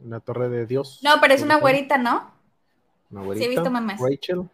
La 0.00 0.20
torre 0.20 0.50
de 0.50 0.66
Dios. 0.66 1.00
No, 1.02 1.22
pero 1.22 1.32
es 1.32 1.40
una 1.40 1.56
güerita, 1.56 1.96
¿no? 1.96 2.30
Una 3.10 3.22
güerita. 3.22 3.46
Sí, 3.46 3.50
he 3.50 3.54
visto 3.54 3.70
memes. 3.70 3.98
Rachel. 3.98 4.46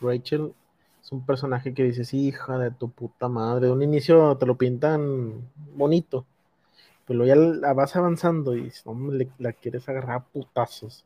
Rachel 0.00 0.54
es 1.02 1.12
un 1.12 1.26
personaje 1.26 1.74
que 1.74 1.82
dices, 1.82 2.14
hija 2.14 2.56
de 2.56 2.70
tu 2.70 2.90
puta 2.90 3.28
madre. 3.28 3.66
De 3.66 3.72
un 3.72 3.82
inicio 3.82 4.38
te 4.38 4.46
lo 4.46 4.56
pintan 4.56 5.50
bonito 5.74 6.24
pero 7.12 7.26
ya 7.26 7.36
la 7.36 7.74
vas 7.74 7.94
avanzando 7.94 8.56
y 8.56 8.72
la 9.38 9.52
quieres 9.52 9.86
agarrar 9.86 10.16
a 10.16 10.24
putazos. 10.24 11.04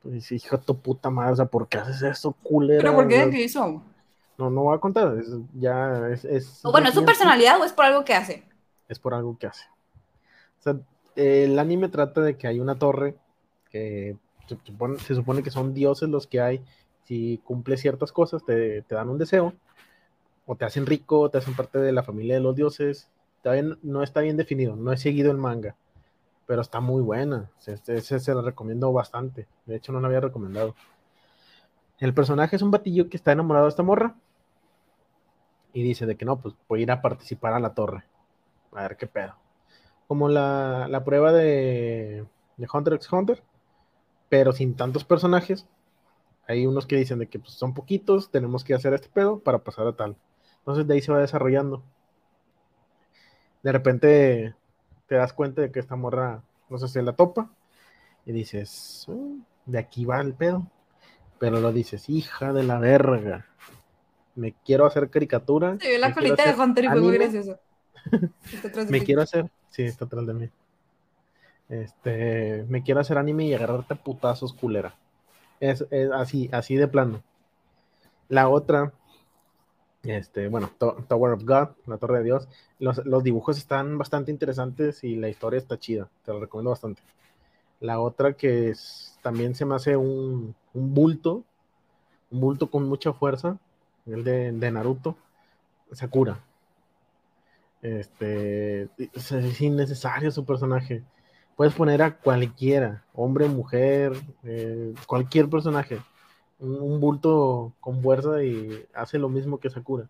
Pues 0.00 0.30
hijo 0.30 0.56
de 0.56 0.62
tu 0.62 0.78
puta 0.78 1.10
madre, 1.10 1.32
o 1.32 1.36
sea, 1.36 1.46
¿por 1.46 1.66
qué 1.66 1.78
haces 1.78 2.02
eso, 2.02 2.32
culera? 2.40 2.80
¿Pero 2.80 2.94
por 2.94 3.08
qué? 3.08 3.28
¿Qué 3.28 3.42
hizo? 3.42 3.82
No, 4.38 4.48
no 4.48 4.62
voy 4.62 4.76
a 4.76 4.80
contar, 4.80 5.16
ya 5.54 6.08
es... 6.08 6.62
bueno, 6.62 6.88
¿es 6.88 6.94
su 6.94 7.04
personalidad 7.04 7.60
o 7.60 7.64
es 7.64 7.72
por 7.72 7.86
algo 7.86 8.04
que 8.04 8.14
hace? 8.14 8.44
Es 8.88 9.00
por 9.00 9.12
algo 9.12 9.36
que 9.36 9.48
hace. 9.48 9.64
O 10.60 10.62
sea, 10.62 10.76
el 11.16 11.58
anime 11.58 11.88
trata 11.88 12.20
de 12.20 12.36
que 12.36 12.46
hay 12.46 12.60
una 12.60 12.78
torre 12.78 13.16
que 13.72 14.16
se 15.04 15.16
supone, 15.16 15.42
que 15.42 15.50
son 15.50 15.74
dioses 15.74 16.08
los 16.08 16.28
que 16.28 16.40
hay. 16.40 16.64
Si 17.02 17.40
cumples 17.42 17.80
ciertas 17.80 18.12
cosas, 18.12 18.44
te, 18.44 18.82
te 18.82 18.94
dan 18.94 19.08
un 19.08 19.18
deseo, 19.18 19.52
o 20.46 20.54
te 20.54 20.64
hacen 20.64 20.86
rico, 20.86 21.28
te 21.28 21.38
hacen 21.38 21.56
parte 21.56 21.80
de 21.80 21.90
la 21.90 22.04
familia 22.04 22.36
de 22.36 22.40
los 22.40 22.54
dioses, 22.54 23.08
no 23.82 24.02
está 24.02 24.20
bien 24.20 24.36
definido, 24.36 24.76
no 24.76 24.92
he 24.92 24.96
seguido 24.96 25.30
el 25.30 25.38
manga, 25.38 25.76
pero 26.46 26.62
está 26.62 26.80
muy 26.80 27.02
buena. 27.02 27.50
Ese, 27.66 28.20
se 28.20 28.34
lo 28.34 28.42
recomiendo 28.42 28.92
bastante. 28.92 29.46
De 29.66 29.76
hecho, 29.76 29.92
no 29.92 30.00
lo 30.00 30.06
había 30.06 30.20
recomendado. 30.20 30.74
El 31.98 32.14
personaje 32.14 32.56
es 32.56 32.62
un 32.62 32.70
batillo 32.70 33.08
que 33.08 33.16
está 33.16 33.32
enamorado 33.32 33.66
de 33.66 33.70
esta 33.70 33.82
morra 33.82 34.14
y 35.72 35.82
dice 35.82 36.06
de 36.06 36.16
que 36.16 36.24
no, 36.24 36.40
pues 36.40 36.54
voy 36.68 36.80
a 36.80 36.82
ir 36.84 36.90
a 36.90 37.02
participar 37.02 37.52
a 37.52 37.60
la 37.60 37.74
torre. 37.74 38.04
A 38.72 38.82
ver 38.82 38.96
qué 38.96 39.06
pedo. 39.06 39.34
Como 40.06 40.28
la, 40.28 41.02
prueba 41.04 41.32
de, 41.32 42.24
de, 42.56 42.68
Hunter 42.72 42.94
x 42.94 43.12
Hunter, 43.12 43.42
pero 44.28 44.52
sin 44.52 44.74
tantos 44.74 45.04
personajes. 45.04 45.66
Hay 46.46 46.66
unos 46.66 46.86
que 46.86 46.96
dicen 46.96 47.18
de 47.18 47.26
que 47.26 47.38
pues, 47.38 47.52
son 47.52 47.74
poquitos, 47.74 48.30
tenemos 48.30 48.64
que 48.64 48.74
hacer 48.74 48.94
este 48.94 49.08
pedo 49.10 49.40
para 49.40 49.58
pasar 49.58 49.86
a 49.86 49.92
tal. 49.96 50.16
Entonces 50.60 50.86
de 50.86 50.94
ahí 50.94 51.02
se 51.02 51.12
va 51.12 51.18
desarrollando 51.18 51.82
de 53.62 53.72
repente 53.72 54.54
te 55.06 55.14
das 55.14 55.32
cuenta 55.32 55.62
de 55.62 55.72
que 55.72 55.80
esta 55.80 55.96
morra, 55.96 56.42
no 56.68 56.78
sé 56.78 56.88
si 56.88 57.02
la 57.02 57.14
topa, 57.14 57.50
y 58.26 58.32
dices, 58.32 59.06
mm, 59.08 59.38
de 59.66 59.78
aquí 59.78 60.04
va 60.04 60.20
el 60.20 60.34
pedo. 60.34 60.66
Pero 61.38 61.60
lo 61.60 61.72
dices, 61.72 62.08
hija 62.08 62.52
de 62.52 62.64
la 62.64 62.78
verga, 62.78 63.46
me 64.34 64.54
quiero 64.64 64.86
hacer 64.86 65.08
caricatura. 65.08 65.76
Se 65.80 65.88
ve 65.88 65.98
la 65.98 66.12
colita 66.12 66.44
de 66.44 66.60
Hunter 66.60 66.84
y 66.84 66.88
fue 66.88 67.00
muy 67.00 67.14
gracioso. 67.14 67.58
me 68.90 69.02
quiero 69.02 69.22
hacer, 69.22 69.48
sí, 69.70 69.84
está 69.84 70.04
atrás 70.04 70.26
de 70.26 70.34
mí. 70.34 70.50
Este, 71.68 72.64
me 72.68 72.82
quiero 72.82 73.00
hacer 73.00 73.18
anime 73.18 73.44
y 73.44 73.54
agarrarte 73.54 73.94
putazos 73.94 74.52
culera. 74.52 74.94
Es, 75.60 75.84
es 75.90 76.10
así, 76.10 76.48
así 76.52 76.76
de 76.76 76.88
plano. 76.88 77.22
La 78.28 78.48
otra 78.48 78.92
este, 80.02 80.48
bueno, 80.48 80.70
Tower 80.78 81.32
of 81.32 81.44
God, 81.44 81.68
la 81.86 81.98
Torre 81.98 82.18
de 82.18 82.24
Dios. 82.24 82.48
Los, 82.78 83.24
dibujos 83.24 83.58
están 83.58 83.98
bastante 83.98 84.30
interesantes 84.30 85.02
y 85.04 85.16
la 85.16 85.28
historia 85.28 85.58
está 85.58 85.78
chida. 85.78 86.08
Te 86.24 86.32
lo 86.32 86.40
recomiendo 86.40 86.70
bastante. 86.70 87.02
La 87.80 88.00
otra 88.00 88.32
que 88.34 88.74
también 89.22 89.54
se 89.54 89.64
me 89.64 89.74
hace 89.74 89.96
un, 89.96 90.54
bulto, 90.72 91.44
un 92.30 92.40
bulto 92.40 92.70
con 92.70 92.88
mucha 92.88 93.12
fuerza, 93.12 93.58
el 94.06 94.24
de, 94.24 94.52
de 94.52 94.70
Naruto, 94.70 95.16
Sakura. 95.92 96.40
Este, 97.82 98.88
es 99.12 99.60
innecesario 99.60 100.30
su 100.30 100.44
personaje. 100.44 101.02
Puedes 101.56 101.74
poner 101.74 102.02
a 102.02 102.16
cualquiera, 102.16 103.04
hombre, 103.14 103.48
mujer, 103.48 104.12
eh, 104.44 104.94
cualquier 105.06 105.48
personaje 105.48 106.00
un, 106.60 107.00
bulto 107.00 107.72
con 107.80 108.02
fuerza 108.02 108.42
y 108.42 108.84
hace 108.94 109.18
lo 109.18 109.28
mismo 109.28 109.58
que 109.58 109.70
Sakura. 109.70 110.08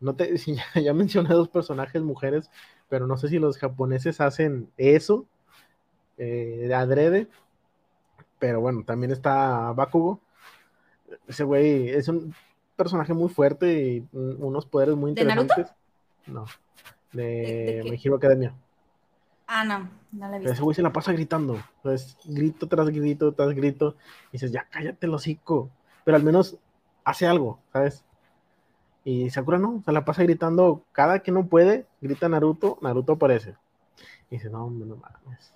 No 0.00 0.14
te, 0.14 0.34
ya, 0.82 0.94
mencioné 0.94 1.30
dos 1.30 1.48
personajes 1.48 2.02
mujeres, 2.02 2.50
pero 2.88 3.06
no 3.06 3.16
sé 3.16 3.28
si 3.28 3.38
los 3.38 3.58
japoneses 3.58 4.20
hacen 4.20 4.70
eso 4.76 5.26
eh, 6.18 6.66
de 6.68 6.74
adrede. 6.74 7.28
Pero 8.38 8.60
bueno, 8.60 8.84
también 8.84 9.12
está 9.12 9.72
Bakugo. 9.72 10.20
Ese 11.28 11.44
güey 11.44 11.90
es 11.90 12.08
un 12.08 12.34
personaje 12.76 13.12
muy 13.12 13.28
fuerte 13.28 13.72
y 13.72 14.08
unos 14.12 14.64
poderes 14.64 14.96
muy 14.96 15.10
interesantes. 15.10 15.66
No, 16.26 16.46
de, 17.12 17.82
¿De, 17.84 17.98
de 18.02 18.14
Academia. 18.16 18.54
Ah, 19.52 19.64
no, 19.64 19.90
no 20.12 20.28
la 20.28 20.36
he 20.36 20.38
visto. 20.38 20.52
Ese 20.52 20.62
güey 20.62 20.76
se 20.76 20.82
la 20.82 20.92
pasa 20.92 21.12
gritando. 21.12 21.60
Pues 21.82 22.16
grito 22.24 22.68
tras 22.68 22.88
grito 22.88 23.32
tras 23.32 23.52
grito. 23.52 23.96
Y 24.28 24.34
dices, 24.34 24.52
ya 24.52 24.68
cállate 24.70 25.06
el 25.06 25.14
hocico. 25.14 25.68
Pero 26.04 26.16
al 26.16 26.22
menos 26.22 26.56
hace 27.02 27.26
algo, 27.26 27.58
¿sabes? 27.72 28.04
Y 29.04 29.28
Sakura 29.30 29.58
no, 29.58 29.82
se 29.84 29.90
la 29.90 30.04
pasa 30.04 30.22
gritando 30.22 30.84
cada 30.92 31.18
que 31.18 31.32
no 31.32 31.46
puede, 31.46 31.86
grita 32.00 32.28
Naruto, 32.28 32.78
Naruto 32.80 33.14
aparece. 33.14 33.56
Y 34.30 34.36
dice, 34.36 34.50
no, 34.50 34.70
no 34.70 34.96
mames. 34.96 35.52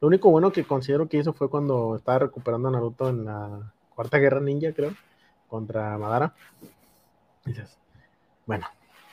Lo 0.00 0.08
único 0.08 0.28
bueno 0.30 0.50
que 0.50 0.64
considero 0.64 1.08
que 1.08 1.18
hizo 1.18 1.32
fue 1.32 1.48
cuando 1.48 1.94
estaba 1.94 2.18
recuperando 2.18 2.66
a 2.66 2.72
Naruto 2.72 3.10
en 3.10 3.26
la 3.26 3.72
Cuarta 3.94 4.18
Guerra 4.18 4.40
Ninja, 4.40 4.72
creo, 4.72 4.92
contra 5.46 5.96
Madara. 5.98 6.34
dices, 7.44 7.78
bueno, 8.44 8.66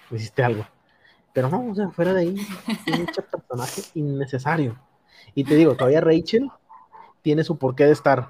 hiciste 0.10 0.44
algo. 0.44 0.66
Pero 1.38 1.52
no, 1.52 1.70
o 1.70 1.76
sea, 1.76 1.92
fuera 1.92 2.16
de 2.16 2.22
ahí, 2.22 2.48
mucho 2.98 3.22
personaje 3.22 3.84
innecesario. 3.94 4.76
Y 5.36 5.44
te 5.44 5.54
digo, 5.54 5.76
todavía 5.76 6.02
Rachel 6.02 6.50
tiene 7.22 7.44
su 7.44 7.60
porqué 7.60 7.84
de 7.84 7.92
estar, 7.92 8.30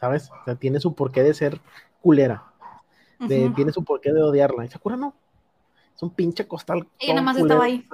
¿sabes? 0.00 0.30
O 0.30 0.44
sea, 0.46 0.54
tiene 0.54 0.80
su 0.80 0.94
porqué 0.94 1.22
de 1.22 1.34
ser 1.34 1.60
culera. 2.00 2.44
De, 3.20 3.50
Tiene 3.54 3.72
su 3.72 3.84
porqué 3.84 4.10
de 4.14 4.22
odiarla. 4.22 4.64
¿Y 4.64 4.68
Sakura 4.68 4.96
no? 4.96 5.14
Es 5.94 6.02
un 6.02 6.08
pinche 6.08 6.48
costal. 6.48 6.88
Ella 6.98 7.12
nada 7.12 7.26
más 7.26 7.36
estaba 7.36 7.64
ahí. 7.64 7.86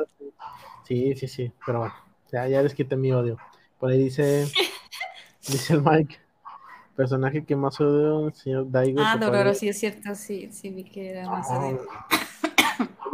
Sí, 0.86 1.16
sí, 1.16 1.26
sí. 1.26 1.52
Pero 1.66 1.80
bueno, 1.80 1.94
ya, 2.30 2.46
ya 2.46 2.62
les 2.62 2.72
quité 2.72 2.94
mi 2.94 3.10
odio. 3.10 3.36
Por 3.80 3.90
ahí 3.90 3.98
dice, 3.98 4.46
dice 5.48 5.74
el 5.74 5.82
Mike. 5.82 6.20
Personaje 6.94 7.44
que 7.44 7.56
más 7.56 7.80
odio, 7.80 8.28
el 8.28 8.34
señor 8.34 8.70
Daigo. 8.70 9.00
Ah, 9.04 9.16
Dororo, 9.16 9.54
sí 9.54 9.68
es 9.68 9.80
cierto, 9.80 10.14
sí, 10.14 10.52
sí 10.52 10.70
vi 10.70 10.84
que 10.84 11.10
era 11.10 11.28
más 11.28 11.50
odio. 11.50 11.80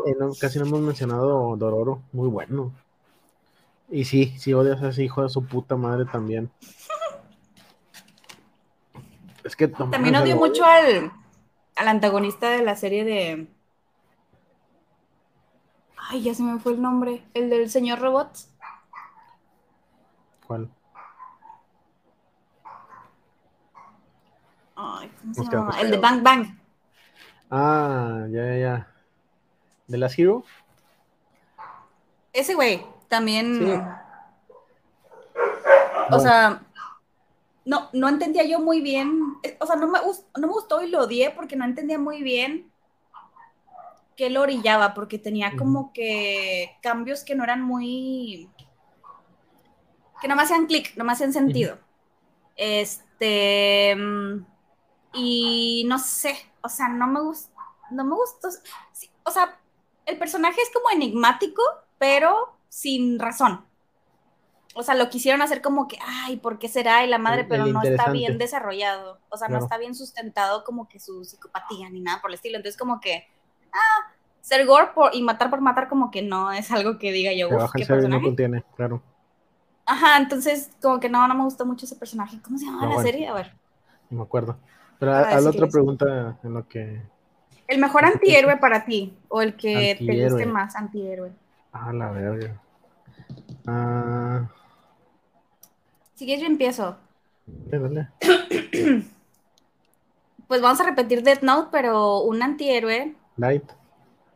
Eh, 0.06 0.16
casi 0.40 0.58
no 0.58 0.66
hemos 0.66 0.80
mencionado 0.80 1.56
Dororo, 1.56 2.02
muy 2.12 2.28
bueno. 2.28 2.72
Y 3.88 4.04
sí, 4.04 4.34
sí 4.38 4.54
odias 4.54 4.82
a 4.82 4.88
ese 4.88 5.02
hijo 5.02 5.22
de 5.22 5.28
su 5.28 5.44
puta 5.44 5.76
madre 5.76 6.04
también. 6.04 6.50
Es 9.42 9.56
que 9.56 9.68
también 9.68 10.14
odio 10.14 10.36
mucho 10.36 10.64
al, 10.64 11.10
al 11.76 11.88
antagonista 11.88 12.50
de 12.50 12.62
la 12.62 12.76
serie 12.76 13.04
de. 13.04 13.48
Ay, 15.96 16.22
ya 16.22 16.34
se 16.34 16.42
me 16.42 16.58
fue 16.60 16.72
el 16.72 16.82
nombre. 16.82 17.24
El 17.34 17.50
del 17.50 17.70
señor 17.70 18.00
robot. 18.00 18.30
¿Cuál? 20.46 20.68
Ay, 24.76 25.10
¿cómo 25.20 25.34
se 25.34 25.44
llama? 25.44 25.80
El 25.80 25.90
de 25.90 25.96
Bang 25.98 26.22
Bang. 26.22 26.46
Ah, 27.50 28.26
ya, 28.30 28.44
ya, 28.44 28.56
ya. 28.56 28.90
¿De 29.90 29.98
la 29.98 30.06
Hero? 30.06 30.44
Ese 32.32 32.54
güey 32.54 32.86
también. 33.08 33.84
O 36.12 36.20
sea, 36.20 36.62
no, 37.64 37.88
no 37.92 38.08
entendía 38.08 38.44
yo 38.44 38.60
muy 38.60 38.80
bien. 38.80 39.36
O 39.58 39.66
sea, 39.66 39.74
no 39.74 39.88
me, 39.88 39.98
no 39.98 40.46
me 40.46 40.52
gustó 40.52 40.80
y 40.80 40.88
lo 40.88 41.00
odié 41.00 41.32
porque 41.32 41.56
no 41.56 41.64
entendía 41.64 41.98
muy 41.98 42.22
bien 42.22 42.70
qué 44.16 44.30
lo 44.30 44.42
orillaba, 44.42 44.94
porque 44.94 45.18
tenía 45.18 45.56
como 45.56 45.92
que 45.92 46.76
cambios 46.82 47.24
que 47.24 47.34
no 47.34 47.42
eran 47.42 47.62
muy. 47.62 48.48
que 50.22 50.28
no 50.28 50.36
me 50.36 50.42
hacían 50.42 50.66
clic, 50.66 50.96
no 50.96 51.02
me 51.02 51.12
hacían 51.12 51.32
sentido. 51.32 51.78
Este. 52.54 53.96
Y 55.12 55.84
no 55.88 55.98
sé, 55.98 56.36
o 56.60 56.68
sea, 56.68 56.88
no 56.88 57.08
me 57.08 57.20
gustó. 57.20 57.50
No 57.90 58.04
me 58.04 58.14
gustó. 58.14 58.50
o 59.24 59.30
sea, 59.32 59.59
el 60.10 60.18
personaje 60.18 60.60
es 60.60 60.70
como 60.72 60.90
enigmático, 60.90 61.62
pero 61.98 62.56
sin 62.68 63.18
razón. 63.18 63.64
O 64.74 64.82
sea, 64.82 64.94
lo 64.94 65.08
quisieron 65.10 65.42
hacer 65.42 65.62
como 65.62 65.88
que, 65.88 65.98
ay, 66.04 66.36
¿por 66.36 66.58
qué 66.58 66.68
será? 66.68 67.04
Y 67.04 67.08
la 67.08 67.18
madre, 67.18 67.44
pero 67.44 67.66
no 67.66 67.82
está 67.82 68.10
bien 68.10 68.38
desarrollado. 68.38 69.18
O 69.28 69.36
sea, 69.36 69.48
no 69.48 69.58
está 69.58 69.78
bien 69.78 69.94
sustentado 69.94 70.62
como 70.62 70.88
que 70.88 71.00
su 71.00 71.24
psicopatía 71.24 71.90
ni 71.90 72.00
nada 72.00 72.20
por 72.20 72.30
el 72.30 72.36
estilo. 72.36 72.56
Entonces, 72.56 72.78
como 72.78 73.00
que, 73.00 73.26
ah, 73.72 74.12
ser 74.40 74.66
gore 74.66 74.90
y 75.12 75.22
matar 75.22 75.50
por 75.50 75.60
matar, 75.60 75.88
como 75.88 76.10
que 76.10 76.22
no 76.22 76.52
es 76.52 76.70
algo 76.70 76.98
que 76.98 77.10
diga 77.10 77.32
yo, 77.32 77.48
uff, 77.48 77.72
qué 77.74 77.84
personaje. 77.84 78.22
No 78.22 78.28
contiene, 78.28 78.64
claro. 78.76 79.02
Ajá, 79.86 80.18
entonces, 80.18 80.70
como 80.80 81.00
que 81.00 81.08
no, 81.08 81.26
no 81.26 81.34
me 81.34 81.42
gustó 81.42 81.66
mucho 81.66 81.84
ese 81.84 81.96
personaje. 81.96 82.40
¿Cómo 82.40 82.56
se 82.56 82.66
llama 82.66 82.94
la 82.94 83.02
serie? 83.02 83.26
A 83.26 83.34
ver. 83.34 83.52
No 84.08 84.18
me 84.18 84.22
acuerdo. 84.22 84.56
Pero 85.00 85.14
haz 85.14 85.46
otra 85.46 85.66
pregunta 85.66 86.38
en 86.44 86.54
lo 86.54 86.68
que 86.68 87.02
el 87.70 87.78
mejor 87.78 88.04
antihéroe 88.04 88.56
para 88.56 88.84
ti, 88.84 89.16
o 89.28 89.40
el 89.42 89.54
que 89.54 89.96
te 89.96 90.24
guste 90.24 90.44
más, 90.44 90.74
antihéroe. 90.74 91.30
Ah, 91.72 91.92
la 91.92 92.10
verga. 92.10 92.60
Ah. 93.64 94.50
Si 96.14 96.26
quieres, 96.26 96.42
yo 96.42 96.48
empiezo. 96.48 96.96
dale. 97.46 98.08
pues 100.48 100.60
vamos 100.60 100.80
a 100.80 100.84
repetir 100.84 101.22
Death 101.22 101.42
Note, 101.42 101.68
pero 101.70 102.22
un 102.22 102.42
antihéroe. 102.42 103.14
Light. 103.36 103.70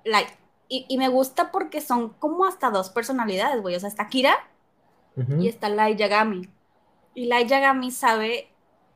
Light. 0.04 0.28
Y, 0.68 0.96
me 0.96 1.08
gusta 1.08 1.50
porque 1.50 1.80
son 1.80 2.10
como 2.10 2.46
hasta 2.46 2.70
dos 2.70 2.90
personalidades, 2.90 3.60
güey. 3.62 3.74
O 3.74 3.80
sea, 3.80 3.88
está 3.88 4.08
Kira 4.08 4.34
y 5.38 5.48
está 5.48 5.68
Light 5.68 5.98
Yagami. 5.98 6.48
Y 7.14 7.26
Light 7.26 7.48
Yagami 7.48 7.90
sabe, 7.90 8.48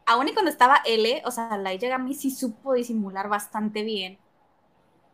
aún 0.07 0.29
y 0.29 0.33
cuando 0.33 0.51
estaba 0.51 0.81
L, 0.87 1.23
o 1.25 1.31
sea, 1.33 1.57
Light 1.59 1.81
Yagami 1.83 2.15
sí 2.15 2.31
supo 2.31 2.75
disimular 2.75 3.29
bastante 3.29 3.83
bien 3.83 4.19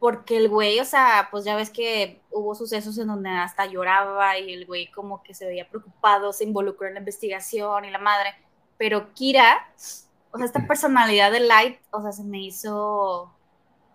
porque 0.04 0.36
el 0.36 0.50
güey, 0.50 0.80
o 0.80 0.84
sea, 0.84 1.28
pues 1.30 1.46
ya 1.46 1.56
ves 1.56 1.70
que 1.70 2.20
hubo 2.30 2.54
sucesos 2.54 2.98
en 2.98 3.06
donde 3.06 3.30
hasta 3.30 3.64
lloraba 3.64 4.38
y 4.38 4.52
el 4.52 4.66
güey 4.66 4.90
como 4.90 5.22
que 5.22 5.32
se 5.32 5.46
veía 5.46 5.66
preocupado, 5.66 6.30
se 6.34 6.44
involucró 6.44 6.88
en 6.88 6.92
la 6.92 7.00
investigación 7.00 7.86
y 7.86 7.90
la 7.90 7.98
madre, 7.98 8.34
pero 8.76 9.14
Kira, 9.14 9.66
o 10.30 10.36
sea, 10.36 10.44
esta 10.44 10.66
personalidad 10.68 11.32
de 11.32 11.40
Light, 11.40 11.78
o 11.90 12.02
sea, 12.02 12.12
se 12.12 12.22
me 12.22 12.38
hizo 12.38 13.34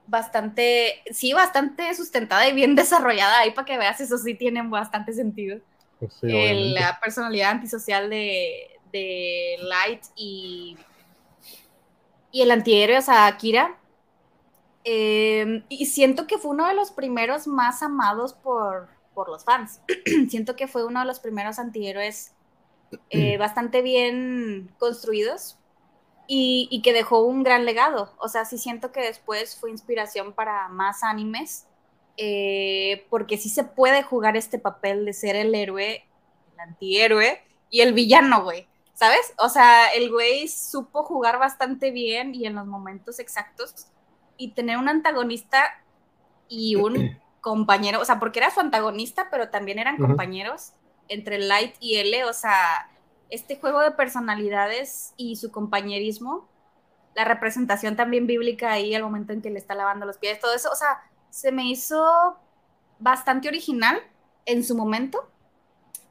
bastante, 0.07 1.03
sí, 1.12 1.34
bastante 1.34 1.93
sustentada 1.93 2.47
y 2.47 2.53
bien 2.53 2.74
desarrollada 2.76 3.41
ahí 3.41 3.51
para 3.51 3.66
que 3.66 3.78
veas, 3.78 4.01
eso 4.01 4.18
sí 4.18 4.34
tiene 4.34 4.68
bastante 4.68 5.14
sentido. 5.14 5.60
Pues 5.99 6.24
la 6.24 6.99
personalidad 6.99 7.51
antisocial 7.51 8.10
de, 8.10 8.80
de 8.91 9.57
Light 9.60 10.01
y, 10.16 10.76
y 12.32 12.41
el 12.41 12.49
antihéroe, 12.49 12.97
o 12.97 13.03
sea, 13.03 13.38
Kira, 13.38 13.79
Em, 14.92 15.64
y 15.70 15.86
siento 15.86 16.26
que 16.26 16.40
fue 16.40 16.50
uno 16.50 16.66
de 16.66 16.74
los 16.74 16.90
primeros 16.90 17.46
más 17.46 17.84
amados 17.84 18.34
por, 18.34 18.90
por 19.14 19.30
los 19.30 19.44
fans. 19.44 19.82
siento 20.30 20.56
que 20.56 20.68
fue 20.68 20.84
uno 20.84 21.02
de 21.02 21.06
los 21.06 21.20
primeros 21.20 21.60
antihéroes 21.60 22.34
eh, 23.12 23.38
bastante 23.38 23.84
bien 23.84 24.74
construidos 24.80 25.60
y, 26.26 26.82
que 26.84 26.92
dejó 26.92 27.22
un 27.22 27.44
gran 27.44 27.66
legado. 27.66 28.16
O 28.18 28.30
sea, 28.30 28.46
sí 28.46 28.58
siento 28.58 28.92
que 28.92 29.02
después 29.02 29.56
fue 29.56 29.70
inspiración 29.70 30.34
para 30.34 30.70
más 30.70 31.04
animes, 31.04 31.68
eh, 32.18 33.06
porque 33.12 33.38
sí 33.38 33.50
se 33.50 33.64
puede 33.64 34.02
jugar 34.02 34.38
este 34.38 34.58
papel 34.58 35.06
de 35.06 35.14
ser 35.14 35.36
el 35.36 35.54
héroe, 35.54 36.04
el 36.54 36.60
antihéroe 36.62 37.44
y 37.70 37.82
el 37.82 37.94
villano, 37.94 38.44
güey. 38.44 38.68
¿Sabes? 38.96 39.36
O 39.38 39.50
sea, 39.50 39.90
el 39.90 40.10
güey 40.10 40.48
supo 40.48 41.04
jugar 41.04 41.38
bastante 41.38 41.92
bien 41.92 42.34
y 42.34 42.48
en 42.48 42.56
los 42.56 42.66
momentos 42.66 43.20
exactos 43.20 43.88
y 44.40 44.54
tener 44.54 44.78
un 44.78 44.90
antagonista 44.90 45.64
y 46.48 46.76
un 46.78 47.20
compañero, 47.42 48.02
o 48.02 48.06
sea, 48.06 48.20
porque 48.20 48.40
era 48.40 48.50
su 48.50 48.60
antagonista, 48.60 49.28
pero 49.30 49.50
también 49.50 49.78
eran 49.78 49.98
compañeros 49.98 50.74
entre 51.08 51.38
Light 51.40 51.76
y 51.80 51.98
L, 51.98 52.26
o 52.26 52.34
sea, 52.34 52.90
este 53.30 53.58
juego 53.58 53.82
de 53.82 53.92
personalidades 53.92 55.14
y 55.18 55.36
su 55.36 55.52
compañerismo, 55.52 56.48
la 57.16 57.26
representación 57.26 57.96
también 57.96 58.28
bíblica 58.28 58.72
ahí, 58.72 58.96
el 58.96 59.04
momento 59.04 59.34
en 59.34 59.42
que 59.42 59.50
le 59.50 59.60
está 59.60 59.76
lavando 59.76 60.06
los 60.06 60.18
pies, 60.18 60.40
todo 60.40 60.54
eso, 60.54 60.70
o 60.72 60.76
sea, 60.76 61.02
se 61.30 61.52
me 61.52 61.66
hizo 61.66 62.38
bastante 63.00 63.48
original 63.48 64.00
en 64.46 64.64
su 64.64 64.76
momento 64.76 65.30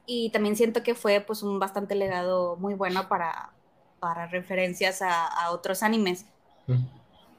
y 0.05 0.29
también 0.31 0.55
siento 0.55 0.81
que 0.81 0.95
fue 0.95 1.21
pues 1.21 1.43
un 1.43 1.59
bastante 1.59 1.95
legado 1.95 2.55
muy 2.57 2.73
bueno 2.73 3.07
para, 3.07 3.51
para 3.99 4.27
referencias 4.27 5.01
a, 5.01 5.51
otros 5.51 5.83
animes. 5.83 6.25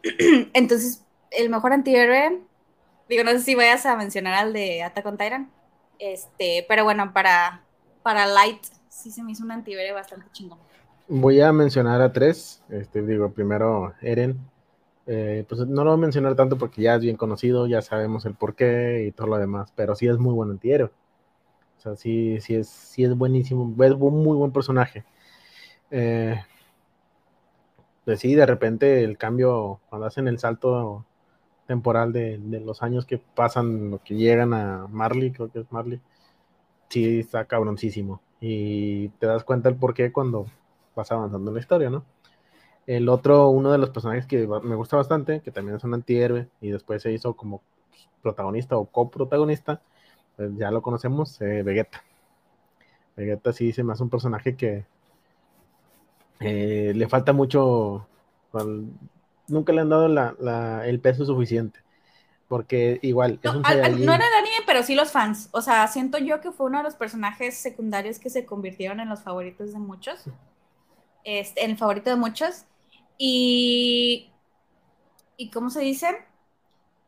Entonces, 0.54 1.04
el 1.30 1.50
mejor 1.50 1.72
antihéroe, 1.72 2.40
digo, 3.08 3.24
no 3.24 3.30
sé 3.32 3.40
si 3.40 3.54
vayas 3.54 3.86
a 3.86 3.96
mencionar 3.96 4.34
al 4.34 4.52
de 4.52 4.82
Attack 4.82 5.06
on 5.06 5.18
Titan, 5.18 5.50
este, 5.98 6.64
pero 6.68 6.84
bueno, 6.84 7.12
para, 7.12 7.62
para 8.02 8.26
Light 8.26 8.64
sí 8.88 9.10
se 9.10 9.22
me 9.22 9.32
hizo 9.32 9.44
un 9.44 9.52
antihéroe 9.52 9.92
bastante 9.92 10.26
chingón. 10.32 10.58
Voy 11.08 11.40
a 11.40 11.52
mencionar 11.52 12.00
a 12.00 12.12
tres, 12.12 12.62
este, 12.68 13.02
digo, 13.02 13.32
primero 13.32 13.94
Eren, 14.00 14.38
eh, 15.06 15.44
pues 15.48 15.60
no 15.66 15.82
lo 15.82 15.90
voy 15.90 15.98
a 15.98 16.02
mencionar 16.02 16.36
tanto 16.36 16.56
porque 16.56 16.82
ya 16.82 16.94
es 16.94 17.00
bien 17.00 17.16
conocido, 17.16 17.66
ya 17.66 17.82
sabemos 17.82 18.24
el 18.26 18.34
porqué 18.34 19.06
y 19.08 19.12
todo 19.12 19.26
lo 19.26 19.38
demás, 19.38 19.72
pero 19.74 19.96
sí 19.96 20.06
es 20.06 20.18
muy 20.18 20.32
buen 20.32 20.50
antihéroe. 20.50 20.90
O 21.78 21.80
sea, 21.80 21.96
sí, 21.96 22.38
sí 22.40 22.54
es, 22.54 22.68
sí 22.68 23.04
es 23.04 23.16
buenísimo, 23.16 23.74
es 23.84 23.92
un 23.92 24.22
muy 24.22 24.36
buen 24.36 24.52
personaje. 24.52 25.04
Eh, 25.90 26.40
pues 28.10 28.18
sí, 28.18 28.34
de 28.34 28.44
repente 28.44 29.04
el 29.04 29.16
cambio, 29.16 29.78
cuando 29.88 30.08
hacen 30.08 30.26
el 30.26 30.40
salto 30.40 31.06
temporal 31.68 32.12
de, 32.12 32.38
los 32.38 32.82
años 32.82 33.06
que 33.06 33.18
pasan, 33.18 33.88
lo 33.88 34.02
que 34.02 34.16
llegan 34.16 34.52
a 34.52 34.88
Marley, 34.88 35.30
creo 35.30 35.48
que 35.48 35.60
es 35.60 35.70
Marley, 35.70 36.00
sí 36.88 37.20
está 37.20 37.44
cabroncísimo. 37.44 38.20
Y 38.40 39.10
te 39.20 39.26
das 39.26 39.44
cuenta 39.44 39.68
el 39.68 39.76
por 39.76 39.94
qué 39.94 40.10
cuando 40.10 40.46
vas 40.96 41.12
avanzando 41.12 41.52
en 41.52 41.54
la 41.54 41.60
historia, 41.60 41.88
¿no? 41.88 42.04
El 42.84 43.08
otro, 43.08 43.48
uno 43.50 43.70
de 43.70 43.78
los 43.78 43.90
personajes 43.90 44.26
que 44.26 44.44
me 44.64 44.74
gusta 44.74 44.96
bastante, 44.96 45.40
que 45.40 45.52
también 45.52 45.76
es 45.76 45.84
un 45.84 45.94
antihéroe 45.94 46.48
y 46.60 46.70
después 46.70 47.02
se 47.02 47.12
hizo 47.12 47.36
como 47.36 47.62
protagonista 48.22 48.76
o 48.76 48.86
coprotagonista, 48.86 49.82
pues 50.34 50.50
ya 50.56 50.72
lo 50.72 50.82
conocemos, 50.82 51.40
eh, 51.42 51.62
Vegeta. 51.62 52.02
Vegeta 53.16 53.52
sí 53.52 53.70
se 53.70 53.84
me 53.84 53.92
hace 53.92 54.02
un 54.02 54.10
personaje 54.10 54.56
que, 54.56 54.84
eh, 56.40 56.92
le 56.94 57.08
falta 57.08 57.32
mucho, 57.32 58.06
nunca 59.46 59.72
le 59.72 59.82
han 59.82 59.88
dado 59.90 60.82
el 60.82 61.00
peso 61.00 61.24
suficiente. 61.24 61.80
Porque 62.48 62.98
igual, 63.02 63.38
no, 63.44 63.52
no 63.52 63.68
era 63.68 63.86
el 63.86 64.02
anime, 64.02 64.56
pero 64.66 64.82
sí 64.82 64.96
los 64.96 65.12
fans. 65.12 65.48
O 65.52 65.62
sea, 65.62 65.86
siento 65.86 66.18
yo 66.18 66.40
que 66.40 66.50
fue 66.50 66.66
uno 66.66 66.78
de 66.78 66.84
los 66.84 66.96
personajes 66.96 67.56
secundarios 67.56 68.18
que 68.18 68.28
se 68.28 68.44
convirtieron 68.44 68.98
en 68.98 69.08
los 69.08 69.22
favoritos 69.22 69.72
de 69.72 69.78
muchos. 69.78 70.24
Este, 71.22 71.64
en 71.64 71.70
el 71.70 71.76
favorito 71.76 72.10
de 72.10 72.16
muchos. 72.16 72.64
Y. 73.18 74.32
¿Y 75.36 75.50
cómo 75.52 75.70
se 75.70 75.80
dice? 75.80 76.08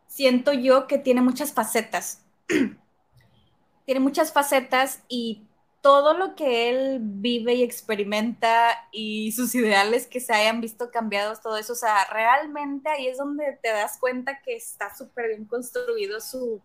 Siento 0.06 0.52
yo 0.52 0.86
que 0.86 0.98
tiene 0.98 1.22
muchas 1.22 1.52
facetas. 1.52 2.22
tiene 3.84 4.00
muchas 4.00 4.32
facetas 4.32 5.02
y 5.08 5.42
todo 5.82 6.14
lo 6.14 6.36
que 6.36 6.70
él 6.70 6.98
vive 7.02 7.54
y 7.54 7.64
experimenta 7.64 8.88
y 8.92 9.32
sus 9.32 9.52
ideales 9.56 10.06
que 10.06 10.20
se 10.20 10.32
hayan 10.32 10.60
visto 10.60 10.92
cambiados, 10.92 11.40
todo 11.40 11.56
eso, 11.56 11.72
o 11.72 11.76
sea, 11.76 12.04
realmente 12.04 12.88
ahí 12.88 13.08
es 13.08 13.18
donde 13.18 13.58
te 13.60 13.68
das 13.68 13.98
cuenta 13.98 14.40
que 14.42 14.54
está 14.54 14.94
súper 14.94 15.28
bien 15.28 15.44
construido 15.44 16.20
su, 16.20 16.62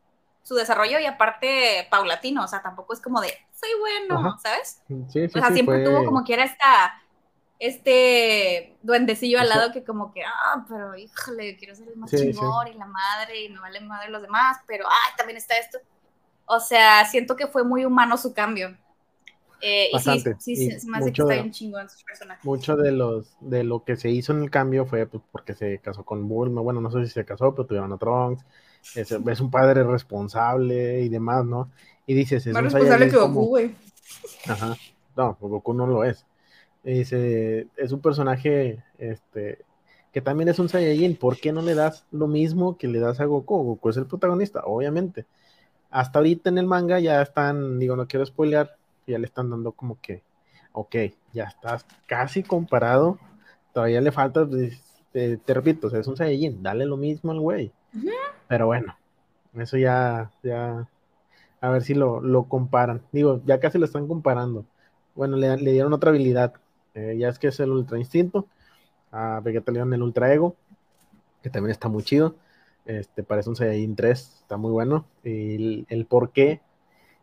desarrollo 0.51 0.97
y 0.99 1.05
aparte 1.05 1.87
paulatino, 1.91 2.45
o 2.45 2.47
sea, 2.47 2.61
tampoco 2.61 2.93
es 2.93 3.01
como 3.01 3.19
de, 3.19 3.33
soy 3.51 3.69
bueno, 3.81 4.37
¿sabes? 4.41 4.81
Sí, 4.87 4.95
sí, 5.09 5.25
o 5.25 5.41
sea, 5.41 5.51
siempre 5.51 5.83
tuvo 5.83 6.05
como 6.05 6.23
que 6.23 6.35
era 6.35 6.45
esta, 6.45 7.01
este 7.59 8.77
duendecillo 8.81 9.41
al 9.41 9.49
lado 9.49 9.73
que 9.73 9.83
como 9.83 10.13
que, 10.13 10.23
ah, 10.23 10.63
pero 10.69 10.95
híjole, 10.95 11.57
quiero 11.57 11.75
ser 11.75 11.89
el 11.89 11.97
más 11.97 12.11
chingón 12.11 12.67
y 12.67 12.75
la 12.75 12.85
madre 12.85 13.43
y 13.43 13.49
me 13.49 13.59
vale 13.59 13.81
madre 13.81 14.09
los 14.09 14.21
demás, 14.21 14.59
pero, 14.67 14.85
ay, 14.87 15.13
también 15.17 15.35
está 15.35 15.57
esto. 15.57 15.79
O 16.45 16.61
sea, 16.61 17.03
siento 17.03 17.35
que 17.35 17.47
fue 17.47 17.65
muy 17.65 17.83
humano 17.83 18.15
su 18.15 18.33
cambio. 18.33 18.77
Eh, 19.61 19.89
Bastante. 19.91 20.35
sí, 20.39 20.55
sí, 20.55 20.79
sí, 20.79 20.87
mucho, 20.87 21.05
que 21.05 21.21
está 21.21 21.33
bien 21.33 21.51
chingón 21.51 21.89
sus 21.89 22.03
personajes. 22.03 22.45
Mucho 22.45 22.75
de 22.75 22.91
los 22.91 23.35
de 23.41 23.63
lo 23.63 23.83
que 23.83 23.95
se 23.95 24.09
hizo 24.09 24.31
en 24.33 24.43
el 24.43 24.51
cambio 24.51 24.85
fue 24.85 25.07
pues, 25.07 25.23
porque 25.31 25.55
se 25.55 25.79
casó 25.79 26.03
con 26.03 26.27
Bulma. 26.27 26.61
Bueno, 26.61 26.81
no 26.81 26.91
sé 26.91 27.05
si 27.05 27.11
se 27.11 27.25
casó, 27.25 27.53
pero 27.55 27.65
tuvieron 27.65 27.91
a 27.93 27.97
Trunks. 27.97 28.45
Es, 28.95 29.11
es 29.11 29.41
un 29.41 29.51
padre 29.51 29.83
responsable 29.83 31.01
y 31.01 31.09
demás, 31.09 31.45
¿no? 31.45 31.71
Y 32.05 32.13
dices, 32.13 32.45
es 32.45 32.53
más 32.53 32.63
responsable 32.63 33.09
que 33.09 33.17
Goku, 33.17 33.45
güey. 33.47 33.75
Ajá. 34.47 34.77
No, 35.15 35.35
pues 35.39 35.51
Goku 35.51 35.73
no 35.73 35.87
lo 35.87 36.03
es. 36.03 36.25
Dice, 36.83 37.67
es 37.75 37.91
un 37.91 37.99
personaje 37.99 38.81
este, 38.97 39.65
que 40.13 40.21
también 40.21 40.47
es 40.47 40.59
un 40.59 40.69
Saiyajin. 40.69 41.17
¿Por 41.17 41.37
qué 41.37 41.51
no 41.51 41.61
le 41.61 41.75
das 41.75 42.05
lo 42.11 42.27
mismo 42.27 42.77
que 42.77 42.87
le 42.87 42.99
das 42.99 43.19
a 43.19 43.25
Goku? 43.25 43.63
Goku 43.63 43.89
es 43.89 43.97
el 43.97 44.05
protagonista, 44.05 44.61
obviamente. 44.63 45.25
Hasta 45.89 46.19
ahorita 46.19 46.49
en 46.49 46.59
el 46.59 46.65
manga 46.65 46.99
ya 46.99 47.21
están, 47.21 47.79
digo, 47.79 47.95
no 47.95 48.07
quiero 48.07 48.25
spoilear, 48.25 48.77
ya 49.07 49.17
le 49.17 49.25
están 49.25 49.49
dando 49.49 49.71
como 49.71 49.99
que, 50.01 50.23
ok, 50.73 50.95
ya 51.33 51.45
estás 51.45 51.85
casi 52.05 52.43
comparado, 52.43 53.19
todavía 53.73 54.01
le 54.01 54.11
falta, 54.11 54.45
pues, 54.45 54.83
te, 55.11 55.39
repito, 55.47 55.87
es 55.87 56.07
un 56.07 56.17
Saiyajin, 56.17 56.61
dale 56.61 56.85
lo 56.85 56.97
mismo 56.97 57.31
al 57.31 57.39
güey. 57.39 57.71
Pero 58.47 58.67
bueno, 58.67 58.95
eso 59.55 59.77
ya, 59.77 60.31
ya, 60.43 60.87
a 61.61 61.69
ver 61.69 61.81
si 61.81 61.95
lo, 61.95 62.21
lo, 62.21 62.43
comparan. 62.43 63.01
Digo, 63.11 63.41
ya 63.45 63.59
casi 63.59 63.79
lo 63.79 63.85
están 63.85 64.07
comparando. 64.07 64.65
Bueno, 65.15 65.37
le, 65.37 65.57
dieron 65.57 65.93
otra 65.93 66.11
habilidad, 66.11 66.53
eh, 66.93 67.15
ya 67.17 67.29
es 67.29 67.39
que 67.39 67.47
es 67.47 67.59
el 67.59 67.71
Ultra 67.71 67.97
Instinto, 67.97 68.47
a 69.11 69.39
Vegeta 69.39 69.71
le 69.71 69.77
dieron 69.77 69.93
el 69.93 70.03
Ultra 70.03 70.31
Ego, 70.31 70.55
que 71.41 71.49
también 71.49 71.71
está 71.71 71.87
muy 71.87 72.03
chido. 72.03 72.35
Este, 72.85 73.23
parece 73.23 73.49
un 73.49 73.55
Saiyajin 73.55 73.95
3, 73.95 74.39
está 74.41 74.57
muy 74.57 74.71
bueno. 74.71 75.05
Y 75.23 75.55
el, 75.55 75.85
el 75.89 76.05
por 76.05 76.31
qué 76.31 76.61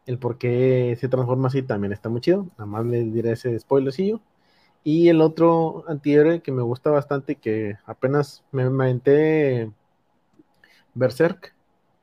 el 0.06 0.18
por 0.18 0.38
qué 0.38 0.96
se 1.00 1.08
transforma 1.08 1.48
así 1.48 1.62
también 1.62 1.92
está 1.92 2.08
muy 2.08 2.20
chido. 2.20 2.46
Nada 2.58 2.66
más 2.66 2.84
le 2.84 3.04
diré 3.04 3.32
ese 3.32 3.58
spoilercillo. 3.58 4.20
Y 4.82 5.08
el 5.08 5.22
otro 5.22 5.84
antihéroe 5.88 6.42
que 6.42 6.52
me 6.52 6.62
gusta 6.62 6.90
bastante, 6.90 7.36
que 7.36 7.78
apenas 7.86 8.44
me 8.52 8.64
aventé 8.64 9.70
Berserk, 10.92 11.54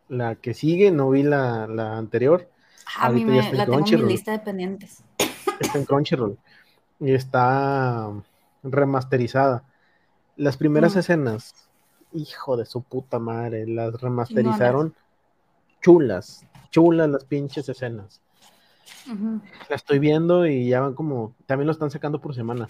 la 0.10 0.36
que 0.36 0.56
sigue, 0.56 0.90
no 0.92 1.12
vi 1.12 1.22
la, 1.22 1.64
anterior. 1.96 2.50
Ah, 2.98 3.08
a 3.08 3.10
mí 3.12 3.24
me, 3.24 3.54
la 3.54 3.66
tengo 3.66 3.86
en 3.88 4.06
mi 4.06 4.12
lista 4.12 4.32
de 4.32 4.40
pendientes. 4.40 5.04
Está 5.60 5.78
en 5.78 5.86
Crunchyroll. 5.86 6.40
Y 7.00 7.14
está 7.14 8.12
remasterizada. 8.64 9.64
Las 10.36 10.58
primeras 10.58 10.96
mm. 10.96 11.00
escenas, 11.00 11.70
hijo 12.14 12.58
de 12.58 12.66
su 12.66 12.82
puta 12.82 13.20
madre, 13.20 13.68
las 13.68 14.02
remasterizaron 14.02 14.96
chulas, 15.82 16.46
chulas 16.72 17.10
las 17.10 17.26
pinches 17.26 17.70
escenas. 17.70 18.22
La 19.70 19.76
estoy 19.76 20.00
viendo 20.00 20.48
y 20.48 20.70
ya 20.70 20.82
van 20.82 20.94
como, 20.94 21.36
también 21.46 21.68
lo 21.68 21.74
están 21.74 21.92
sacando 21.92 22.20
por 22.20 22.34
semana. 22.34 22.70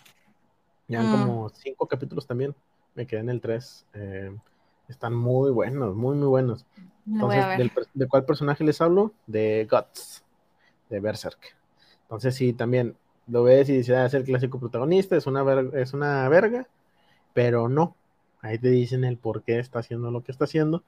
Ya 0.87 1.01
van 1.01 1.11
como 1.11 1.45
mm. 1.45 1.51
cinco 1.55 1.87
capítulos 1.87 2.27
también. 2.27 2.55
Me 2.95 3.07
quedé 3.07 3.21
en 3.21 3.29
el 3.29 3.39
tres. 3.39 3.85
Eh, 3.93 4.35
están 4.89 5.13
muy 5.15 5.51
buenos, 5.51 5.95
muy, 5.95 6.15
muy 6.15 6.27
buenos. 6.27 6.65
Entonces, 7.07 7.71
¿de 7.93 8.07
cuál 8.07 8.25
personaje 8.25 8.63
les 8.63 8.81
hablo? 8.81 9.13
De 9.25 9.67
Guts, 9.69 10.23
de 10.89 10.99
Berserk. 10.99 11.55
Entonces, 12.03 12.35
sí, 12.35 12.53
también 12.53 12.95
lo 13.27 13.43
ves 13.43 13.69
y 13.69 13.77
dices, 13.77 13.95
ah, 13.95 14.05
es 14.05 14.13
el 14.13 14.25
clásico 14.25 14.59
protagonista, 14.59 15.15
es 15.15 15.25
una, 15.27 15.43
es 15.73 15.93
una 15.93 16.27
verga, 16.29 16.67
pero 17.33 17.69
no. 17.69 17.95
Ahí 18.41 18.57
te 18.57 18.69
dicen 18.69 19.03
el 19.03 19.17
por 19.17 19.43
qué 19.43 19.59
está 19.59 19.79
haciendo 19.79 20.11
lo 20.11 20.23
que 20.23 20.31
está 20.31 20.45
haciendo. 20.45 20.83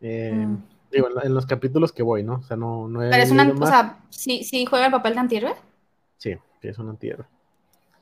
Eh, 0.00 0.32
mm. 0.34 0.75
Digo, 0.96 1.08
en 1.22 1.34
los 1.34 1.44
capítulos 1.44 1.92
que 1.92 2.02
voy, 2.02 2.22
¿no? 2.22 2.36
O 2.36 2.42
sea, 2.42 2.56
no, 2.56 2.88
no 2.88 3.00
Pero 3.00 3.22
es 3.22 3.30
una, 3.30 3.52
o 3.52 3.66
sea, 3.66 4.00
¿sí, 4.08 4.44
¿sí 4.44 4.64
juega 4.64 4.86
el 4.86 4.92
papel 4.92 5.14
de 5.14 5.20
antihéroe? 5.20 5.54
Sí, 6.16 6.34
sí, 6.62 6.68
es 6.68 6.78
un 6.78 6.88
antihéroe. 6.88 7.26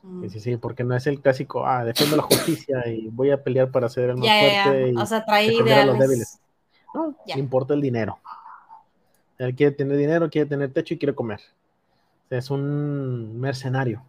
Mm. 0.03 0.23
Sí, 0.23 0.31
sí, 0.31 0.41
sí, 0.41 0.57
porque 0.57 0.85
no 0.85 0.95
es 0.95 1.07
el 1.09 1.21
clásico, 1.21 1.67
ah, 1.67 1.85
defiendo 1.85 2.17
la 2.17 2.23
justicia 2.23 2.87
y 2.87 3.09
voy 3.09 3.31
a 3.33 3.43
pelear 3.43 3.71
para 3.71 3.89
ser 3.89 4.11
el 4.11 4.17
más 4.19 4.29
fuerte. 4.29 4.91
Y 4.91 4.97
o 4.97 5.07
sea, 5.07 5.25
trae 5.25 5.47
ideales. 5.47 5.83
A 5.83 5.87
los 5.87 5.99
débiles. 5.99 6.41
No, 6.95 7.17
le 7.27 7.41
importa 7.41 7.75
el 7.75 7.81
dinero. 7.81 8.19
Él 9.39 9.55
quiere 9.57 9.73
tener 9.73 9.97
dinero, 9.97 10.31
quiere 10.31 10.49
tener 10.49 10.73
techo 10.73 10.95
y 10.95 10.99
quiere 10.99 11.15
comer. 11.15 11.41
O 12.27 12.29
sea, 12.29 12.39
es 12.39 12.51
un 12.51 13.41
mercenario. 13.41 14.05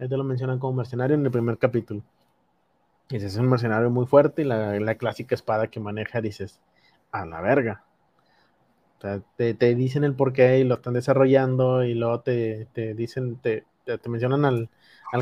Él 0.00 0.08
te 0.08 0.16
lo 0.16 0.24
mencionan 0.24 0.58
como 0.58 0.72
mercenario 0.72 1.14
en 1.14 1.24
el 1.24 1.30
primer 1.30 1.58
capítulo. 1.58 2.02
Y 3.08 3.16
es 3.16 3.36
un 3.36 3.48
mercenario 3.48 3.90
muy 3.90 4.06
fuerte 4.06 4.42
y 4.42 4.44
la, 4.46 4.80
la 4.80 4.94
clásica 4.96 5.36
espada 5.36 5.68
que 5.68 5.78
maneja, 5.78 6.20
dices, 6.20 6.58
a 7.12 7.24
la 7.24 7.40
verga 7.40 7.84
te, 9.00 9.74
dicen 9.74 10.04
el 10.04 10.14
porqué 10.14 10.58
y 10.58 10.64
lo 10.64 10.76
están 10.76 10.94
desarrollando 10.94 11.84
y 11.84 11.94
luego 11.94 12.20
te, 12.20 12.68
dicen, 12.94 13.36
te, 13.38 13.64
mencionan 14.06 14.44
al, 14.44 14.68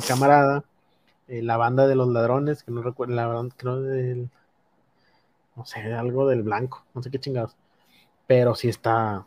camarada, 0.06 0.64
eh, 1.28 1.42
la 1.42 1.56
banda 1.56 1.86
de 1.86 1.94
los 1.96 2.08
ladrones, 2.08 2.62
que 2.64 2.72
no 2.72 2.82
recuerdo, 2.82 3.14
la 3.14 3.26
banda, 3.26 3.54
creo 3.56 3.80
del, 3.80 4.30
no 5.56 5.64
sé, 5.64 5.92
algo 5.94 6.28
del 6.28 6.42
blanco, 6.42 6.84
no 6.94 7.02
sé 7.02 7.10
qué 7.10 7.18
chingados, 7.20 7.56
pero 8.26 8.54
sí 8.54 8.68
está, 8.68 9.26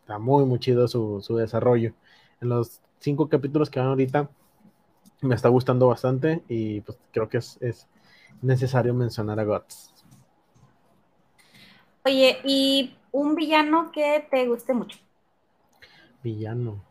está 0.00 0.18
muy, 0.18 0.44
muy 0.46 0.58
chido 0.60 0.88
su, 0.88 1.20
desarrollo. 1.36 1.94
En 2.40 2.50
los 2.50 2.80
cinco 3.00 3.28
capítulos 3.28 3.70
que 3.70 3.80
van 3.80 3.88
ahorita, 3.88 4.30
me 5.22 5.34
está 5.34 5.48
gustando 5.48 5.88
bastante 5.88 6.42
y 6.48 6.80
pues 6.82 6.98
creo 7.12 7.28
que 7.28 7.38
es, 7.38 7.58
es 7.60 7.88
necesario 8.42 8.94
mencionar 8.94 9.40
a 9.40 9.44
Guts. 9.44 9.93
Oye, 12.04 12.38
y 12.44 12.94
un 13.12 13.34
villano 13.34 13.90
que 13.90 14.26
te 14.30 14.46
guste 14.46 14.74
mucho. 14.74 14.98
Villano. 16.22 16.82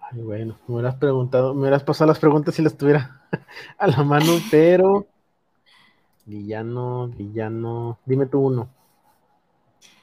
Ay, 0.00 0.22
bueno, 0.22 0.56
me 0.66 0.74
hubieras 0.74 0.96
preguntado, 0.96 1.54
me 1.54 1.62
hubieras 1.62 1.82
pasado 1.82 2.08
las 2.08 2.18
preguntas 2.18 2.54
si 2.54 2.62
las 2.62 2.76
tuviera 2.76 3.22
a 3.78 3.86
la 3.86 4.02
mano, 4.02 4.32
pero 4.50 5.06
villano, 6.26 7.08
villano, 7.08 7.98
dime 8.06 8.26
tú 8.26 8.40
uno. 8.40 8.68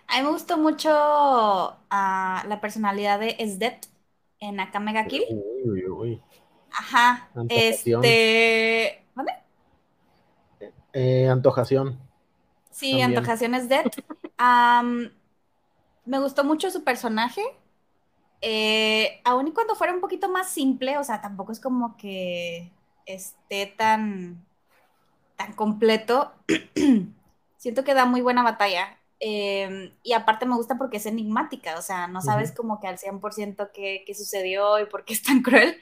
A 0.07 0.17
mí 0.17 0.23
me 0.23 0.31
gustó 0.31 0.57
mucho 0.57 0.89
ah, 0.91 2.43
la 2.47 2.61
personalidad 2.61 3.19
de 3.19 3.35
Esdet 3.39 3.87
en 4.39 4.59
Akame 4.59 4.93
ga 4.93 5.05
Kill. 5.05 5.23
Uy, 5.65 5.85
uy. 5.87 6.21
Ajá. 6.71 7.29
Este. 7.49 9.03
¿Dónde? 9.15 9.33
Eh, 10.93 11.27
antojación. 11.27 12.06
Sí, 12.77 13.01
Antojación 13.01 13.55
Esdet 13.55 14.03
me 16.05 16.19
gustó 16.19 16.43
mucho 16.43 16.69
su 16.69 16.83
personaje. 16.83 17.41
Eh, 18.41 19.19
aun 19.23 19.47
y 19.47 19.51
cuando 19.51 19.73
fuera 19.73 19.93
un 19.93 19.99
poquito 19.99 20.29
más 20.29 20.51
simple, 20.51 20.99
o 20.99 21.03
sea, 21.03 21.19
tampoco 21.19 21.51
es 21.51 21.59
como 21.59 21.97
que 21.97 22.71
esté 23.07 23.65
tan, 23.65 24.45
tan 25.35 25.53
completo. 25.53 26.33
Siento 27.57 27.83
que 27.83 27.95
da 27.95 28.05
muy 28.05 28.21
buena 28.21 28.43
batalla. 28.43 28.99
Em, 29.19 29.91
y 30.03 30.13
aparte 30.13 30.45
me 30.45 30.55
gusta 30.55 30.77
porque 30.77 30.97
es 30.97 31.07
enigmática, 31.07 31.79
o 31.79 31.81
sea, 31.81 32.05
no 32.07 32.21
sabes 32.21 32.51
como 32.51 32.79
que 32.79 32.85
al 32.85 32.99
100% 32.99 33.71
qué, 33.73 34.03
qué 34.05 34.13
sucedió 34.13 34.79
y 34.79 34.85
por 34.85 35.03
qué 35.03 35.13
es 35.13 35.23
tan 35.23 35.41
cruel. 35.41 35.81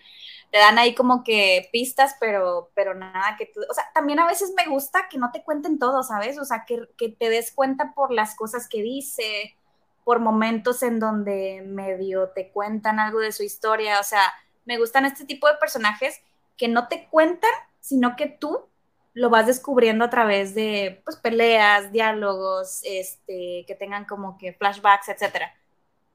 Te 0.52 0.58
dan 0.58 0.78
ahí 0.78 0.96
como 0.96 1.24
que 1.24 1.70
pistas, 1.72 2.16
pero, 2.20 2.72
pero 2.74 2.93
nada 2.93 3.36
que 3.38 3.48
tú... 3.48 3.62
O 3.70 3.74
sea, 3.74 3.86
también 3.93 4.20
a 4.20 4.28
veces 4.28 4.54
me 4.56 4.68
gusta 4.68 5.08
que 5.10 5.18
no 5.18 5.32
te 5.32 5.43
cuenten 5.43 5.80
todo, 5.80 6.04
¿sabes? 6.04 6.38
O 6.39 6.46
sea, 6.46 6.66
que, 6.66 6.88
que 6.98 7.10
te 7.10 7.30
des 7.30 7.52
cuenta 7.52 7.93
por 7.93 8.12
las 8.12 8.36
cosas 8.36 8.68
que 8.70 8.82
dice, 8.82 9.56
por 10.04 10.20
momentos 10.20 10.84
en 10.84 11.00
donde 11.00 11.64
medio 11.66 12.30
te 12.30 12.52
cuentan 12.52 13.00
algo 13.00 13.20
de 13.20 13.32
su 13.32 13.43
historia. 13.43 14.00
O 14.00 14.04
sea, 14.04 14.34
me 14.66 14.78
gustan 14.78 15.06
este 15.06 15.26
tipo 15.26 15.48
de 15.48 15.56
personajes 15.56 16.22
que 16.58 16.68
no 16.68 16.88
te 16.88 17.08
cuentan, 17.10 17.52
sino 17.80 18.16
que 18.16 18.28
tú 18.28 18.68
lo 19.14 19.30
vas 19.30 19.48
descubriendo 19.48 20.06
a 20.06 20.10
través 20.10 20.54
de 20.54 21.02
pues, 21.06 21.16
peleas, 21.16 21.91
diálogos, 21.91 22.82
este, 22.84 23.64
que 23.66 23.76
tengan 23.76 24.06
como 24.06 24.38
que 24.38 24.54
flashbacks, 24.54 25.10
etc. 25.10 25.46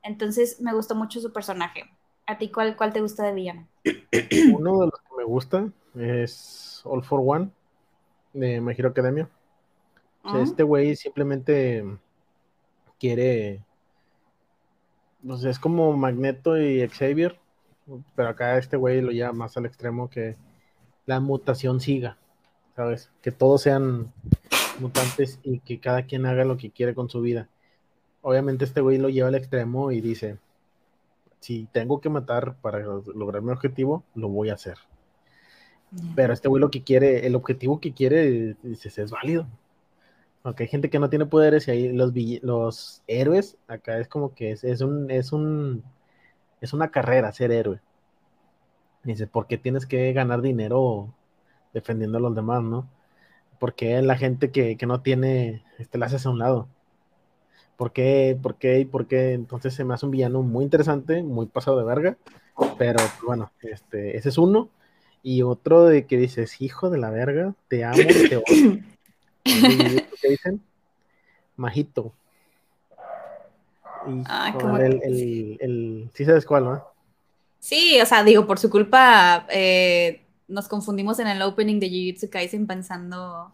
Entonces 0.03 0.61
me 0.61 0.75
gustó 0.75 0.95
mucho 0.95 1.21
su 1.21 1.33
personaje. 1.33 1.91
¿A 2.27 2.39
ti 2.39 2.51
cuál, 2.51 2.77
cuál 2.77 2.93
te 2.93 3.01
gusta 3.01 3.25
de 3.25 3.35
villano? 3.35 3.69
Uno 4.55 4.81
de 4.81 4.87
los 4.87 5.01
que 5.01 5.17
me 5.17 5.25
gusta 5.25 5.73
es 5.95 6.83
All 6.85 7.03
for 7.03 7.21
One 7.25 7.51
de 8.33 8.61
My 8.61 8.75
Hero 8.77 8.91
Academia. 8.91 9.29
este 10.41 10.63
güey 10.63 10.97
simplemente 10.97 11.85
quiere. 12.99 13.65
Pues 15.27 15.45
es 15.45 15.59
como 15.59 15.93
Magneto 15.95 16.59
y 16.59 16.87
Xavier, 16.89 17.39
pero 18.15 18.29
acá 18.31 18.57
este 18.57 18.77
güey 18.77 19.01
lo 19.03 19.11
lleva 19.11 19.33
más 19.33 19.57
al 19.57 19.67
extremo 19.67 20.09
que 20.09 20.37
la 21.05 21.21
mutación 21.21 21.81
siga, 21.81 22.17
¿sabes? 22.75 23.11
Que 23.21 23.31
todos 23.31 23.63
sean 23.63 24.13
mutantes 24.79 25.39
y 25.43 25.61
que 25.61 25.79
cada 25.79 26.05
quien 26.05 26.25
haga 26.25 26.45
lo 26.45 26.57
que 26.57 26.71
quiere 26.71 26.95
con 26.95 27.11
su 27.11 27.21
vida. 27.21 27.49
Obviamente 28.23 28.65
este 28.65 28.81
güey 28.81 28.97
lo 28.97 29.09
lleva 29.11 29.29
al 29.29 29.35
extremo 29.35 29.93
y 29.93 30.01
dice, 30.01 30.39
si 31.41 31.67
tengo 31.73 32.01
que 32.01 32.09
matar 32.09 32.57
para 32.61 32.81
lograr 32.81 33.43
mi 33.43 33.51
objetivo, 33.51 34.05
lo 34.15 34.29
voy 34.29 34.51
a 34.51 34.55
hacer. 34.55 34.79
Pero 36.15 36.33
este 36.33 36.49
güey 36.49 36.61
lo 36.61 36.71
que 36.71 36.83
quiere, 36.85 37.27
el 37.27 37.35
objetivo 37.35 37.81
que 37.81 37.93
quiere, 37.93 38.57
dices, 38.63 38.99
es 38.99 39.11
válido. 39.11 39.47
Aunque 40.45 40.65
hay 40.65 40.69
gente 40.69 40.91
que 40.91 40.99
no 40.99 41.11
tiene 41.11 41.27
poderes 41.27 41.69
y 41.69 41.71
ahí 41.73 41.93
los, 41.93 42.13
los 42.43 43.03
héroes, 43.07 43.59
acá 43.69 43.99
es 43.99 44.09
como 44.09 44.35
que 44.35 44.53
es, 44.53 44.65
es, 44.65 44.81
un, 44.81 45.11
es 45.11 45.33
un 45.33 45.83
es 46.61 46.73
una 46.73 46.91
carrera 46.91 47.33
ser 47.33 47.53
héroe. 47.53 47.81
Dice, 49.03 49.27
¿por 49.27 49.47
qué 49.47 49.59
tienes 49.59 49.87
que 49.87 50.13
ganar 50.13 50.43
dinero 50.43 51.15
defendiendo 51.73 52.19
a 52.19 52.21
los 52.21 52.35
demás, 52.35 52.63
no? 52.63 52.89
Porque 53.59 54.01
la 54.03 54.17
gente 54.17 54.51
que, 54.51 54.77
no 54.87 55.03
tiene, 55.03 55.65
este, 55.79 55.99
la 55.99 56.07
haces 56.07 56.27
a 56.27 56.31
un 56.31 56.39
lado. 56.39 56.69
¿Por 57.81 57.93
qué? 57.93 58.39
¿Por 58.43 58.57
qué? 58.57 58.81
¿Y 58.81 58.85
por 58.85 59.07
qué? 59.07 59.33
Entonces 59.33 59.73
se 59.73 59.85
me 59.85 59.95
hace 59.95 60.05
un 60.05 60.13
villano 60.13 60.43
muy 60.43 60.65
interesante, 60.65 61.23
muy 61.23 61.47
pasado 61.47 61.79
de 61.79 61.85
verga. 61.85 62.19
Pero 62.77 62.99
bueno, 63.25 63.53
este, 63.63 64.19
ese 64.19 64.29
es 64.29 64.37
uno. 64.37 64.69
Y 65.23 65.41
otro 65.41 65.87
de 65.87 66.05
que 66.05 66.19
dices, 66.19 66.61
hijo 66.61 66.91
de 66.91 66.99
la 66.99 67.09
verga, 67.09 67.55
te 67.69 67.83
amo 67.83 68.03
y 68.03 68.29
te 68.29 68.37
odio. 68.37 68.81
¿Qué 69.45 70.29
dicen? 70.29 70.61
Majito. 71.57 72.13
ah, 74.27 74.53
el, 74.79 75.01
el, 75.03 75.57
el, 75.61 76.11
sí 76.13 76.27
sabes 76.27 76.45
cuál, 76.45 76.65
¿no? 76.65 76.85
Sí, 77.61 77.99
o 77.99 78.05
sea, 78.05 78.23
digo, 78.25 78.47
por 78.47 78.59
su 78.59 78.69
culpa 78.69 79.47
eh, 79.49 80.21
nos 80.51 80.69
confundimos 80.69 81.19
en 81.19 81.29
el 81.29 81.41
opening 81.43 81.81
de 81.81 81.89
Jujutsu 81.89 82.29
Kaisen 82.29 82.67
pensando 82.67 83.53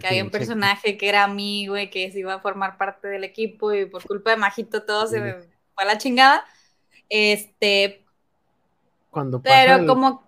que 0.00 0.06
había 0.06 0.24
un 0.24 0.30
personaje 0.30 0.96
que 0.96 1.08
era 1.08 1.24
amigo 1.24 1.76
y 1.76 1.90
que 1.90 2.10
se 2.10 2.20
iba 2.20 2.34
a 2.34 2.40
formar 2.40 2.78
parte 2.78 3.08
del 3.08 3.24
equipo 3.24 3.72
y 3.74 3.86
por 3.86 4.06
culpa 4.06 4.30
de 4.30 4.36
Majito 4.36 4.84
todo 4.84 5.06
se 5.06 5.18
fue 5.74 5.84
a 5.84 5.84
la 5.84 5.98
chingada. 5.98 6.44
Este. 7.08 8.04
Cuando 9.10 9.42
pero 9.42 9.86
como 9.86 10.26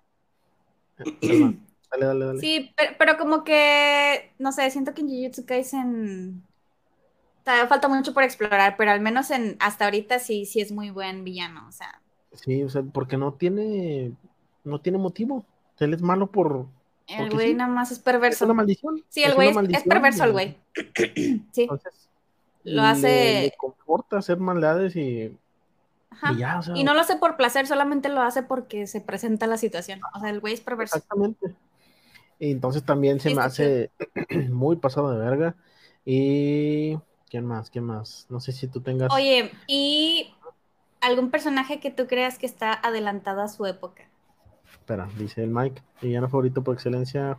Dale, 1.91 2.05
dale, 2.05 2.25
dale. 2.25 2.39
Sí, 2.39 2.73
pero, 2.99 3.17
como 3.17 3.43
que, 3.43 4.31
no 4.37 4.51
sé, 4.51 4.69
siento 4.69 4.93
que 4.93 5.01
en 5.01 5.07
Jujutsu 5.07 5.45
Kaisen 5.45 6.43
todavía 7.43 7.67
falta 7.67 7.87
mucho 7.87 8.13
por 8.13 8.23
explorar, 8.23 8.75
pero 8.77 8.91
al 8.91 9.01
menos 9.01 9.31
en 9.31 9.57
hasta 9.59 9.85
ahorita 9.85 10.19
sí, 10.19 10.45
sí 10.45 10.61
es 10.61 10.71
muy 10.71 10.91
buen 10.91 11.23
villano, 11.23 11.67
o 11.67 11.71
sea. 11.71 11.99
Sí, 12.33 12.61
o 12.61 12.69
sea, 12.69 12.83
porque 12.83 13.17
no 13.17 13.33
tiene, 13.33 14.11
no 14.63 14.79
tiene 14.79 14.99
motivo. 14.99 15.45
Él 15.79 15.93
es 15.93 16.01
malo 16.01 16.31
por. 16.31 16.67
El 17.07 17.31
güey 17.31 17.53
nada 17.55 17.71
más 17.71 17.91
es 17.91 17.99
perverso. 17.99 18.45
Es 18.45 18.47
una 18.47 18.53
maldición. 18.53 19.03
Sí, 19.09 19.23
el 19.23 19.33
güey 19.33 19.49
es, 19.49 19.83
perverso, 19.83 20.23
el 20.25 20.31
güey. 20.31 20.57
sí. 21.51 21.63
Entonces, 21.63 22.09
lo 22.63 22.83
hace. 22.83 23.43
Le, 23.43 23.53
comporta 23.57 24.17
hacer 24.17 24.37
maldades 24.37 24.95
y 24.95 25.35
y, 26.75 26.83
no 26.83 26.93
lo 26.93 26.99
hace 26.99 27.15
por 27.15 27.37
placer, 27.37 27.65
solamente 27.67 28.09
lo 28.09 28.21
hace 28.21 28.43
porque 28.43 28.87
se 28.87 29.01
presenta 29.01 29.47
la 29.47 29.57
situación. 29.57 30.01
O 30.13 30.19
sea, 30.19 30.29
el 30.29 30.39
güey 30.39 30.53
es 30.53 30.61
perverso. 30.61 30.97
Exactamente. 30.97 31.55
Y 32.39 32.51
entonces 32.51 32.83
también 32.83 33.19
se 33.19 33.33
me 33.33 33.41
hace 33.41 33.91
muy 34.49 34.75
pasado 34.77 35.11
de 35.11 35.17
verga. 35.17 35.55
Y. 36.05 36.97
¿Quién 37.29 37.45
más? 37.45 37.69
¿Quién 37.69 37.85
más? 37.85 38.25
No 38.29 38.39
sé 38.39 38.51
si 38.51 38.67
tú 38.67 38.81
tengas. 38.81 39.11
Oye, 39.13 39.51
¿y 39.67 40.33
algún 40.99 41.29
personaje 41.29 41.79
que 41.79 41.91
tú 41.91 42.07
creas 42.07 42.39
que 42.39 42.47
está 42.47 42.73
adelantado 42.73 43.41
a 43.41 43.47
su 43.47 43.65
época? 43.65 44.08
Espera, 44.89 45.07
dice 45.19 45.43
el 45.43 45.51
Mike. 45.51 45.83
Villano 46.01 46.27
favorito 46.29 46.63
por 46.63 46.73
excelencia. 46.73 47.37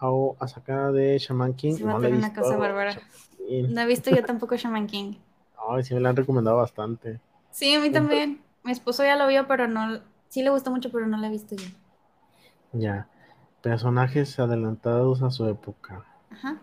Hao 0.00 0.36
Asaka 0.38 0.92
de 0.92 1.18
Shaman 1.18 1.54
King. 1.54 1.78
no, 1.80 1.98
le 1.98 2.08
he 2.08 2.12
visto. 2.12 2.42
no 3.70 3.80
he 3.80 3.86
visto 3.86 4.10
yo 4.10 4.22
tampoco 4.22 4.54
Shaman 4.54 4.86
King. 4.86 5.14
Ay, 5.66 5.82
sí 5.82 5.94
me 5.94 6.00
lo 6.00 6.10
han 6.10 6.16
recomendado 6.16 6.58
bastante. 6.58 7.20
Sí, 7.52 7.74
a 7.74 7.80
mí 7.80 7.90
también. 7.90 8.42
Mi 8.64 8.72
esposo 8.72 9.02
ya 9.02 9.16
lo 9.16 9.26
vio, 9.28 9.46
pero 9.46 9.66
no. 9.66 10.00
Sí 10.28 10.42
le 10.42 10.50
gustó 10.50 10.70
mucho, 10.70 10.92
pero 10.92 11.06
no 11.06 11.16
lo 11.16 11.24
he 11.24 11.30
visto 11.30 11.56
yo. 11.56 11.68
Ya. 12.74 13.08
Personajes 13.62 14.38
adelantados 14.38 15.22
a 15.22 15.30
su 15.30 15.48
época. 15.48 16.04
Ajá. 16.30 16.60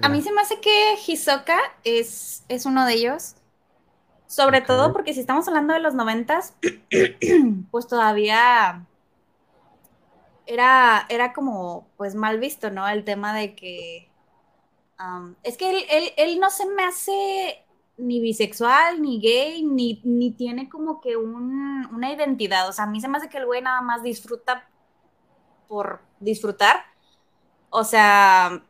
A, 0.00 0.08
mí 0.08 0.22
se 0.22 0.32
me 0.32 0.40
hace 0.40 0.58
que 0.58 0.94
Hisoka 1.06 1.58
es, 1.84 2.46
es 2.48 2.64
uno 2.64 2.86
de 2.86 2.94
ellos. 2.94 3.34
Sobre 4.26 4.62
todo 4.62 4.94
porque 4.94 5.12
si 5.12 5.20
estamos 5.20 5.46
hablando 5.48 5.74
de 5.74 5.80
los 5.80 5.94
noventas, 5.94 6.54
pues 7.70 7.86
todavía 7.86 8.86
era, 10.48 11.06
era 11.10 11.32
como 11.32 11.88
pues 11.96 12.14
mal 12.14 12.40
visto, 12.40 12.70
¿no? 12.70 12.88
El 12.88 13.04
tema 13.04 13.34
de 13.34 13.54
que. 13.54 14.10
es 15.42 15.56
que 15.56 15.70
él, 15.70 15.84
él, 15.90 16.10
él, 16.16 16.40
no 16.40 16.50
se 16.50 16.66
me 16.66 16.84
hace 16.84 17.64
ni 17.98 18.20
bisexual, 18.20 19.02
ni 19.02 19.20
gay, 19.20 19.62
ni, 19.62 20.00
ni 20.04 20.32
tiene 20.32 20.68
como 20.68 21.00
que 21.00 21.16
una 21.16 22.12
identidad. 22.12 22.68
O 22.68 22.72
sea, 22.72 22.84
a 22.84 22.88
mí 22.88 23.00
se 23.00 23.08
me 23.08 23.18
hace 23.18 23.28
que 23.28 23.38
el 23.38 23.46
güey 23.46 23.60
nada 23.60 23.82
más 23.82 24.02
disfruta 24.02 24.68
por 25.68 26.00
disfrutar. 26.18 26.78
O 27.70 27.84
sea, 27.84 28.64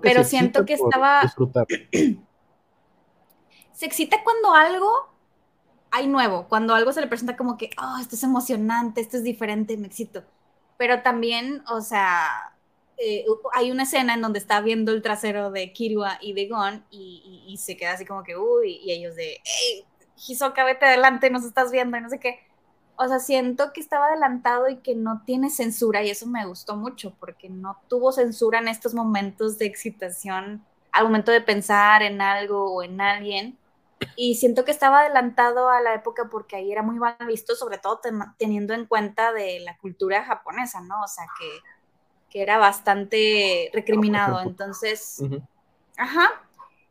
pero 0.00 0.24
siento 0.24 0.64
que 0.64 0.74
estaba... 0.74 1.22
se 3.72 3.86
excita 3.86 4.22
cuando 4.24 4.54
algo 4.54 5.12
hay 5.90 6.08
nuevo, 6.08 6.48
cuando 6.48 6.74
algo 6.74 6.92
se 6.92 7.00
le 7.02 7.06
presenta 7.06 7.36
como 7.36 7.56
que, 7.58 7.70
oh, 7.78 7.98
esto 8.00 8.16
es 8.16 8.22
emocionante, 8.24 9.00
esto 9.00 9.18
es 9.18 9.22
diferente, 9.22 9.76
me 9.76 9.86
excito. 9.86 10.24
Pero 10.76 11.02
también, 11.02 11.62
o 11.68 11.80
sea, 11.80 12.54
eh, 12.96 13.24
hay 13.52 13.70
una 13.70 13.84
escena 13.84 14.14
en 14.14 14.22
donde 14.22 14.38
está 14.38 14.60
viendo 14.60 14.92
el 14.92 15.02
trasero 15.02 15.50
de 15.50 15.72
Kirua 15.72 16.18
y 16.20 16.32
de 16.32 16.48
Gon 16.48 16.84
y, 16.90 17.56
se 17.58 17.76
queda 17.76 17.92
así 17.92 18.04
como 18.04 18.22
que, 18.24 18.36
uy, 18.36 18.80
y 18.82 18.92
ellos 18.92 19.14
de, 19.14 19.40
hey, 19.44 19.84
Hisoka, 20.16 20.64
vete 20.64 20.86
adelante, 20.86 21.30
nos 21.30 21.44
estás 21.44 21.70
viendo 21.70 21.96
y 21.96 22.00
no 22.00 22.08
sé 22.10 22.18
qué. 22.18 22.40
O 22.96 23.08
sea, 23.08 23.18
siento 23.18 23.72
que 23.72 23.80
estaba 23.80 24.06
adelantado 24.06 24.68
y 24.68 24.76
que 24.76 24.94
no 24.94 25.22
tiene 25.24 25.50
censura 25.50 26.02
y 26.02 26.10
eso 26.10 26.26
me 26.26 26.46
gustó 26.46 26.76
mucho 26.76 27.14
porque 27.18 27.48
no 27.48 27.78
tuvo 27.88 28.12
censura 28.12 28.58
en 28.60 28.68
estos 28.68 28.94
momentos 28.94 29.58
de 29.58 29.66
excitación 29.66 30.64
al 30.92 31.04
momento 31.04 31.32
de 31.32 31.40
pensar 31.40 32.02
en 32.02 32.20
algo 32.20 32.72
o 32.72 32.82
en 32.82 33.00
alguien. 33.00 33.58
Y 34.16 34.36
siento 34.36 34.64
que 34.64 34.70
estaba 34.70 35.00
adelantado 35.00 35.68
a 35.68 35.80
la 35.80 35.94
época 35.94 36.28
porque 36.30 36.56
ahí 36.56 36.70
era 36.70 36.82
muy 36.82 36.96
mal 36.96 37.16
visto, 37.26 37.54
sobre 37.54 37.78
todo 37.78 38.00
teniendo 38.38 38.74
en 38.74 38.86
cuenta 38.86 39.32
de 39.32 39.60
la 39.60 39.76
cultura 39.78 40.24
japonesa, 40.24 40.80
¿no? 40.80 41.02
O 41.02 41.08
sea, 41.08 41.24
que 41.38 41.46
que 42.34 42.42
era 42.42 42.58
bastante 42.58 43.70
recriminado. 43.72 44.40
Entonces, 44.42 45.22
ajá. 45.96 46.32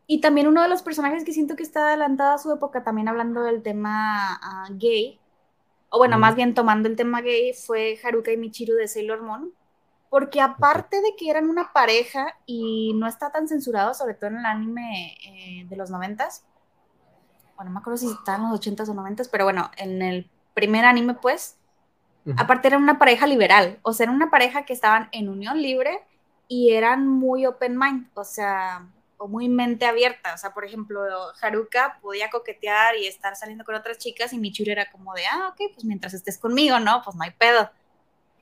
Y 0.06 0.22
también 0.22 0.48
uno 0.48 0.62
de 0.62 0.70
los 0.70 0.82
personajes 0.82 1.22
que 1.22 1.34
siento 1.34 1.54
que 1.54 1.62
está 1.62 1.88
adelantado 1.88 2.34
a 2.34 2.38
su 2.38 2.50
época, 2.50 2.82
también 2.82 3.08
hablando 3.08 3.42
del 3.42 3.62
tema 3.62 4.36
ah, 4.42 4.68
gay, 4.72 5.20
o 5.90 5.98
bueno, 5.98 6.18
más 6.18 6.34
bien 6.34 6.54
tomando 6.54 6.88
el 6.88 6.96
tema 6.96 7.20
gay, 7.20 7.52
fue 7.52 7.98
Haruka 8.02 8.32
y 8.32 8.38
Michiru 8.38 8.74
de 8.74 8.88
Sailor 8.88 9.20
Moon. 9.20 9.52
Porque 10.08 10.40
aparte 10.40 11.02
de 11.02 11.14
que 11.16 11.28
eran 11.28 11.50
una 11.50 11.72
pareja 11.74 12.38
y 12.46 12.92
no 12.94 13.06
está 13.06 13.30
tan 13.30 13.46
censurado, 13.46 13.92
sobre 13.92 14.14
todo 14.14 14.30
en 14.30 14.38
el 14.38 14.46
anime 14.46 15.14
eh, 15.26 15.66
de 15.68 15.76
los 15.76 15.90
noventas, 15.90 16.46
bueno, 17.56 17.70
no 17.70 17.74
me 17.74 17.80
acuerdo 17.80 17.98
si 17.98 18.10
está 18.10 18.36
en 18.36 18.42
los 18.42 18.52
ochentas 18.52 18.88
o 18.88 18.94
noventas, 18.94 19.28
pero 19.28 19.44
bueno, 19.44 19.70
en 19.76 20.02
el 20.02 20.30
primer 20.54 20.84
anime, 20.84 21.14
pues, 21.14 21.56
Aparte 22.38 22.68
era 22.68 22.78
una 22.78 22.98
pareja 22.98 23.26
liberal, 23.26 23.78
o 23.82 23.92
sea, 23.92 24.04
era 24.04 24.12
una 24.12 24.30
pareja 24.30 24.64
que 24.64 24.72
estaban 24.72 25.08
en 25.12 25.28
unión 25.28 25.60
libre 25.60 26.00
y 26.48 26.72
eran 26.72 27.06
muy 27.06 27.44
open 27.44 27.78
mind, 27.78 28.08
o 28.14 28.24
sea, 28.24 28.86
o 29.18 29.28
muy 29.28 29.48
mente 29.50 29.84
abierta. 29.84 30.32
O 30.32 30.38
sea, 30.38 30.54
por 30.54 30.64
ejemplo, 30.64 31.02
Haruka 31.42 31.98
podía 32.00 32.30
coquetear 32.30 32.96
y 32.96 33.06
estar 33.06 33.36
saliendo 33.36 33.64
con 33.64 33.74
otras 33.74 33.98
chicas 33.98 34.32
y 34.32 34.38
Michiru 34.38 34.72
era 34.72 34.90
como 34.90 35.12
de, 35.12 35.26
ah, 35.26 35.50
ok, 35.52 35.72
pues 35.74 35.84
mientras 35.84 36.14
estés 36.14 36.38
conmigo, 36.38 36.80
¿no? 36.80 37.02
Pues 37.04 37.14
no 37.14 37.24
hay 37.24 37.32
pedo. 37.32 37.70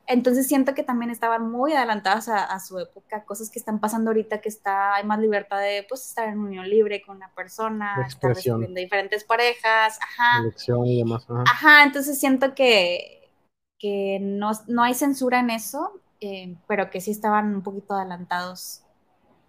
Entonces 0.06 0.48
siento 0.48 0.74
que 0.74 0.82
también 0.82 1.10
estaban 1.10 1.50
muy 1.50 1.72
adelantadas 1.72 2.28
a, 2.28 2.58
su 2.58 2.78
época, 2.78 3.24
cosas 3.24 3.50
que 3.50 3.58
están 3.58 3.78
pasando 3.78 4.10
ahorita 4.10 4.40
que 4.40 4.48
está, 4.48 4.96
hay 4.96 5.04
más 5.04 5.20
libertad 5.20 5.60
de 5.60 5.86
pues 5.88 6.06
estar 6.06 6.28
en 6.28 6.38
unión 6.38 6.68
libre 6.68 7.02
con 7.02 7.16
una 7.16 7.32
persona, 7.34 8.04
estar 8.06 8.34
de 8.34 8.80
diferentes 8.80 9.24
parejas, 9.24 9.98
ajá. 10.02 10.42
y 10.84 10.98
demás, 10.98 11.26
ajá. 11.46 11.84
entonces 11.84 12.18
siento 12.18 12.54
que, 12.54 13.30
que 13.78 14.18
no, 14.20 14.50
no 14.66 14.82
hay 14.82 14.94
censura 14.94 15.38
en 15.38 15.50
eso. 15.50 16.00
eh, 16.20 16.56
pero 16.66 16.90
que 16.90 17.00
sí 17.00 17.10
estaban 17.10 17.54
un 17.54 17.62
poquito 17.62 17.94
adelantados 17.94 18.82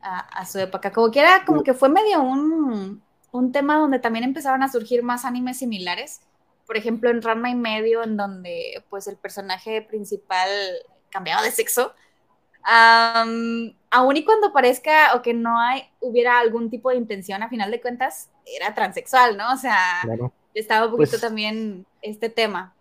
a, 0.01 0.45
su 0.45 0.59
época. 0.59 0.91
Como 0.91 1.11
que 1.11 1.19
era, 1.19 1.45
como 1.45 1.63
que 1.63 1.73
fue 1.73 1.89
medio 1.89 2.21
un, 2.21 3.01
un 3.31 3.51
tema 3.51 3.77
donde 3.77 3.99
también 3.99 4.25
empezaron 4.25 4.63
a 4.63 4.69
surgir 4.69 5.03
más 5.03 5.25
animes 5.25 5.57
similares. 5.57 6.21
Por 6.65 6.77
ejemplo, 6.77 7.09
en 7.09 7.21
Ranma 7.21 7.49
y 7.49 7.55
medio, 7.55 8.03
en 8.03 8.17
donde 8.17 8.83
pues 8.89 9.07
el 9.07 9.17
personaje 9.17 9.81
principal 9.81 10.49
cambiaba 11.09 11.41
de 11.43 11.51
sexo. 11.51 11.93
aún 12.65 14.17
y 14.17 14.25
cuando 14.25 14.53
parezca 14.53 15.15
o 15.15 15.21
que 15.21 15.33
no 15.33 15.59
hay, 15.59 15.83
hubiera 15.99 16.39
algún 16.39 16.69
tipo 16.69 16.89
de 16.89 16.97
intención, 16.97 17.43
a 17.43 17.49
final 17.49 17.71
de 17.71 17.81
cuentas, 17.81 18.29
era 18.45 18.73
transexual, 18.73 19.37
¿no? 19.37 19.53
O 19.53 19.57
sea, 19.57 20.01
estaba 20.53 20.85
un 20.85 20.91
poquito 20.91 21.11
pues 21.11 21.21
también 21.21 21.85
este 22.01 22.29
tema. 22.29 22.73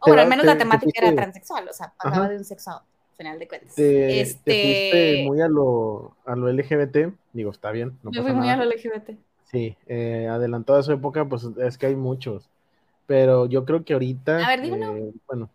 O 0.00 0.12
al 0.12 0.28
menos 0.28 0.44
la 0.44 0.58
temática 0.58 0.92
era 0.94 1.14
transexual, 1.14 1.68
o 1.68 1.72
sea, 1.72 1.92
pasaba 2.00 2.28
de 2.28 2.36
un 2.36 2.44
sexo 2.44 2.70
a 2.70 2.84
final 3.16 3.38
de 3.38 3.48
cuentas. 3.48 3.74
Te, 3.74 4.20
este... 4.20 5.24
muy 5.26 5.40
a 5.40 5.48
lo, 5.48 6.16
a 6.26 6.36
lo 6.36 6.52
LGBT, 6.52 7.14
digo, 7.32 7.50
está 7.50 7.70
bien. 7.70 7.98
No 8.02 8.10
Yo 8.12 8.22
fui 8.22 8.32
muy 8.32 8.48
a 8.50 8.56
lo 8.56 8.64
LGBT. 8.64 9.10
Sí, 9.44 9.76
eh, 9.86 10.28
adelantado 10.30 10.78
a 10.78 10.82
su 10.82 10.92
época, 10.92 11.24
pues 11.26 11.46
es 11.58 11.78
que 11.78 11.86
hay 11.86 11.96
muchos. 11.96 12.50
Pero 13.06 13.46
yo 13.46 13.64
creo 13.64 13.84
que 13.84 13.92
ahorita. 13.92 14.46
A 14.46 14.56
ver, 14.56 14.64
eh, 14.64 15.12
bueno, 15.26 15.50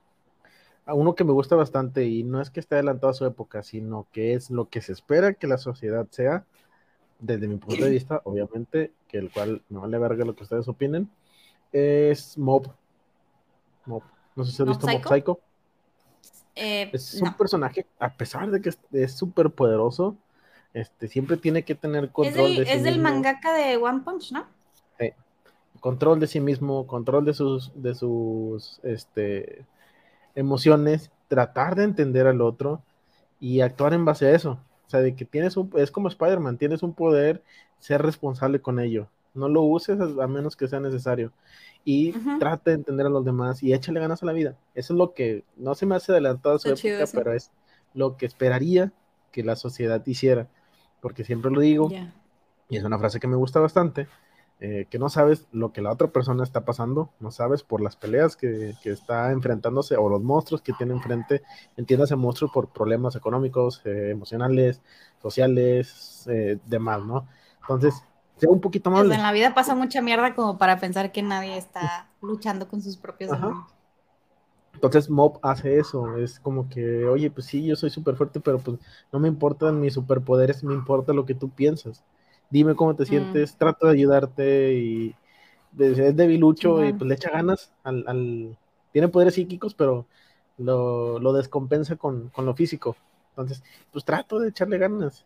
a 0.89 0.93
uno 0.95 1.13
que 1.13 1.23
me 1.23 1.33
gusta 1.33 1.55
bastante, 1.55 2.05
y 2.05 2.23
no 2.23 2.41
es 2.41 2.49
que 2.49 2.59
esté 2.59 2.75
adelantado 2.75 3.11
a 3.11 3.13
su 3.13 3.25
época, 3.25 3.61
sino 3.61 4.07
que 4.11 4.33
es 4.33 4.49
lo 4.49 4.69
que 4.69 4.81
se 4.81 4.91
espera 4.91 5.35
que 5.35 5.45
la 5.45 5.59
sociedad 5.59 6.07
sea, 6.09 6.45
desde 7.19 7.47
mi 7.47 7.57
punto 7.57 7.83
de 7.85 7.91
vista, 7.91 8.21
obviamente, 8.23 8.91
que 9.07 9.19
el 9.19 9.31
cual 9.31 9.61
no 9.69 9.81
vale 9.81 9.99
verga 9.99 10.25
lo 10.25 10.35
que 10.35 10.43
ustedes 10.43 10.67
opinen, 10.67 11.07
es 11.71 12.37
Mob. 12.39 12.71
Mob. 13.85 14.01
No 14.35 14.43
sé 14.43 14.51
si 14.51 14.63
has 14.63 14.67
visto 14.67 14.87
Mob 14.87 15.07
Psycho. 15.07 15.39
Eh, 16.55 16.89
es 16.91 17.21
un 17.21 17.33
personaje, 17.35 17.85
a 17.99 18.11
pesar 18.11 18.49
de 18.49 18.59
que 18.59 18.71
es 18.93 19.11
súper 19.13 19.51
poderoso, 19.51 20.17
este, 20.73 21.07
siempre 21.07 21.37
tiene 21.37 21.63
que 21.63 21.75
tener 21.75 22.11
control 22.11 22.51
es 22.51 22.57
del, 22.57 22.57
de 22.57 22.65
sí 22.65 22.71
Es 22.77 22.83
del 22.83 22.99
mangaka 22.99 23.53
de 23.53 23.77
One 23.77 24.01
Punch, 24.01 24.31
¿no? 24.31 24.45
Control 25.79 26.19
de 26.19 26.27
sí 26.27 26.39
mismo, 26.39 26.87
control 26.87 27.25
de 27.25 27.33
sus, 27.33 27.71
de 27.75 27.95
sus 27.95 28.79
este, 28.83 29.65
emociones, 30.35 31.11
tratar 31.27 31.75
de 31.75 31.83
entender 31.83 32.27
al 32.27 32.41
otro 32.41 32.81
y 33.39 33.61
actuar 33.61 33.93
en 33.93 34.05
base 34.05 34.27
a 34.27 34.31
eso. 34.31 34.59
O 34.85 34.89
sea, 34.89 35.01
de 35.01 35.15
que 35.15 35.25
tienes 35.25 35.57
un, 35.57 35.71
es 35.75 35.91
como 35.91 36.07
Spider-Man, 36.07 36.57
tienes 36.57 36.83
un 36.83 36.93
poder, 36.93 37.43
ser 37.79 38.01
responsable 38.01 38.61
con 38.61 38.79
ello. 38.79 39.07
No 39.33 39.47
lo 39.47 39.61
uses 39.61 39.99
a, 39.99 40.27
menos 40.27 40.55
que 40.55 40.67
sea 40.67 40.79
necesario. 40.79 41.31
Y 41.85 42.11
trate 42.39 42.71
de 42.71 42.75
entender 42.75 43.05
a 43.05 43.09
los 43.09 43.23
demás 43.23 43.63
y 43.63 43.73
échale 43.73 43.99
ganas 43.99 44.21
a 44.21 44.25
la 44.25 44.33
vida. 44.33 44.57
Eso 44.75 44.93
es 44.93 44.97
lo 44.97 45.13
que 45.13 45.45
no 45.55 45.75
se 45.75 45.85
me 45.85 45.95
hace 45.95 46.11
adelantado 46.11 46.55
a 46.55 46.59
su 46.59 46.67
época, 46.67 47.05
pero 47.13 47.33
es 47.33 47.51
lo 47.93 48.17
que 48.17 48.25
esperaría 48.25 48.91
que 49.31 49.43
la 49.43 49.55
sociedad 49.55 50.05
hiciera 50.05 50.49
porque 51.01 51.23
siempre 51.23 51.51
lo 51.51 51.61
digo, 51.61 51.89
y 52.69 52.77
es 52.77 52.83
una 52.83 52.99
frase 52.99 53.19
que 53.19 53.27
me 53.27 53.35
gusta 53.35 53.59
bastante, 53.59 54.07
eh, 54.61 54.87
que 54.89 54.99
no 54.99 55.07
sabes 55.07 55.47
lo 55.53 55.71
que 55.71 55.81
la 55.81 55.91
otra 55.91 56.09
persona 56.09 56.43
está 56.43 56.65
pasando, 56.65 57.11
no 57.21 57.31
sabes 57.31 57.63
por 57.63 57.79
las 57.79 57.95
peleas 57.95 58.35
que, 58.35 58.75
está 58.83 59.31
enfrentándose 59.31 59.95
o 59.95 60.09
los 60.09 60.21
monstruos 60.21 60.61
que 60.61 60.73
tiene 60.73 60.93
enfrente, 60.93 61.43
entiéndase 61.77 62.17
monstruos 62.17 62.51
por 62.51 62.67
problemas 62.67 63.15
económicos, 63.15 63.81
eh, 63.85 64.09
emocionales, 64.11 64.81
sociales, 65.21 66.27
eh, 66.29 66.59
demás, 66.65 67.01
¿no? 67.05 67.25
Entonces, 67.61 68.03
sea 68.35 68.49
un 68.49 68.59
poquito 68.59 68.91
más... 68.91 69.05
Pues 69.05 69.15
en 69.15 69.23
la 69.23 69.31
vida 69.31 69.53
pasa 69.53 69.75
mucha 69.75 70.01
mierda 70.01 70.35
como 70.35 70.57
para 70.57 70.77
pensar 70.77 71.13
que 71.13 71.21
nadie 71.21 71.57
está 71.57 72.09
luchando 72.21 72.67
con 72.67 72.81
sus 72.81 72.97
propios 72.97 73.31
demonios. 73.31 73.65
Entonces 74.73 75.09
Mob 75.09 75.39
hace 75.41 75.77
eso, 75.77 76.17
es 76.17 76.39
como 76.39 76.69
que, 76.69 77.05
oye, 77.05 77.31
pues 77.31 77.47
sí, 77.47 77.65
yo 77.65 77.75
soy 77.75 77.89
súper 77.89 78.15
fuerte, 78.15 78.39
pero 78.39 78.59
pues 78.59 78.77
no 79.11 79.19
me 79.19 79.27
importan 79.27 79.79
mis 79.79 79.93
superpoderes, 79.93 80.63
me 80.63 80.73
importa 80.73 81.13
lo 81.13 81.25
que 81.25 81.33
tú 81.33 81.49
piensas. 81.49 82.03
Dime 82.49 82.75
cómo 82.75 82.95
te 82.95 83.03
mm. 83.03 83.07
sientes, 83.07 83.55
trato 83.55 83.87
de 83.87 83.93
ayudarte 83.93 84.73
y 84.73 85.15
es 85.77 86.15
debilucho 86.15 86.83
y 86.83 86.93
pues 86.93 87.07
le 87.07 87.15
echa 87.15 87.29
ganas 87.29 87.71
al, 87.83 88.57
Tiene 88.91 89.07
poderes 89.07 89.35
psíquicos, 89.35 89.73
pero 89.73 90.05
lo, 90.57 91.33
descompensa 91.33 91.95
con, 91.95 92.31
lo 92.35 92.55
físico. 92.55 92.95
Entonces, 93.31 93.63
pues 93.91 94.03
trato 94.03 94.39
de 94.39 94.49
echarle 94.49 94.77
ganas. 94.77 95.25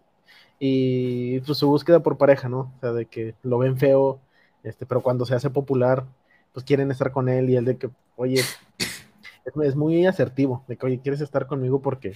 Y 0.59 1.39
pues 1.41 1.57
su 1.57 1.67
búsqueda 1.67 2.01
por 2.01 2.17
pareja, 2.17 2.47
¿no? 2.49 2.71
O 2.78 2.80
sea, 2.80 2.91
de 2.91 3.05
que 3.05 3.36
lo 3.43 3.57
ven 3.57 3.78
feo, 3.78 4.19
este, 4.63 4.86
pero 4.86 5.01
cuando 5.01 5.26
se 5.26 5.36
hace 5.36 5.49
popular, 5.49 6.05
pues 6.53 6.65
quieren 6.65 6.91
estar 6.91 7.11
con 7.11 7.28
él 7.30 7.49
y 7.49 7.55
el 7.55 7.65
de 7.65 7.78
que, 7.78 7.89
oye, 8.15 8.41
es, 9.45 9.76
muy 9.76 10.05
asertivo, 10.05 10.63
de 10.67 10.78
que, 10.78 10.86
oye, 10.86 10.99
¿quieres 11.01 11.21
estar 11.21 11.47
conmigo? 11.47 11.82
Porque 11.82 12.13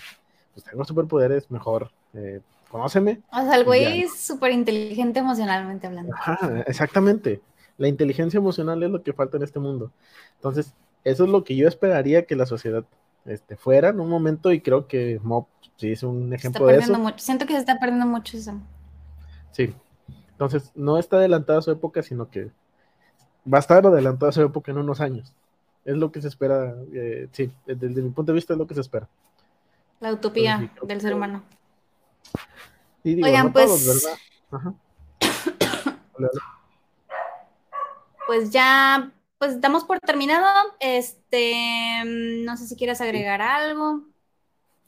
pues, 0.53 0.65
tengo 0.65 0.85
superpoderes, 0.85 1.49
mejor, 1.51 1.91
eh, 2.13 2.41
conóceme. 2.69 3.21
O 3.31 3.41
sea, 3.41 3.55
el 3.55 3.65
güey 3.65 4.03
es 4.03 4.19
súper 4.19 4.51
inteligente 4.51 5.19
emocionalmente 5.19 5.87
hablando. 5.87 6.13
Ajá, 6.15 6.63
exactamente. 6.67 7.41
La 7.77 7.87
inteligencia 7.87 8.37
emocional 8.37 8.81
es 8.83 8.89
lo 8.89 9.03
que 9.03 9.13
falta 9.13 9.37
en 9.37 9.43
este 9.43 9.59
mundo. 9.59 9.91
Entonces, 10.35 10.73
eso 11.03 11.23
es 11.23 11.29
lo 11.29 11.43
que 11.43 11.55
yo 11.55 11.67
esperaría 11.67 12.25
que 12.25 12.35
la 12.35 12.45
sociedad 12.45 12.83
este, 13.25 13.55
fuera 13.55 13.89
en 13.89 13.99
un 13.99 14.09
momento 14.09 14.51
y 14.51 14.61
creo 14.61 14.87
que 14.87 15.19
Mob 15.23 15.45
sí 15.77 15.91
es 15.91 16.03
un 16.03 16.33
ejemplo 16.33 16.65
de 16.67 16.77
eso. 16.77 16.97
Mucho. 16.97 17.19
Siento 17.19 17.45
que 17.45 17.53
se 17.53 17.59
está 17.59 17.79
perdiendo 17.79 18.05
mucho 18.05 18.37
eso. 18.37 18.53
Sí. 19.51 19.73
Entonces, 20.31 20.71
no 20.75 20.97
está 20.97 21.17
adelantada 21.17 21.59
a 21.59 21.61
su 21.61 21.71
época, 21.71 22.03
sino 22.03 22.29
que 22.29 22.51
va 23.51 23.57
a 23.57 23.59
estar 23.59 23.85
adelantada 23.85 24.29
a 24.29 24.33
su 24.33 24.41
época 24.41 24.71
en 24.71 24.77
unos 24.77 25.01
años. 25.01 25.33
Es 25.85 25.95
lo 25.95 26.11
que 26.11 26.21
se 26.21 26.27
espera, 26.27 26.75
eh, 26.93 27.27
sí, 27.31 27.51
desde, 27.65 28.01
mi 28.01 28.09
punto 28.09 28.31
de 28.31 28.35
vista 28.35 28.53
es 28.53 28.59
lo 28.59 28.67
que 28.67 28.73
se 28.73 28.81
espera. 28.81 29.07
La 29.99 30.13
utopía 30.13 30.71
del 30.83 31.01
ser 31.01 31.13
humano. 31.13 31.43
Oigan, 33.03 33.53
pues... 33.53 34.07
pues 38.27 38.51
ya, 38.51 39.11
pues 39.37 39.61
damos 39.61 39.85
por 39.85 39.99
terminado. 39.99 40.75
Este, 40.79 42.03
no 42.05 42.57
sé 42.57 42.67
si 42.67 42.75
quieres 42.75 43.01
agregar 43.01 43.41
algo. 43.41 44.03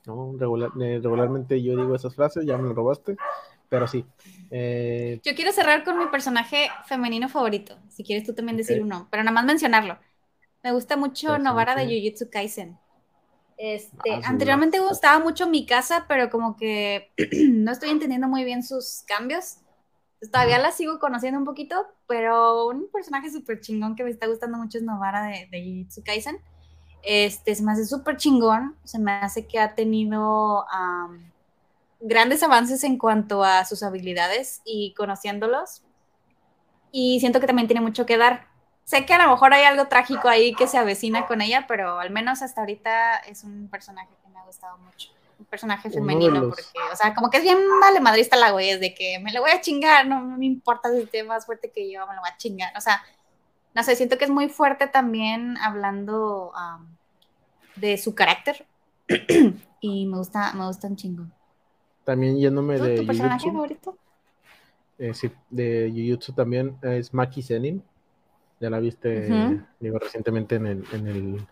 No, 0.06 0.34
eh, 0.34 1.00
regularmente 1.02 1.62
yo 1.62 1.76
digo 1.76 1.96
esas 1.96 2.16
frases, 2.16 2.46
ya 2.46 2.58
me 2.58 2.68
lo 2.68 2.74
robaste, 2.74 3.16
pero 3.70 3.88
sí. 3.88 4.06
Eh, 4.50 5.20
yo 5.24 5.36
quiero 5.36 5.52
cerrar 5.52 5.84
con 5.84 6.00
mi 6.00 6.08
personaje 6.08 6.70
femenino 6.86 7.30
favorito. 7.30 7.78
Si 7.90 8.04
quieres 8.04 8.26
tú 8.26 8.34
también 8.34 8.58
decir 8.58 8.82
uno, 8.82 9.08
pero 9.12 9.24
nada 9.24 9.34
más 9.34 9.46
mencionarlo. 9.46 9.98
Me 10.64 10.72
gusta 10.72 10.98
mucho 10.98 11.38
Novara 11.38 11.76
de 11.76 11.86
Jujutsu 11.86 12.30
Kaisen. 12.30 12.78
Este, 13.62 14.14
ah, 14.14 14.22
anteriormente 14.24 14.80
me 14.80 14.88
gustaba 14.88 15.20
mucho 15.20 15.46
mi 15.46 15.66
casa, 15.66 16.06
pero 16.08 16.30
como 16.30 16.56
que 16.56 17.12
no 17.52 17.74
estoy 17.74 17.90
entendiendo 17.90 18.30
muy 18.30 18.46
bien 18.46 18.64
sus 18.64 19.04
cambios. 19.06 19.58
todavía 20.32 20.60
la 20.60 20.72
sigo 20.72 20.98
conociendo 20.98 21.38
un 21.38 21.46
poquito, 21.46 21.76
pero 22.08 22.68
un 22.68 22.90
personaje 22.90 23.30
súper 23.30 23.60
chingón 23.60 23.98
que 23.98 24.06
me 24.06 24.12
está 24.12 24.28
gustando 24.28 24.58
mucho 24.58 24.78
es 24.78 24.84
Novara 24.86 25.24
de, 25.24 25.50
de 25.52 26.04
Kaisen. 26.06 26.40
Este, 27.04 27.54
se 27.54 27.64
me 27.64 27.74
hace 27.74 27.86
súper 27.86 28.16
chingón, 28.16 28.78
se 28.86 28.98
me 28.98 29.12
hace 29.12 29.46
que 29.46 29.60
ha 29.60 29.76
tenido 29.76 30.66
grandes 32.00 32.42
avances 32.44 32.86
en 32.86 32.98
cuanto 32.98 33.44
a 33.44 33.66
sus 33.66 33.84
habilidades 33.84 34.62
y 34.64 34.94
conociéndolos. 34.94 35.84
Y 36.94 37.20
siento 37.20 37.42
que 37.42 37.48
también 37.48 37.68
tiene 37.68 37.82
mucho 37.82 38.06
que 38.06 38.18
dar 38.18 38.48
sé 38.90 39.06
que 39.06 39.14
a 39.14 39.24
lo 39.24 39.30
mejor 39.30 39.54
hay 39.54 39.66
algo 39.66 39.88
trágico 39.88 40.30
ahí 40.30 40.56
que 40.56 40.66
se 40.66 40.80
avecina 40.80 41.28
con 41.28 41.42
ella, 41.42 41.66
pero 41.68 42.00
al 42.00 42.10
menos 42.10 42.42
hasta 42.42 42.62
ahorita 42.62 43.18
es 43.18 43.44
un 43.44 43.68
personaje 43.68 44.10
que 44.24 44.30
me 44.30 44.40
ha 44.40 44.44
gustado 44.46 44.80
mucho. 44.80 45.12
Un 45.38 45.46
personaje 45.46 45.92
femenino, 45.92 46.50
porque, 46.50 46.64
o 46.92 46.96
sea, 46.96 47.14
como 47.14 47.30
que 47.30 47.38
es 47.38 47.44
bien 47.44 47.60
vale 47.80 48.00
madrista 48.00 48.36
la 48.36 48.50
güey, 48.50 48.72
es 48.72 48.80
de 48.80 48.96
que 48.96 49.20
me 49.20 49.32
lo 49.32 49.42
voy 49.42 49.52
a 49.52 49.62
chingar, 49.62 50.08
no, 50.08 50.20
me 50.22 50.48
importa 50.48 50.90
si 50.92 51.02
esté 51.02 51.24
más 51.24 51.46
fuerte 51.46 51.72
que 51.72 51.92
yo, 51.92 52.08
me 52.08 52.16
lo 52.16 52.22
voy 52.22 52.32
a 52.34 52.38
chingar. 52.38 52.76
O 52.76 52.82
sea, 52.82 53.04
no 53.76 53.84
sé, 53.84 53.96
siento 53.96 54.18
que 54.18 54.26
es 54.26 54.32
muy 54.32 54.50
fuerte 54.50 54.88
también 54.88 55.56
hablando 55.60 56.52
de 57.76 57.96
su 58.00 58.16
carácter. 58.16 58.66
y 59.82 60.08
me 60.08 60.18
gusta, 60.18 60.52
me 60.54 60.66
gusta 60.66 60.88
un 60.88 60.96
chingo. 60.96 61.26
También 62.06 62.40
yéndome 62.40 62.80
de. 62.80 62.98
¿Tu 62.98 63.06
personaje 63.06 63.52
favorito? 63.52 63.96
Eh, 64.98 65.14
sí, 65.14 65.32
de 65.52 65.94
Jujutsu 65.96 66.34
también 66.34 66.76
es 66.82 67.14
Maki 67.14 67.44
Zenin 67.44 67.84
ya 68.60 68.70
la 68.70 68.80
viste, 68.80 69.62
digo, 69.80 70.00
recientemente 70.00 70.56
en 70.56 70.68
el, 70.68 70.84
en 70.94 71.08
el 71.08 71.48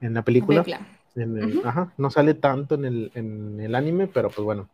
en 0.00 0.14
la 0.14 0.22
película. 0.22 0.64
Ajá, 1.64 1.92
no 1.96 2.10
sale 2.10 2.34
tanto 2.34 2.74
en 2.74 2.84
el, 2.84 3.12
en 3.14 3.60
el 3.60 3.74
anime, 3.74 4.06
pero 4.06 4.30
pues 4.30 4.44
bueno. 4.44 4.68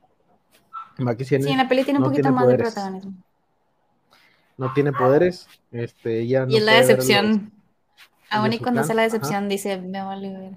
sí, 1.19 1.35
en 1.35 1.57
la 1.57 1.69
peli 1.69 1.85
tiene 1.85 1.99
un 1.99 2.07
poquito 2.07 2.33
más 2.33 2.49
de 2.49 2.57
protagonismo. 2.57 3.13
No 4.57 4.73
tiene 4.75 4.93
poderes, 4.93 5.49
este, 5.71 6.21
ella 6.21 6.47
Y 6.49 6.57
es 6.57 6.65
la 6.65 6.75
decepción. 6.75 7.53
Aún 8.31 8.53
y 8.53 8.59
cuando 8.59 8.85
sea 8.85 8.95
la 8.95 9.03
decepción, 9.03 9.49
dice, 9.49 9.81
me 9.81 10.03
vale 10.03 10.55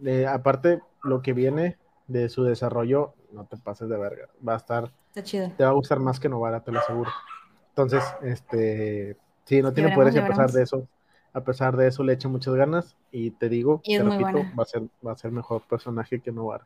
ver. 0.00 0.26
aparte, 0.28 0.80
lo 1.02 1.22
que 1.22 1.32
viene 1.32 1.76
de 2.06 2.28
su 2.28 2.44
desarrollo, 2.44 3.14
no 3.32 3.44
te 3.46 3.56
pases 3.56 3.88
de 3.88 3.96
verga. 3.98 4.28
Va 4.46 4.54
a 4.54 4.56
estar. 4.56 4.92
Está 5.08 5.22
chido. 5.22 5.50
Te 5.56 5.64
va 5.64 5.70
a 5.70 5.74
gustar 5.74 5.98
más 5.98 6.20
que 6.20 6.28
Novara, 6.28 6.60
te 6.60 6.72
lo 6.72 6.80
aseguro. 6.80 7.10
Entonces, 7.70 8.04
este, 8.22 9.16
Sí, 9.44 9.62
no 9.62 9.72
tiene 9.72 9.90
poderes 9.90 10.16
a 10.16 10.26
pesar 10.26 10.50
de 10.52 10.62
eso. 10.62 10.88
a 11.34 11.40
pesar 11.42 11.76
de 11.76 11.88
eso 11.88 12.02
le 12.02 12.12
echa 12.12 12.28
muchas 12.28 12.54
ganas 12.54 12.96
y 13.10 13.30
te 13.32 13.48
digo, 13.48 13.80
Y 13.84 13.96
te 13.96 14.02
repito, 14.02 14.30
buena. 14.32 14.54
va 14.58 14.62
a 14.62 14.66
ser, 14.66 14.82
va 15.06 15.12
a 15.12 15.16
ser 15.16 15.32
mejor 15.32 15.62
personaje 15.62 16.20
que 16.20 16.30
Novar, 16.32 16.62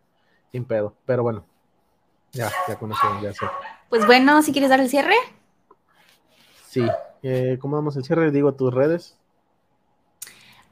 sin 0.52 0.64
pedo. 0.64 0.94
Pero 1.06 1.22
bueno, 1.22 1.44
ya, 2.32 2.50
ya 2.68 2.76
conocemos, 2.78 3.22
ya 3.22 3.32
sé. 3.32 3.46
Pues 3.88 4.06
bueno, 4.06 4.42
si 4.42 4.52
quieres 4.52 4.70
dar 4.70 4.80
el 4.80 4.88
cierre. 4.88 5.14
Sí, 6.66 6.86
eh, 7.22 7.58
¿cómo 7.60 7.76
damos 7.76 7.96
el 7.96 8.04
cierre? 8.04 8.30
Digo 8.30 8.54
tus 8.54 8.72
redes. 8.74 9.16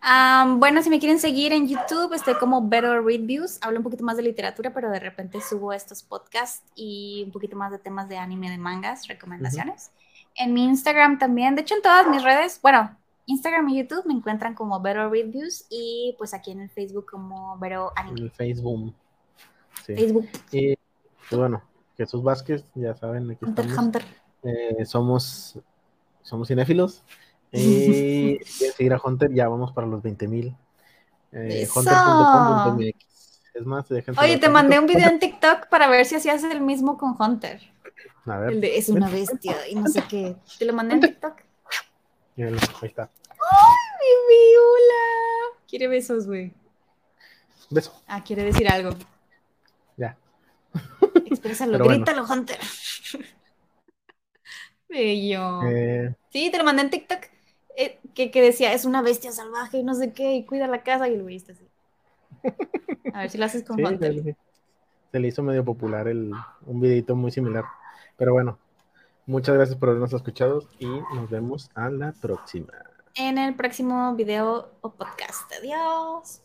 Am, 0.06 0.60
bueno, 0.60 0.82
si 0.82 0.90
me 0.90 0.98
quieren 1.00 1.18
seguir 1.18 1.52
en 1.54 1.66
YouTube, 1.66 2.12
estoy 2.12 2.34
como 2.34 2.68
Better 2.68 3.02
Reviews. 3.02 3.58
Hablo 3.62 3.78
un 3.78 3.84
poquito 3.84 4.04
más 4.04 4.16
de 4.18 4.22
literatura, 4.22 4.74
pero 4.74 4.90
de 4.90 5.00
repente 5.00 5.40
subo 5.40 5.72
estos 5.72 6.02
podcasts 6.02 6.62
y 6.74 7.22
un 7.24 7.32
poquito 7.32 7.56
más 7.56 7.70
de 7.70 7.78
temas 7.78 8.06
de 8.08 8.18
anime, 8.18 8.50
de 8.50 8.58
mangas, 8.58 9.06
recomendaciones. 9.08 9.92
En 10.36 10.52
mi 10.52 10.64
Instagram 10.64 11.18
también, 11.18 11.54
de 11.54 11.62
hecho 11.62 11.74
en 11.76 11.82
todas 11.82 12.08
mis 12.08 12.22
redes, 12.22 12.60
bueno, 12.62 12.96
Instagram 13.26 13.68
y 13.68 13.78
YouTube 13.78 14.04
me 14.06 14.14
encuentran 14.14 14.54
como 14.54 14.80
Better 14.80 15.08
Reviews 15.10 15.66
y 15.70 16.14
pues 16.18 16.34
aquí 16.34 16.50
en 16.50 16.60
el 16.60 16.70
Facebook 16.70 17.06
como 17.10 17.58
en 17.62 17.72
Anime. 17.96 18.20
el 18.20 18.30
Facebook. 18.30 18.94
Sí. 19.86 19.94
Facebook, 19.94 20.28
Y 20.50 20.76
pues 21.28 21.38
bueno, 21.38 21.62
Jesús 21.96 22.22
Vázquez, 22.22 22.64
ya 22.74 22.94
saben, 22.94 23.30
aquí 23.30 23.44
Hunter 23.44 23.64
estamos. 23.66 23.86
Hunter. 23.86 24.04
Eh, 24.42 24.84
somos, 24.84 25.58
somos 26.22 26.48
cinéfilos. 26.48 27.02
Y 27.56 28.40
seguir 28.44 28.92
a 28.94 29.00
Hunter, 29.02 29.32
ya 29.32 29.48
vamos 29.48 29.70
para 29.70 29.86
los 29.86 30.02
20 30.02 30.26
mil. 30.26 30.56
Eh. 31.30 31.68
Hunter.com.mx. 31.72 33.40
Es 33.54 33.64
más, 33.64 33.86
Oye, 34.20 34.38
te 34.38 34.48
mandé 34.48 34.80
un 34.80 34.86
video 34.86 35.08
en 35.08 35.20
TikTok 35.20 35.68
para 35.68 35.88
ver 35.88 36.04
si 36.04 36.16
hacías 36.16 36.42
el 36.42 36.60
mismo 36.60 36.98
con 36.98 37.14
Hunter. 37.16 37.60
A 38.26 38.38
ver, 38.38 38.52
El 38.52 38.60
de 38.60 38.76
es 38.78 38.88
una 38.88 39.08
bestia 39.08 39.68
y 39.68 39.74
no 39.74 39.86
sé 39.88 40.02
qué. 40.08 40.36
Te 40.58 40.64
lo 40.64 40.72
mandé 40.72 40.94
en 40.94 41.00
TikTok. 41.00 41.40
ahí 42.38 42.56
está. 42.82 43.10
Mi 43.30 44.10
viola. 44.28 45.58
Quiere 45.68 45.88
besos, 45.88 46.26
güey. 46.26 46.52
Beso. 47.70 47.92
Ah, 48.06 48.22
quiere 48.24 48.44
decir 48.44 48.68
algo. 48.68 48.90
Ya. 49.96 50.16
Exprésalo, 51.26 51.78
bueno. 51.78 51.94
grítalo, 52.04 52.24
Hunter. 52.24 52.58
Bello. 54.88 55.62
Eh, 55.66 56.14
Sí, 56.30 56.50
te 56.50 56.58
lo 56.58 56.64
mandé 56.64 56.82
en 56.82 56.90
TikTok. 56.90 57.18
eh, 57.76 57.98
que, 58.14 58.30
que 58.30 58.42
decía, 58.42 58.72
es 58.72 58.84
una 58.84 59.02
bestia 59.02 59.32
salvaje 59.32 59.78
y 59.78 59.82
no 59.82 59.94
sé 59.94 60.12
qué, 60.12 60.34
y 60.34 60.44
cuida 60.44 60.66
la 60.68 60.82
casa, 60.82 61.08
y 61.08 61.14
el 61.14 61.22
güey 61.22 61.36
está 61.36 61.52
así. 61.52 61.66
A 63.12 63.20
ver 63.20 63.30
si 63.30 63.38
lo 63.38 63.44
haces 63.46 63.64
con 63.64 63.76
sí, 63.76 63.84
Hunter. 63.84 64.14
se, 64.14 64.22
le- 64.22 64.36
se 65.12 65.20
le 65.20 65.28
hizo 65.28 65.42
medio 65.42 65.64
popular 65.64 66.08
el, 66.08 66.32
un 66.66 66.80
videito 66.80 67.16
muy 67.16 67.30
similar. 67.30 67.64
Pero 68.16 68.32
bueno, 68.32 68.58
muchas 69.26 69.54
gracias 69.54 69.78
por 69.78 69.88
habernos 69.90 70.12
escuchado 70.12 70.62
y 70.78 70.86
nos 70.86 71.30
vemos 71.30 71.70
a 71.74 71.90
la 71.90 72.12
próxima. 72.12 72.72
En 73.16 73.38
el 73.38 73.54
próximo 73.54 74.14
video 74.14 74.70
o 74.80 74.90
podcast. 74.90 75.52
Adiós. 75.60 76.43